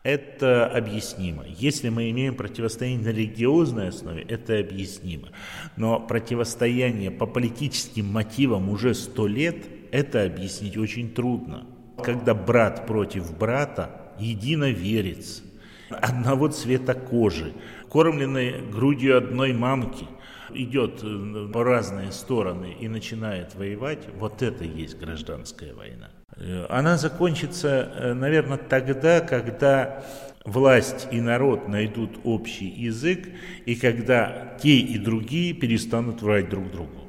это 0.03 0.67
объяснимо. 0.67 1.45
Если 1.47 1.89
мы 1.89 2.11
имеем 2.11 2.35
противостояние 2.35 3.05
на 3.05 3.09
религиозной 3.09 3.89
основе, 3.89 4.23
это 4.23 4.59
объяснимо. 4.59 5.29
Но 5.77 6.01
противостояние 6.01 7.11
по 7.11 7.27
политическим 7.27 8.07
мотивам 8.07 8.69
уже 8.69 8.95
сто 8.95 9.27
лет, 9.27 9.67
это 9.91 10.25
объяснить 10.25 10.77
очень 10.77 11.13
трудно. 11.13 11.67
Когда 12.03 12.35
брат 12.35 12.87
против 12.87 13.37
брата, 13.37 14.13
единоверец, 14.19 15.43
одного 15.91 16.49
цвета 16.49 16.95
кожи, 16.95 17.53
кормленный 17.91 18.61
грудью 18.71 19.19
одной 19.19 19.53
мамки, 19.53 20.07
идет 20.55 21.01
э, 21.03 21.49
по 21.53 21.65
разные 21.65 22.13
стороны 22.13 22.77
и 22.81 22.89
начинает 22.89 23.55
воевать, 23.55 24.09
вот 24.19 24.43
это 24.43 24.65
и 24.65 24.83
есть 24.83 24.99
гражданская 24.99 25.75
война. 25.75 26.11
Э, 26.37 26.67
она 26.69 26.97
закончится, 26.97 27.69
э, 27.69 28.13
наверное, 28.15 28.59
тогда, 28.59 29.21
когда 29.21 30.05
власть 30.45 31.09
и 31.11 31.21
народ 31.21 31.69
найдут 31.69 32.19
общий 32.25 32.69
язык, 32.69 33.29
и 33.67 33.75
когда 33.77 34.57
те 34.63 34.79
и 34.79 34.99
другие 34.99 35.55
перестанут 35.55 36.23
врать 36.23 36.49
друг 36.49 36.71
другу. 36.71 37.09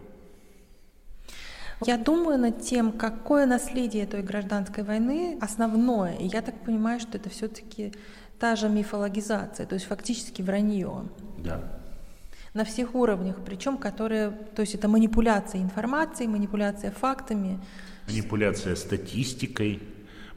Я 1.85 1.97
думаю 1.97 2.37
над 2.37 2.61
тем, 2.61 2.91
какое 2.91 3.45
наследие 3.45 4.05
той 4.05 4.21
гражданской 4.21 4.83
войны 4.83 5.37
основное. 5.39 6.15
И 6.15 6.27
я 6.27 6.41
так 6.41 6.65
понимаю, 6.65 6.99
что 6.99 7.17
это 7.17 7.29
все-таки 7.29 7.93
та 8.37 8.55
же 8.55 8.67
мифологизация, 8.67 9.65
то 9.65 9.75
есть 9.75 9.85
фактически 9.85 10.41
вранье. 10.41 11.05
Да. 11.37 11.78
На 12.53 12.65
всех 12.65 12.95
уровнях, 12.95 13.35
причем 13.45 13.77
которые, 13.77 14.31
то 14.55 14.61
есть 14.61 14.73
это 14.73 14.87
манипуляция 14.87 15.61
информацией, 15.61 16.27
манипуляция 16.27 16.91
фактами. 16.91 17.59
Манипуляция 18.07 18.75
статистикой, 18.75 19.79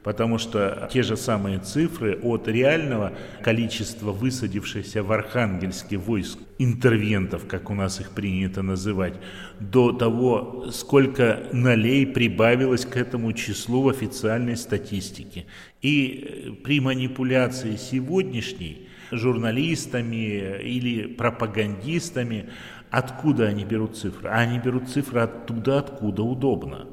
потому 0.03 0.37
что 0.37 0.91
те 0.93 1.03
же 1.03 1.17
самые 1.17 1.59
цифры 1.59 2.19
от 2.23 2.49
реального 2.49 3.15
количества 3.41 4.13
высадившихся 4.13 5.03
в 5.03 5.11
Архангельске 5.11 5.97
войск, 5.97 6.39
интервентов, 6.59 7.47
как 7.47 7.71
у 7.71 7.75
нас 7.75 7.99
их 7.99 8.11
принято 8.11 8.61
называть, 8.63 9.15
до 9.59 9.93
того, 9.93 10.67
сколько 10.71 11.45
налей 11.53 12.07
прибавилось 12.07 12.85
к 12.85 12.97
этому 12.99 13.33
числу 13.33 13.83
в 13.83 13.89
официальной 13.89 14.57
статистике. 14.57 15.47
И 15.81 16.61
при 16.63 16.81
манипуляции 16.81 17.77
сегодняшней 17.77 18.89
журналистами 19.13 20.61
или 20.63 21.07
пропагандистами, 21.07 22.49
откуда 22.91 23.47
они 23.47 23.65
берут 23.65 23.97
цифры? 23.97 24.29
Они 24.31 24.59
берут 24.59 24.89
цифры 24.89 25.21
оттуда, 25.21 25.79
откуда 25.79 26.23
удобно. 26.23 26.87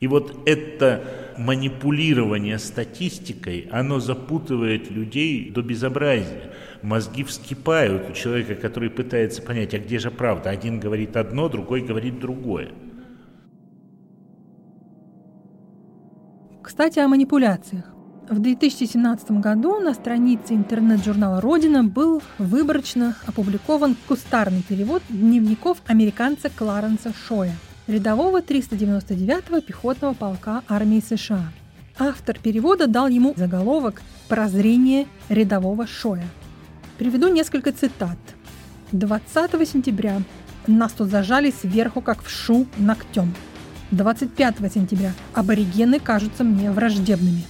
И 0.00 0.08
вот 0.08 0.48
это 0.48 1.04
манипулирование 1.38 2.58
статистикой, 2.58 3.68
оно 3.70 4.00
запутывает 4.00 4.90
людей 4.90 5.48
до 5.48 5.62
безобразия. 5.62 6.52
Мозги 6.82 7.22
вскипают 7.22 8.10
у 8.10 8.12
человека, 8.12 8.56
который 8.56 8.90
пытается 8.90 9.42
понять, 9.42 9.74
а 9.74 9.78
где 9.78 10.00
же 10.00 10.10
правда? 10.10 10.50
Один 10.50 10.80
говорит 10.80 11.16
одно, 11.16 11.48
другой 11.48 11.82
говорит 11.82 12.18
другое. 12.18 12.70
Кстати, 16.64 16.98
о 16.98 17.06
манипуляциях. 17.06 17.91
В 18.32 18.38
2017 18.38 19.30
году 19.42 19.78
на 19.78 19.92
странице 19.92 20.54
интернет-журнала 20.54 21.42
«Родина» 21.42 21.84
был 21.84 22.22
выборочно 22.38 23.14
опубликован 23.26 23.94
кустарный 24.08 24.62
перевод 24.62 25.02
дневников 25.10 25.82
американца 25.86 26.48
Кларенса 26.48 27.12
Шоя– 27.28 27.54
рядового 27.86 28.40
399-го 28.40 29.60
пехотного 29.60 30.14
полка 30.14 30.62
армии 30.66 31.02
США. 31.06 31.52
Автор 31.98 32.38
перевода 32.38 32.86
дал 32.86 33.08
ему 33.08 33.34
заголовок 33.36 34.00
«Прозрение 34.28 35.08
рядового 35.28 35.86
Шоя». 35.86 36.24
Приведу 36.96 37.28
несколько 37.28 37.70
цитат. 37.70 38.16
20 38.92 39.68
сентября 39.68 40.22
нас 40.66 40.92
тут 40.92 41.10
зажали 41.10 41.50
сверху, 41.50 42.00
как 42.00 42.22
в 42.22 42.30
шу, 42.30 42.66
ногтем. 42.78 43.34
25 43.90 44.72
сентября 44.72 45.12
аборигены 45.34 46.00
кажутся 46.00 46.44
мне 46.44 46.70
враждебными. 46.70 47.44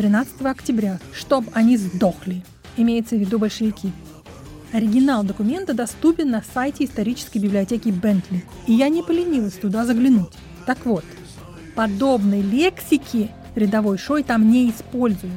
13 0.00 0.46
октября, 0.46 0.98
чтоб 1.12 1.44
они 1.52 1.76
сдохли, 1.76 2.42
имеется 2.78 3.16
в 3.16 3.18
виду 3.18 3.38
большевики. 3.38 3.92
Оригинал 4.72 5.24
документа 5.24 5.74
доступен 5.74 6.30
на 6.30 6.42
сайте 6.54 6.86
исторической 6.86 7.36
библиотеки 7.36 7.90
Бентли, 7.90 8.42
и 8.66 8.72
я 8.72 8.88
не 8.88 9.02
поленилась 9.02 9.58
туда 9.58 9.84
заглянуть. 9.84 10.32
Так 10.64 10.86
вот, 10.86 11.04
подобной 11.74 12.40
лексики 12.40 13.30
рядовой 13.54 13.98
Шой 13.98 14.22
там 14.22 14.50
не 14.50 14.70
используют. 14.70 15.34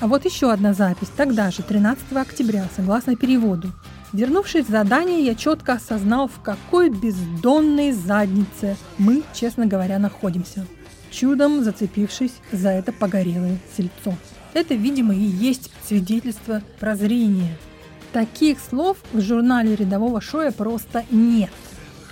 А 0.00 0.06
вот 0.06 0.24
еще 0.24 0.50
одна 0.50 0.72
запись, 0.72 1.10
тогда 1.14 1.50
же, 1.50 1.62
13 1.62 2.16
октября, 2.16 2.64
согласно 2.74 3.14
переводу. 3.14 3.74
Вернувшись 4.14 4.68
в 4.68 4.70
задание, 4.70 5.22
я 5.22 5.34
четко 5.34 5.74
осознал, 5.74 6.28
в 6.28 6.40
какой 6.40 6.88
бездонной 6.88 7.92
заднице 7.92 8.78
мы, 8.96 9.22
честно 9.34 9.66
говоря, 9.66 9.98
находимся, 9.98 10.64
чудом 11.10 11.62
зацепившись 11.62 12.34
за 12.52 12.70
это 12.70 12.92
погорелое 12.92 13.58
сельцо. 13.76 14.14
Это, 14.54 14.74
видимо, 14.74 15.14
и 15.14 15.20
есть 15.20 15.70
свидетельство 15.86 16.62
прозрения– 16.78 17.56
Таких 18.12 18.58
слов 18.58 18.96
в 19.12 19.20
журнале 19.20 19.76
рядового 19.76 20.20
Шоя 20.20 20.50
просто 20.50 21.04
нет. 21.12 21.50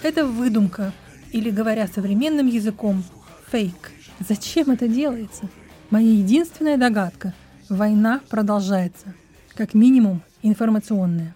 Это 0.04 0.24
выдумка, 0.24 0.92
или, 1.32 1.50
говоря 1.50 1.88
современным 1.88 2.46
языком, 2.46 3.02
фейк. 3.50 3.90
Зачем 4.20 4.70
это 4.70 4.86
делается? 4.86 5.48
Моя 5.90 6.12
единственная 6.12 6.76
догадка– 6.76 7.34
война 7.68 8.20
продолжается. 8.30 9.12
Как 9.56 9.74
минимум, 9.74 10.22
информационная. 10.42 11.34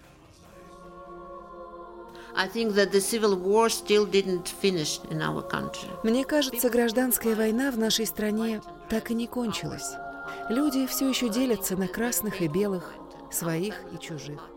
Мне 6.03 6.25
кажется, 6.25 6.69
гражданская 6.69 7.35
война 7.35 7.71
в 7.71 7.77
нашей 7.77 8.05
стране 8.05 8.61
так 8.89 9.11
и 9.11 9.13
не 9.13 9.27
кончилась. 9.27 9.93
Люди 10.49 10.87
все 10.87 11.07
еще 11.07 11.29
делятся 11.29 11.77
на 11.77 11.87
красных 11.87 12.41
и 12.41 12.47
белых, 12.47 12.93
своих 13.31 13.75
и 13.93 13.99
чужих. 13.99 14.49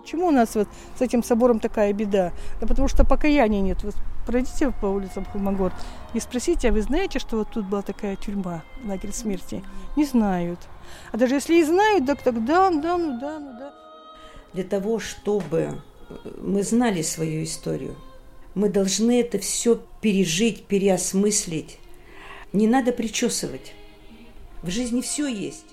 Почему 0.00 0.28
у 0.28 0.30
нас 0.30 0.54
вот 0.54 0.68
с 0.96 1.02
этим 1.02 1.24
собором 1.24 1.58
такая 1.58 1.92
беда? 1.92 2.32
Да 2.60 2.68
потому 2.68 2.86
что 2.86 3.04
покаяния 3.04 3.60
нет. 3.60 3.82
Вы 3.82 3.90
пройдите 4.24 4.70
по 4.70 4.86
улицам 4.86 5.24
Холмогор 5.24 5.72
и 6.14 6.20
спросите, 6.20 6.68
а 6.68 6.72
вы 6.72 6.82
знаете, 6.82 7.18
что 7.18 7.38
вот 7.38 7.48
тут 7.50 7.66
была 7.66 7.82
такая 7.82 8.14
тюрьма, 8.14 8.62
лагерь 8.84 9.12
смерти? 9.12 9.64
Не 9.96 10.04
знают. 10.04 10.60
А 11.10 11.16
даже 11.16 11.34
если 11.34 11.56
и 11.56 11.64
знают, 11.64 12.06
так 12.06 12.22
тогда, 12.22 12.70
да, 12.70 12.98
ну 12.98 13.18
да, 13.18 13.38
ну 13.40 13.58
да. 13.58 13.74
Для 14.52 14.62
того, 14.62 15.00
чтобы 15.00 15.82
мы 16.38 16.62
знали 16.62 17.02
свою 17.02 17.42
историю, 17.44 17.96
мы 18.54 18.68
должны 18.68 19.20
это 19.20 19.38
все 19.38 19.80
пережить, 20.00 20.64
переосмыслить. 20.64 21.78
Не 22.52 22.66
надо 22.68 22.92
причесывать. 22.92 23.74
В 24.62 24.70
жизни 24.70 25.00
все 25.00 25.26
есть. 25.26 25.66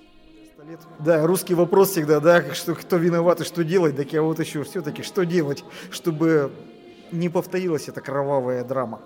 Да, 0.99 1.25
русский 1.25 1.55
вопрос 1.55 1.91
всегда, 1.91 2.19
да, 2.19 2.53
что, 2.53 2.73
кто 2.75 2.97
виноват 2.97 3.41
и 3.41 3.43
что 3.43 3.63
делать, 3.63 3.95
так 3.97 4.13
я 4.13 4.21
вот 4.21 4.39
еще 4.39 4.63
все-таки, 4.63 5.03
что 5.03 5.25
делать, 5.25 5.63
чтобы 5.91 6.51
не 7.11 7.29
повторилась 7.29 7.89
эта 7.89 8.01
кровавая 8.01 8.63
драма. 8.63 9.01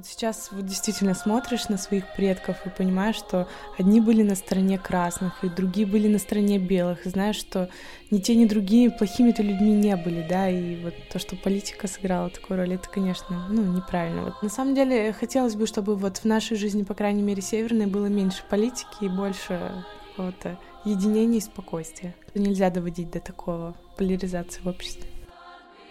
Вот 0.00 0.06
сейчас 0.06 0.48
вот 0.50 0.64
действительно 0.64 1.12
смотришь 1.12 1.68
на 1.68 1.76
своих 1.76 2.04
предков 2.16 2.64
и 2.64 2.70
понимаешь, 2.70 3.16
что 3.16 3.46
одни 3.78 4.00
были 4.00 4.22
на 4.22 4.34
стороне 4.34 4.78
красных, 4.78 5.44
и 5.44 5.50
другие 5.50 5.86
были 5.86 6.08
на 6.08 6.18
стороне 6.18 6.58
белых, 6.58 7.04
и 7.04 7.10
знаешь, 7.10 7.36
что 7.36 7.68
ни 8.10 8.18
те, 8.18 8.34
ни 8.34 8.46
другие 8.46 8.90
плохими-то 8.90 9.42
людьми 9.42 9.74
не 9.74 9.94
были, 9.96 10.26
да, 10.26 10.48
и 10.48 10.82
вот 10.82 10.94
то, 11.12 11.18
что 11.18 11.36
политика 11.36 11.86
сыграла 11.86 12.30
такую 12.30 12.56
роль, 12.56 12.72
это, 12.72 12.88
конечно, 12.88 13.46
ну, 13.50 13.60
неправильно. 13.60 14.22
Вот 14.22 14.42
на 14.42 14.48
самом 14.48 14.74
деле 14.74 15.12
хотелось 15.12 15.54
бы, 15.54 15.66
чтобы 15.66 15.96
вот 15.96 16.16
в 16.16 16.24
нашей 16.24 16.56
жизни, 16.56 16.82
по 16.82 16.94
крайней 16.94 17.22
мере, 17.22 17.42
северной, 17.42 17.84
было 17.84 18.06
меньше 18.06 18.42
политики 18.48 19.02
и 19.02 19.08
больше 19.10 19.84
какого-то 20.08 20.58
единения 20.86 21.40
и 21.40 21.42
спокойствия. 21.42 22.14
Нельзя 22.34 22.70
доводить 22.70 23.10
до 23.10 23.20
такого 23.20 23.76
поляризации 23.98 24.62
в 24.62 24.66
обществе. 24.66 25.04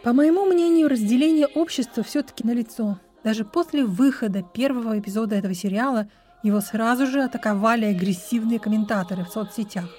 По 0.01 0.13
моему 0.13 0.45
мнению, 0.45 0.89
разделение 0.89 1.45
общества 1.45 2.01
все-таки 2.01 2.43
налицо. 2.43 2.97
Даже 3.23 3.43
после 3.43 3.85
выхода 3.85 4.41
первого 4.41 4.99
эпизода 4.99 5.35
этого 5.35 5.53
сериала 5.53 6.07
его 6.41 6.61
сразу 6.61 7.05
же 7.05 7.21
атаковали 7.21 7.85
агрессивные 7.85 8.59
комментаторы 8.59 9.25
в 9.25 9.29
соцсетях. 9.29 9.89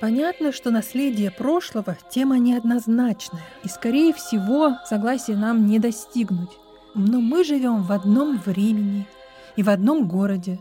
Понятно, 0.00 0.52
что 0.52 0.70
наследие 0.70 1.30
прошлого– 1.30 1.96
тема 2.10 2.38
неоднозначная, 2.38 3.42
и, 3.64 3.68
скорее 3.68 4.12
всего, 4.12 4.76
согласия 4.84 5.36
нам 5.36 5.66
не 5.66 5.78
достигнуть. 5.78 6.50
Но 6.94 7.20
мы 7.20 7.44
живем 7.44 7.82
в 7.82 7.92
одном 7.92 8.38
времени 8.38 9.06
и 9.54 9.62
в 9.62 9.70
одном 9.70 10.06
городе, 10.06 10.58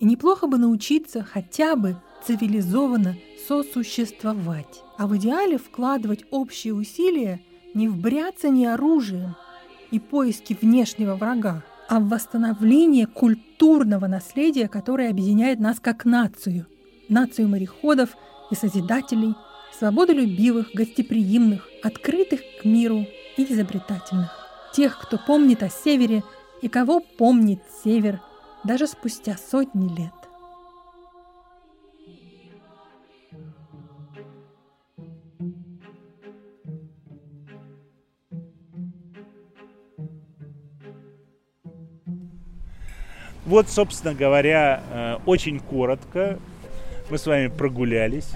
и 0.00 0.04
неплохо 0.04 0.46
бы 0.46 0.58
научиться 0.58 1.22
хотя 1.22 1.76
бы 1.76 1.96
цивилизованно 2.24 3.16
сосуществовать, 3.46 4.82
а 4.98 5.06
в 5.06 5.16
идеале 5.16 5.58
вкладывать 5.58 6.24
общие 6.30 6.74
усилия 6.74 7.40
не 7.74 7.88
в 7.88 7.96
бряцание 7.96 8.74
оружием 8.74 9.36
и 9.90 9.98
поиски 9.98 10.56
внешнего 10.60 11.14
врага, 11.14 11.62
а 11.88 12.00
в 12.00 12.08
восстановление 12.08 13.06
культурного 13.06 14.06
наследия, 14.06 14.68
которое 14.68 15.10
объединяет 15.10 15.60
нас 15.60 15.78
как 15.80 16.04
нацию. 16.04 16.66
Нацию 17.08 17.48
мореходов 17.48 18.16
и 18.50 18.54
созидателей, 18.54 19.34
свободолюбивых, 19.78 20.70
гостеприимных, 20.74 21.68
открытых 21.82 22.40
к 22.60 22.64
миру 22.64 23.06
и 23.36 23.52
изобретательных. 23.52 24.30
Тех, 24.74 24.98
кто 25.00 25.18
помнит 25.18 25.62
о 25.62 25.68
Севере 25.68 26.22
и 26.62 26.68
кого 26.68 27.00
помнит 27.00 27.60
Север 27.84 28.20
даже 28.64 28.86
спустя 28.86 29.36
сотни 29.36 29.88
лет. 29.88 30.12
Вот, 43.46 43.68
собственно 43.68 44.12
говоря, 44.12 44.82
э, 44.90 45.16
очень 45.24 45.60
коротко 45.60 46.40
мы 47.10 47.16
с 47.16 47.26
вами 47.26 47.46
прогулялись. 47.46 48.32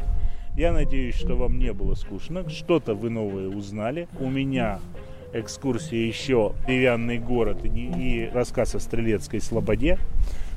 Я 0.57 0.73
надеюсь, 0.73 1.17
что 1.17 1.35
вам 1.35 1.59
не 1.59 1.73
было 1.73 1.97
скучно, 1.97 2.49
что-то 2.49 2.95
вы 2.95 3.11
новое 3.11 3.49
узнали. 3.49 4.07
У 4.21 4.31
меня 4.31 4.79
экскурсия 5.33 6.07
еще 6.07 6.53
«Деревянный 6.69 7.19
город» 7.19 7.65
и, 7.65 7.69
и 7.69 8.31
рассказ 8.33 8.77
о 8.77 8.81
Стрелецкой 8.81 9.41
Слободе. 9.41 9.99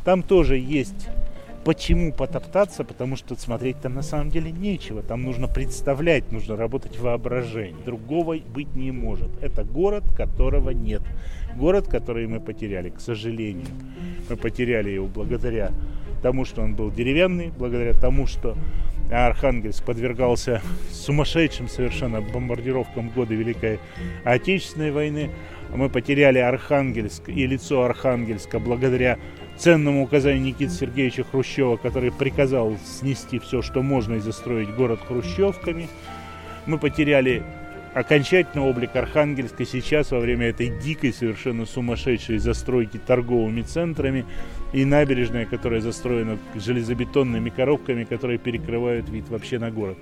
Там 0.05 0.21
тоже 0.21 0.57
есть 0.57 1.07
Почему 1.65 2.11
потоптаться? 2.11 2.83
Потому 2.83 3.15
что 3.15 3.35
смотреть 3.35 3.79
там 3.79 3.93
на 3.93 4.01
самом 4.01 4.29
деле 4.29 4.51
нечего. 4.51 5.01
Там 5.01 5.23
нужно 5.23 5.47
представлять, 5.47 6.31
нужно 6.31 6.57
работать 6.57 6.99
воображение. 6.99 7.83
Другого 7.85 8.37
быть 8.37 8.75
не 8.75 8.91
может. 8.91 9.29
Это 9.41 9.63
город, 9.63 10.03
которого 10.15 10.71
нет. 10.71 11.01
Город, 11.55 11.87
который 11.87 12.27
мы 12.27 12.41
потеряли, 12.41 12.89
к 12.89 12.99
сожалению. 12.99 13.67
Мы 14.29 14.35
потеряли 14.35 14.89
его 14.89 15.07
благодаря 15.07 15.71
тому, 16.21 16.43
что 16.43 16.61
он 16.61 16.75
был 16.75 16.91
деревянный, 16.91 17.51
благодаря 17.57 17.93
тому, 17.93 18.27
что 18.27 18.57
Архангельск 19.11 19.83
подвергался 19.85 20.61
сумасшедшим 20.91 21.67
совершенно 21.67 22.21
бомбардировкам 22.21 23.09
в 23.09 23.13
годы 23.13 23.35
Великой 23.35 23.79
Отечественной 24.23 24.91
войны. 24.91 25.29
Мы 25.73 25.89
потеряли 25.89 26.39
Архангельск 26.39 27.29
и 27.29 27.47
лицо 27.47 27.83
Архангельска 27.83 28.59
благодаря 28.59 29.17
ценному 29.63 30.03
указанию 30.03 30.43
Никиты 30.43 30.73
Сергеевича 30.73 31.23
Хрущева, 31.23 31.77
который 31.77 32.11
приказал 32.11 32.75
снести 32.85 33.39
все, 33.39 33.61
что 33.61 33.81
можно, 33.81 34.15
и 34.15 34.19
застроить 34.19 34.75
город 34.75 34.99
хрущевками. 35.07 35.87
Мы 36.65 36.77
потеряли 36.77 37.43
окончательно 37.93 38.65
облик 38.65 38.93
Архангельска 38.93 39.65
сейчас 39.65 40.11
во 40.11 40.19
время 40.19 40.47
этой 40.47 40.67
дикой, 40.81 41.13
совершенно 41.13 41.65
сумасшедшей 41.65 42.39
застройки 42.39 42.97
торговыми 42.97 43.61
центрами 43.61 44.25
и 44.73 44.83
набережная, 44.83 45.45
которая 45.45 45.79
застроена 45.79 46.37
железобетонными 46.55 47.49
коробками, 47.49 48.03
которые 48.03 48.39
перекрывают 48.39 49.07
вид 49.07 49.29
вообще 49.29 49.59
на 49.59 49.71
город. 49.71 49.97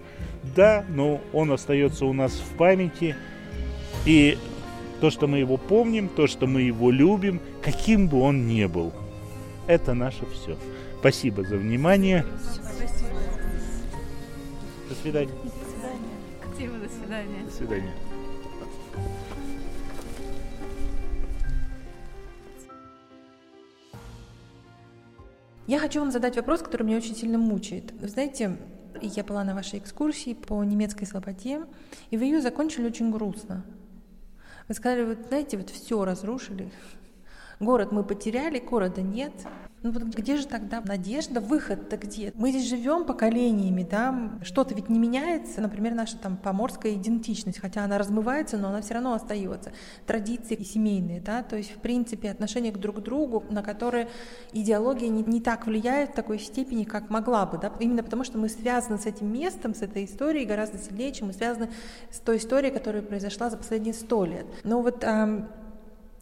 Да, 0.55 0.83
но 0.89 1.21
он 1.33 1.51
остается 1.51 2.07
у 2.07 2.13
нас 2.13 2.31
в 2.31 2.57
памяти. 2.57 3.15
И 4.07 4.39
то, 5.01 5.11
что 5.11 5.27
мы 5.27 5.37
его 5.37 5.57
помним, 5.57 6.09
то, 6.09 6.25
что 6.25 6.47
мы 6.47 6.63
его 6.63 6.89
любим, 6.89 7.39
каким 7.61 8.07
бы 8.07 8.21
он 8.21 8.47
ни 8.47 8.65
был– 8.65 8.91
это 9.71 9.93
наше 9.93 10.25
все. 10.27 10.57
Спасибо 10.99 11.43
за 11.43 11.57
внимание. 11.57 12.25
Спасибо. 12.43 13.19
До 14.89 14.95
свидания. 14.95 15.33
До 15.43 15.49
свидания. 15.49 16.13
Спасибо, 16.43 16.73
до 16.77 16.89
свидания. 16.89 17.43
До 17.45 17.51
свидания. 17.51 17.93
Я 25.67 25.79
хочу 25.79 26.01
вам 26.01 26.11
задать 26.11 26.35
вопрос, 26.35 26.61
который 26.61 26.83
меня 26.83 26.97
очень 26.97 27.15
сильно 27.15 27.37
мучает. 27.37 27.93
Вы 27.93 28.09
знаете, 28.09 28.57
я 29.01 29.23
была 29.23 29.45
на 29.45 29.55
вашей 29.55 29.79
экскурсии 29.79 30.33
по 30.33 30.61
немецкой 30.65 31.05
слободе, 31.05 31.61
и 32.09 32.17
вы 32.17 32.25
ее 32.25 32.41
закончили 32.41 32.87
очень 32.87 33.09
грустно. 33.09 33.63
Вы 34.67 34.75
сказали, 34.75 35.05
вот 35.05 35.27
знаете, 35.29 35.57
вот 35.57 35.69
все 35.69 36.03
разрушили, 36.03 36.69
Город 37.61 37.91
мы 37.91 38.03
потеряли, 38.03 38.57
города 38.57 39.03
нет. 39.03 39.33
Ну 39.83 39.91
вот 39.91 40.03
где 40.03 40.37
же 40.37 40.47
тогда 40.47 40.81
надежда, 40.81 41.39
выход-то 41.39 41.97
где? 41.97 42.31
Мы 42.35 42.49
здесь 42.49 42.67
живем 42.67 43.05
поколениями, 43.05 43.87
да, 43.89 44.31
что-то 44.41 44.73
ведь 44.73 44.89
не 44.89 44.97
меняется, 44.97 45.61
например, 45.61 45.93
наша 45.93 46.17
там 46.17 46.37
поморская 46.37 46.93
идентичность, 46.93 47.59
хотя 47.59 47.83
она 47.83 47.99
размывается, 47.99 48.57
но 48.57 48.69
она 48.69 48.81
все 48.81 48.95
равно 48.95 49.13
остается. 49.13 49.71
Традиции 50.07 50.55
семейные, 50.63 51.19
да, 51.21 51.43
то 51.43 51.55
есть 51.55 51.75
в 51.75 51.79
принципе 51.79 52.31
отношение 52.31 52.71
к 52.71 52.77
друг 52.79 53.01
другу, 53.01 53.43
на 53.49 53.61
которые 53.61 54.07
идеология 54.53 55.09
не, 55.09 55.23
не 55.23 55.41
так 55.41 55.67
влияет 55.67 56.11
в 56.11 56.13
такой 56.13 56.39
степени, 56.39 56.83
как 56.83 57.11
могла 57.11 57.45
бы, 57.45 57.59
да, 57.59 57.71
именно 57.79 58.01
потому 58.01 58.23
что 58.23 58.39
мы 58.39 58.49
связаны 58.49 58.97
с 58.97 59.05
этим 59.05 59.31
местом, 59.31 59.75
с 59.75 59.83
этой 59.83 60.05
историей 60.05 60.45
гораздо 60.45 60.79
сильнее, 60.79 61.11
чем 61.11 61.27
мы 61.27 61.33
связаны 61.33 61.69
с 62.09 62.19
той 62.19 62.37
историей, 62.37 62.71
которая 62.71 63.03
произошла 63.03 63.51
за 63.51 63.57
последние 63.57 63.93
сто 63.93 64.25
лет. 64.25 64.45
Но 64.63 64.81
вот 64.81 65.03
а, 65.03 65.47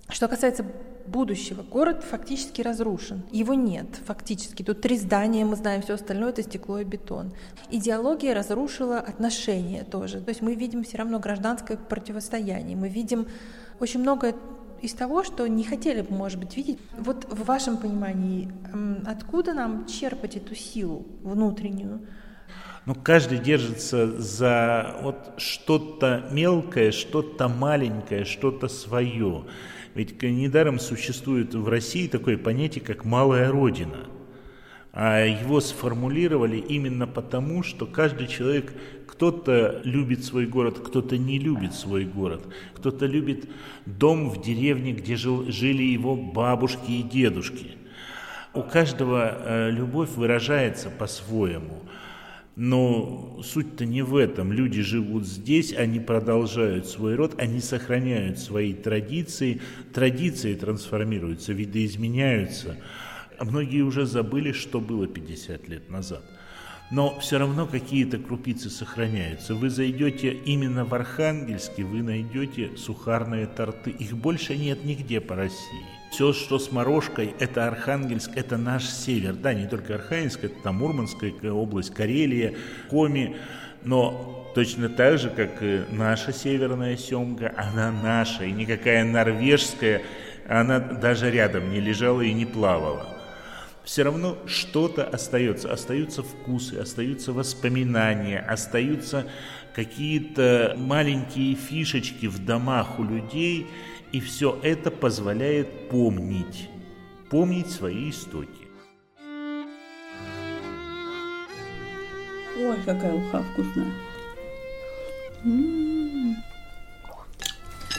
что 0.09 0.27
касается 0.27 0.65
будущего, 1.09 1.63
город 1.63 2.03
фактически 2.03 2.61
разрушен. 2.61 3.23
Его 3.31 3.53
нет 3.53 3.87
фактически. 4.05 4.63
Тут 4.63 4.81
три 4.81 4.97
здания, 4.97 5.45
мы 5.45 5.55
знаем, 5.55 5.81
все 5.81 5.93
остальное 5.93 6.29
это 6.29 6.43
стекло 6.43 6.79
и 6.79 6.83
бетон. 6.83 7.33
Идеология 7.71 8.33
разрушила 8.33 8.99
отношения 8.99 9.83
тоже. 9.83 10.21
То 10.21 10.29
есть 10.29 10.41
мы 10.41 10.55
видим 10.55 10.83
все 10.83 10.97
равно 10.97 11.19
гражданское 11.19 11.77
противостояние. 11.77 12.77
Мы 12.77 12.89
видим 12.89 13.27
очень 13.79 13.99
много 13.99 14.35
из 14.81 14.93
того, 14.93 15.23
что 15.23 15.47
не 15.47 15.63
хотели 15.63 16.01
бы, 16.01 16.15
может 16.15 16.39
быть, 16.39 16.55
видеть. 16.55 16.79
Вот 16.97 17.25
в 17.29 17.45
вашем 17.45 17.77
понимании, 17.77 18.49
откуда 19.05 19.53
нам 19.53 19.85
черпать 19.85 20.37
эту 20.37 20.55
силу 20.55 21.05
внутреннюю? 21.21 22.01
Ну, 22.85 22.95
каждый 22.95 23.39
держится 23.39 24.07
за 24.19 24.95
вот 25.03 25.33
что-то 25.37 26.27
мелкое, 26.31 26.91
что-то 26.91 27.47
маленькое, 27.47 28.25
что-то 28.25 28.67
свое. 28.67 29.43
Ведь 29.99 30.21
недаром 30.21 30.79
существует 30.79 31.53
в 31.53 31.67
России 31.67 32.07
такое 32.07 32.37
понятие, 32.37 32.81
как 32.81 33.03
«малая 33.03 33.51
родина». 33.51 34.07
А 34.93 35.25
его 35.25 35.59
сформулировали 35.59 36.55
именно 36.55 37.05
потому, 37.05 37.63
что 37.63 37.85
каждый 37.85 38.27
человек, 38.27 38.71
кто-то 39.05 39.81
любит 39.83 40.23
свой 40.23 40.45
город, 40.45 40.79
кто-то 40.79 41.17
не 41.17 41.37
любит 41.37 41.73
свой 41.73 42.05
город, 42.05 42.47
кто-то 42.75 43.07
любит 43.07 43.49
дом 43.85 44.29
в 44.29 44.41
деревне, 44.41 44.93
где 44.93 45.17
жил, 45.17 45.51
жили 45.51 45.83
его 45.83 46.15
бабушки 46.15 46.91
и 46.91 47.03
дедушки. 47.03 47.71
У 48.53 48.61
каждого 48.61 49.37
э, 49.37 49.69
любовь 49.69 50.11
выражается 50.15 50.89
по-своему. 50.89 51.81
Но 52.55 53.39
суть-то 53.43 53.85
не 53.85 54.01
в 54.01 54.15
этом. 54.15 54.51
Люди 54.51 54.81
живут 54.81 55.25
здесь, 55.25 55.73
они 55.73 55.99
продолжают 55.99 56.87
свой 56.87 57.15
род, 57.15 57.35
они 57.39 57.61
сохраняют 57.61 58.39
свои 58.39 58.73
традиции. 58.73 59.61
Традиции 59.93 60.55
трансформируются, 60.55 61.53
видоизменяются. 61.53 62.77
А 63.37 63.45
многие 63.45 63.81
уже 63.81 64.05
забыли, 64.05 64.51
что 64.51 64.81
было 64.81 65.07
50 65.07 65.69
лет 65.69 65.89
назад. 65.89 66.23
Но 66.91 67.19
все 67.19 67.37
равно 67.37 67.67
какие-то 67.67 68.17
крупицы 68.17 68.69
сохраняются. 68.69 69.53
Вы 69.53 69.69
зайдете 69.69 70.31
именно 70.31 70.85
в 70.85 70.93
Архангельске, 70.95 71.83
вы 71.83 72.01
найдете 72.01 72.71
сухарные 72.77 73.45
торты. 73.45 73.91
Их 73.91 74.17
больше 74.17 74.57
нет 74.57 74.83
нигде 74.83 75.21
по 75.21 75.35
России. 75.35 75.85
Все, 76.11 76.33
что 76.33 76.57
с 76.57 76.71
Морошкой, 76.71 77.35
это 77.39 77.67
Архангельск, 77.67 78.31
это 78.35 78.57
наш 78.57 78.89
север. 78.89 79.33
Да, 79.35 79.53
не 79.53 79.67
только 79.67 79.95
Архангельск, 79.95 80.43
это 80.43 80.55
там 80.63 80.77
Мурманская 80.77 81.31
область, 81.51 81.93
Карелия, 81.93 82.55
Коми. 82.89 83.37
Но 83.83 84.51
точно 84.55 84.89
так 84.89 85.19
же, 85.19 85.29
как 85.29 85.61
и 85.61 85.83
наша 85.91 86.33
северная 86.33 86.97
семга, 86.97 87.53
она 87.55 87.91
наша. 87.91 88.45
И 88.45 88.51
никакая 88.51 89.05
норвежская, 89.05 90.01
она 90.47 90.79
даже 90.79 91.29
рядом 91.29 91.69
не 91.69 91.79
лежала 91.79 92.21
и 92.21 92.33
не 92.33 92.47
плавала. 92.47 93.18
Все 93.89 94.03
равно 94.03 94.37
что-то 94.45 95.03
остается. 95.03 95.73
Остаются 95.73 96.21
вкусы, 96.21 96.75
остаются 96.75 97.33
воспоминания, 97.33 98.39
остаются 98.39 99.25
какие-то 99.73 100.75
маленькие 100.77 101.55
фишечки 101.55 102.27
в 102.27 102.45
домах 102.45 102.99
у 102.99 103.03
людей– 103.03 103.65
и 104.11 104.19
все 104.19 104.59
это 104.63 104.89
позволяет 104.91 105.89
помнить, 105.89 106.69
помнить 107.29 107.69
свои 107.69 108.09
истоки. 108.09 108.67
Ой, 112.57 112.77
какая 112.85 113.13
уха 113.13 113.43
вкусная. 113.43 113.93
М-м-м. 115.45 116.37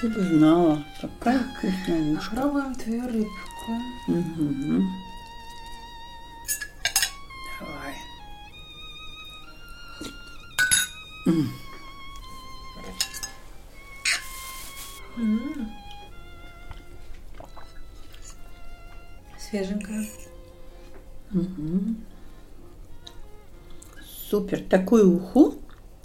Ты 0.00 0.08
бы 0.08 0.20
знала, 0.20 0.84
какая 1.00 1.38
вкусная 1.38 2.12
ушка. 2.12 2.34
Попробуем 2.34 2.74
твою 2.74 3.06
рыбку. 3.06 3.72
Угу. 4.08 5.09
М-м. 15.16 15.70
Свеженькая. 19.38 20.06
Угу. 21.32 21.94
Супер. 24.30 24.60
Такую 24.60 25.16
уху 25.16 25.54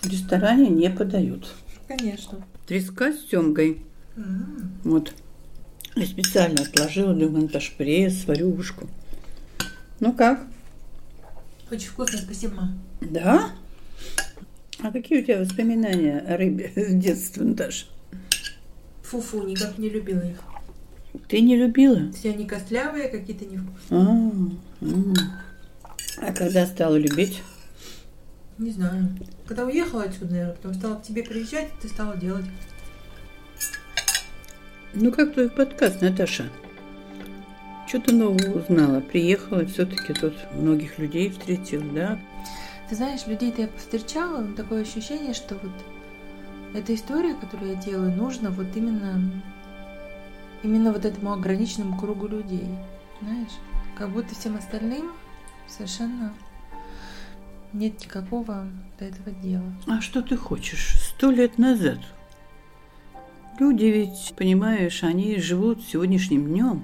в 0.02 0.08
ресторане 0.08 0.70
не 0.70 0.90
подают. 0.90 1.54
Конечно. 1.88 2.46
Треска 2.68 3.14
с 3.14 3.30
семгой. 3.30 3.84
М. 4.16 4.80
Вот. 4.84 5.14
Я 5.96 6.06
специально 6.06 6.62
отложила, 6.62 7.14
ж 7.60 7.72
пресс, 7.78 8.24
сварю 8.24 8.54
ушку. 8.54 8.90
Ну 10.00 10.14
как? 10.14 10.46
Очень 11.72 11.90
вкусно, 11.90 12.20
спасибо, 12.20 12.56
мам. 12.56 12.80
Да? 13.02 13.52
А 14.86 14.92
какие 14.92 15.20
у 15.20 15.24
тебя 15.24 15.40
воспоминания 15.40 16.20
о 16.20 16.38
рыбе 16.38 16.72
с 16.76 16.94
детства, 16.94 17.44
Наташа? 17.44 17.88
Фу-фу, 19.02 19.42
никак 19.42 19.80
не 19.80 19.90
любила 19.90 20.22
их. 20.22 20.38
Ты 21.28 21.42
не 21.42 21.58
любила? 21.58 22.12
Все 22.12 22.30
они 22.30 22.46
костлявые, 22.46 23.08
какие-то 23.08 23.46
невкусные. 23.46 24.60
А, 26.22 26.28
а 26.28 26.34
когда 26.34 26.68
стала 26.68 26.98
любить? 26.98 27.42
Не 28.60 28.70
знаю. 28.70 29.10
Когда 29.48 29.66
уехала 29.66 30.04
отсюда, 30.04 30.32
наверное, 30.32 30.56
потом 30.56 30.74
стала 30.76 30.96
к 30.98 31.02
тебе 31.02 31.24
приезжать, 31.24 31.70
ты 31.82 31.88
стала 31.88 32.16
делать. 32.16 32.46
Ну, 34.94 35.12
как 35.12 35.34
твой 35.34 35.50
подкаст, 35.50 36.04
Наташа? 36.04 36.52
Что 37.88 38.02
ты 38.02 38.14
нового 38.14 38.60
узнала? 38.60 39.00
Приехала, 39.00 39.66
все-таки 39.66 40.14
тут 40.14 40.36
многих 40.54 41.00
людей 41.00 41.32
встретил, 41.32 41.82
да? 41.92 42.20
Ты 42.90 42.96
знаешь, 42.96 43.26
людей-то 43.26 43.64
я 43.64 43.68
повстречала, 43.68 44.42
но 44.42 44.56
такое 44.56 44.84
ощущение, 44.84 45.34
что 45.34 45.56
вот 45.56 45.72
эта 46.74 46.94
история, 46.94 47.34
которую 47.34 47.72
я 47.72 47.76
делаю, 47.76 48.16
нужна 48.16 48.52
вот 48.52 48.68
именно, 48.76 49.44
именно 50.62 50.92
вот 50.92 51.06
этому 51.06 51.34
ограниченному 51.34 51.98
кругу 51.98 52.28
людей. 52.28 52.68
Знаешь, 53.22 53.54
как 53.98 54.10
будто 54.10 54.36
всем 54.36 54.56
остальным 54.58 55.12
совершенно 55.68 56.34
нет 57.74 58.00
никакого 58.02 58.68
до 59.00 59.06
этого 59.06 59.32
дела. 59.32 59.74
А 59.88 60.02
что 60.02 60.22
ты 60.22 60.38
хочешь? 60.38 60.96
Сто 61.02 61.32
лет 61.32 61.58
назад 61.58 62.00
Люди 63.58 63.86
ведь, 63.86 64.34
понимаешь, 64.36 65.02
они 65.04 65.38
живут 65.38 65.82
сегодняшним 65.82 66.46
днем, 66.48 66.84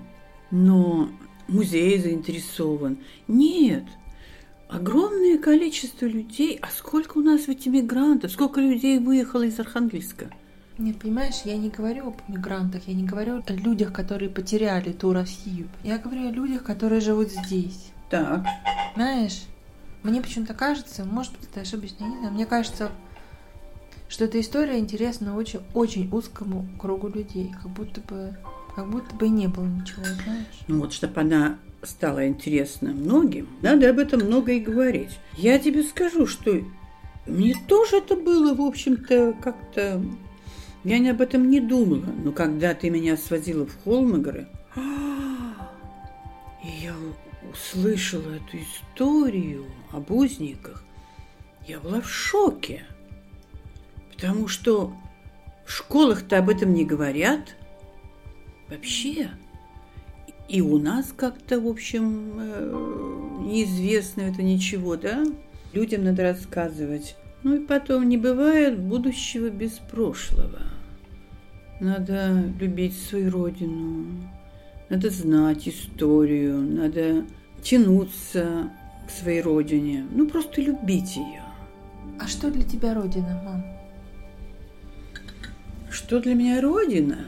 но 0.51 1.09
музей 1.49 1.99
заинтересован. 1.99 2.97
Нет, 3.27 3.83
огромное 4.71 5.37
количество 5.37 6.05
людей. 6.05 6.57
А 6.61 6.67
сколько 6.67 7.17
у 7.17 7.21
нас 7.21 7.47
ведь 7.47 7.67
иммигрантов? 7.67 8.31
Сколько 8.31 8.61
людей 8.61 8.99
выехало 8.99 9.43
из 9.43 9.59
Архангельска? 9.59 10.31
Нет, 10.77 10.97
понимаешь, 10.99 11.41
я 11.45 11.57
не 11.57 11.69
говорю 11.69 12.07
об 12.07 12.21
мигрантах, 12.27 12.87
я 12.87 12.95
не 12.95 13.03
говорю 13.03 13.43
о 13.45 13.53
людях, 13.53 13.93
которые 13.93 14.29
потеряли 14.29 14.91
ту 14.93 15.13
Россию. 15.13 15.67
Я 15.83 15.97
говорю 15.99 16.29
о 16.29 16.31
людях, 16.31 16.63
которые 16.63 17.01
живут 17.01 17.29
здесь. 17.29 17.91
Так. 18.09 18.45
Знаешь, 18.95 19.43
мне 20.03 20.21
почему-то 20.21 20.53
кажется, 20.53 21.05
может 21.05 21.33
быть, 21.33 21.49
это 21.51 21.61
ошибочно, 21.61 22.05
не 22.05 22.17
знаю, 22.17 22.33
мне 22.33 22.45
кажется, 22.45 22.91
что 24.09 24.25
эта 24.25 24.39
история 24.39 24.79
интересна 24.79 25.35
очень, 25.35 25.61
очень 25.73 26.09
узкому 26.11 26.67
кругу 26.79 27.09
людей, 27.09 27.53
как 27.61 27.71
будто 27.71 28.01
бы, 28.01 28.35
как 28.75 28.89
будто 28.89 29.15
бы 29.15 29.27
и 29.27 29.29
не 29.29 29.47
было 29.47 29.65
ничего, 29.65 30.03
знаешь. 30.03 30.59
Ну 30.67 30.79
вот, 30.79 30.93
чтобы 30.93 31.21
она 31.21 31.59
стала 31.83 32.27
интересна 32.27 32.91
многим, 32.91 33.47
надо 33.61 33.89
об 33.89 33.99
этом 33.99 34.21
много 34.21 34.53
и 34.53 34.59
говорить. 34.59 35.19
Я 35.37 35.59
тебе 35.59 35.83
скажу, 35.83 36.27
что 36.27 36.61
мне 37.25 37.55
тоже 37.67 37.97
это 37.97 38.15
было, 38.15 38.53
в 38.53 38.61
общем-то, 38.61 39.33
как-то... 39.41 40.01
Я 40.83 40.97
не 40.97 41.09
об 41.09 41.21
этом 41.21 41.49
не 41.49 41.59
думала, 41.59 42.11
но 42.23 42.31
когда 42.31 42.73
ты 42.73 42.89
меня 42.89 43.15
свозила 43.15 43.67
в 43.67 43.83
Холмогоры, 43.83 44.47
и 46.63 46.67
я 46.83 46.93
услышала 47.51 48.35
эту 48.35 48.57
историю 48.57 49.65
об 49.91 50.11
узниках, 50.11 50.83
я 51.67 51.79
была 51.79 52.01
в 52.01 52.09
шоке. 52.09 52.85
Потому 54.11 54.47
что 54.47 54.93
в 55.65 55.71
школах-то 55.71 56.37
об 56.39 56.49
этом 56.49 56.73
не 56.73 56.85
говорят 56.85 57.55
вообще. 58.69 59.29
И 60.51 60.59
у 60.59 60.77
нас 60.79 61.13
как-то, 61.15 61.61
в 61.61 61.67
общем, 61.67 62.33
э, 62.37 63.39
неизвестно 63.39 64.23
это 64.23 64.43
ничего, 64.43 64.97
да? 64.97 65.23
Людям 65.71 66.03
надо 66.03 66.23
рассказывать. 66.23 67.15
Ну 67.43 67.55
и 67.55 67.65
потом, 67.65 68.09
не 68.09 68.17
бывает 68.17 68.77
будущего 68.77 69.49
без 69.49 69.71
прошлого. 69.71 70.59
Надо 71.79 72.43
любить 72.59 73.01
свою 73.01 73.31
родину, 73.31 74.07
надо 74.89 75.09
знать 75.09 75.69
историю, 75.69 76.57
надо 76.57 77.25
тянуться 77.63 78.71
к 79.07 79.09
своей 79.09 79.41
родине, 79.41 80.05
ну 80.11 80.27
просто 80.27 80.61
любить 80.61 81.15
ее. 81.15 81.45
А 82.19 82.27
что 82.27 82.51
для 82.51 82.63
тебя 82.63 82.93
родина, 82.93 83.41
мам? 83.45 83.63
Что 85.89 86.19
для 86.19 86.35
меня 86.35 86.59
родина? 86.59 87.27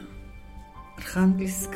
Архангельск. 0.98 1.70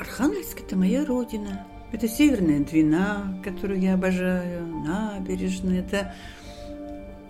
Архангельск– 0.00 0.60
это 0.66 0.76
моя 0.76 1.04
родина. 1.04 1.66
Это 1.92 2.08
Северная 2.08 2.60
Двина, 2.60 3.38
которую 3.44 3.78
я 3.80 3.94
обожаю, 3.94 4.66
набережная. 4.66 5.80
Это 5.80 6.14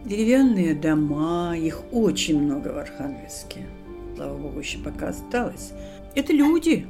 деревянные 0.05 0.77
дома, 0.77 1.57
их 1.57 1.83
очень 1.91 2.41
много 2.41 2.69
в 2.69 2.79
Архангельске. 2.79 3.67
Слава 4.15 4.39
богу, 4.39 4.61
еще 4.61 4.79
пока 4.79 5.09
осталось. 5.09 5.73
Это 6.15 6.33
люди. 6.33 6.87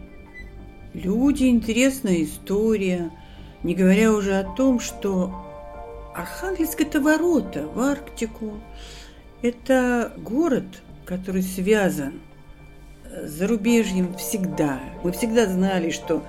Люди, 0.92 1.44
интересная 1.44 2.24
история. 2.24 3.10
Не 3.62 3.74
говоря 3.74 4.12
уже 4.12 4.38
о 4.38 4.44
том, 4.44 4.80
что 4.80 5.34
Архангельск– 6.14 6.78
это 6.82 7.00
ворота 7.00 7.66
в 7.66 7.80
Арктику. 7.80 8.60
Это 9.40 10.12
город– 10.18 10.66
который 11.10 11.42
связан 11.42 12.20
зарубежьем 13.26 14.14
всегда. 14.14 14.80
Мы 15.02 15.12
всегда 15.12 15.46
знали, 15.46 15.90
что 15.90 16.22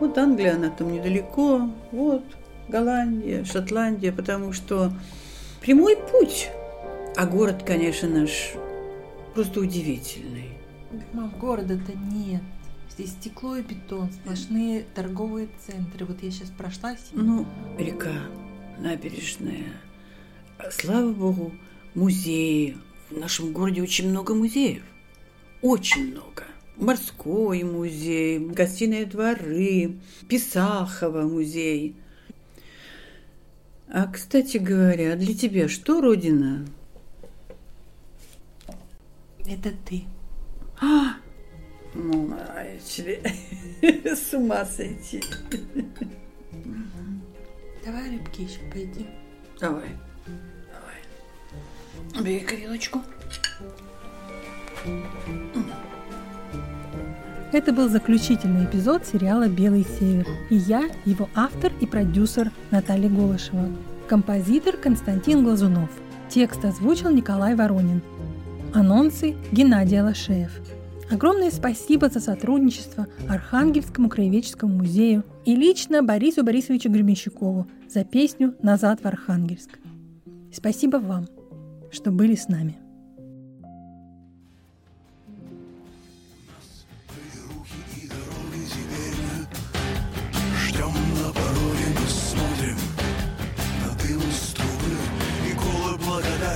вот 0.00 0.16
Англия, 0.18 0.54
она 0.54 0.70
там 0.70 0.92
недалеко, 0.92 1.70
вот 1.92 2.24
Голландия, 2.68 3.44
Шотландия, 3.44 4.12
потому 4.12 4.52
что 4.52 4.92
прямой 5.60 5.96
путь. 5.96 6.50
А 7.16 7.26
город, 7.26 7.62
конечно, 7.66 8.08
наш 8.08 8.52
просто 9.34 9.60
удивительный. 9.60 10.50
Мам, 11.12 11.32
города-то 11.40 11.92
нет. 12.12 12.42
Здесь 12.90 13.10
стекло 13.10 13.56
и 13.56 13.62
бетон, 13.62 14.10
сплошные 14.12 14.84
торговые 14.94 15.48
центры. 15.66 16.04
Вот 16.04 16.22
я 16.22 16.30
сейчас 16.30 16.50
прошла 16.50 16.96
Ну, 17.12 17.46
река, 17.78 18.12
набережная. 18.78 19.72
Слава 20.70 21.10
богу, 21.12 21.52
музеи, 21.94 22.76
в 23.10 23.18
нашем 23.18 23.52
городе 23.52 23.82
очень 23.82 24.10
много 24.10 24.34
музеев. 24.34 24.82
Очень 25.62 26.12
много. 26.12 26.44
Морской 26.76 27.64
музей, 27.64 28.38
гостиные 28.38 29.04
дворы, 29.04 29.98
Писахова 30.28 31.22
музей. 31.22 31.96
А, 33.88 34.06
кстати 34.06 34.58
говоря, 34.58 35.16
для 35.16 35.34
тебя 35.34 35.68
что 35.68 36.00
Родина? 36.00 36.64
Это 39.46 39.72
ты. 39.86 40.04
А, 40.80 41.16
ну, 41.94 42.32
тебе 42.86 43.20
с 44.14 44.32
ума 44.34 44.64
сойти. 44.64 45.22
Давай 47.84 48.10
рыбки 48.10 48.42
еще 48.42 48.60
поедим. 48.70 49.06
Давай. 49.58 49.88
Бери 52.22 52.40
тарелочку. 52.40 53.02
Это 57.50 57.72
был 57.72 57.88
заключительный 57.88 58.66
эпизод 58.66 59.06
сериала 59.06 59.48
«Белый 59.48 59.86
север». 59.98 60.26
И 60.50 60.56
я, 60.56 60.90
его 61.06 61.30
автор 61.34 61.72
и 61.80 61.86
продюсер 61.86 62.52
Наталья 62.70 63.08
Голышева. 63.08 63.70
Композитор 64.06 64.76
Константин 64.76 65.44
Глазунов. 65.44 65.88
Текст 66.28 66.62
озвучил 66.66 67.08
Николай 67.10 67.54
Воронин. 67.54 68.02
Анонсы 68.74 69.34
Геннадий 69.50 69.98
Алашеев. 69.98 70.50
Огромное 71.10 71.50
спасибо 71.50 72.10
за 72.10 72.20
сотрудничество 72.20 73.06
Архангельскому 73.30 74.10
краеведческому 74.10 74.74
музею 74.74 75.24
и 75.46 75.56
лично 75.56 76.02
Борису 76.02 76.44
Борисовичу 76.44 76.90
Гременщикову 76.90 77.66
за 77.88 78.04
песню 78.04 78.56
«Назад 78.62 79.00
в 79.02 79.06
Архангельск». 79.06 79.70
Спасибо 80.52 80.98
вам– 80.98 81.26
что 81.90 82.10
были 82.10 82.34
с 82.34 82.48
нами. 82.48 82.76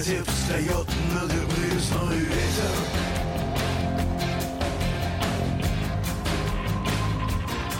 Благодати 0.03 0.22
встает 0.30 0.86
на 1.12 1.20
дыбы 1.28 1.80
зной 1.80 2.18
ветер. 2.18 2.72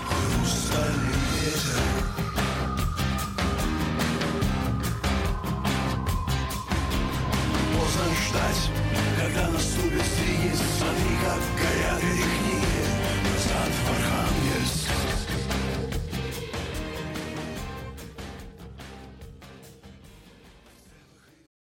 Хрустальный 0.09 1.15
ждать, 8.29 8.71
когда 9.19 9.49
наступит 9.49 10.05
стригись 10.07 10.63
Смотри, 10.79 11.17
как 11.25 11.41
горят 11.59 12.03
эти 12.03 12.42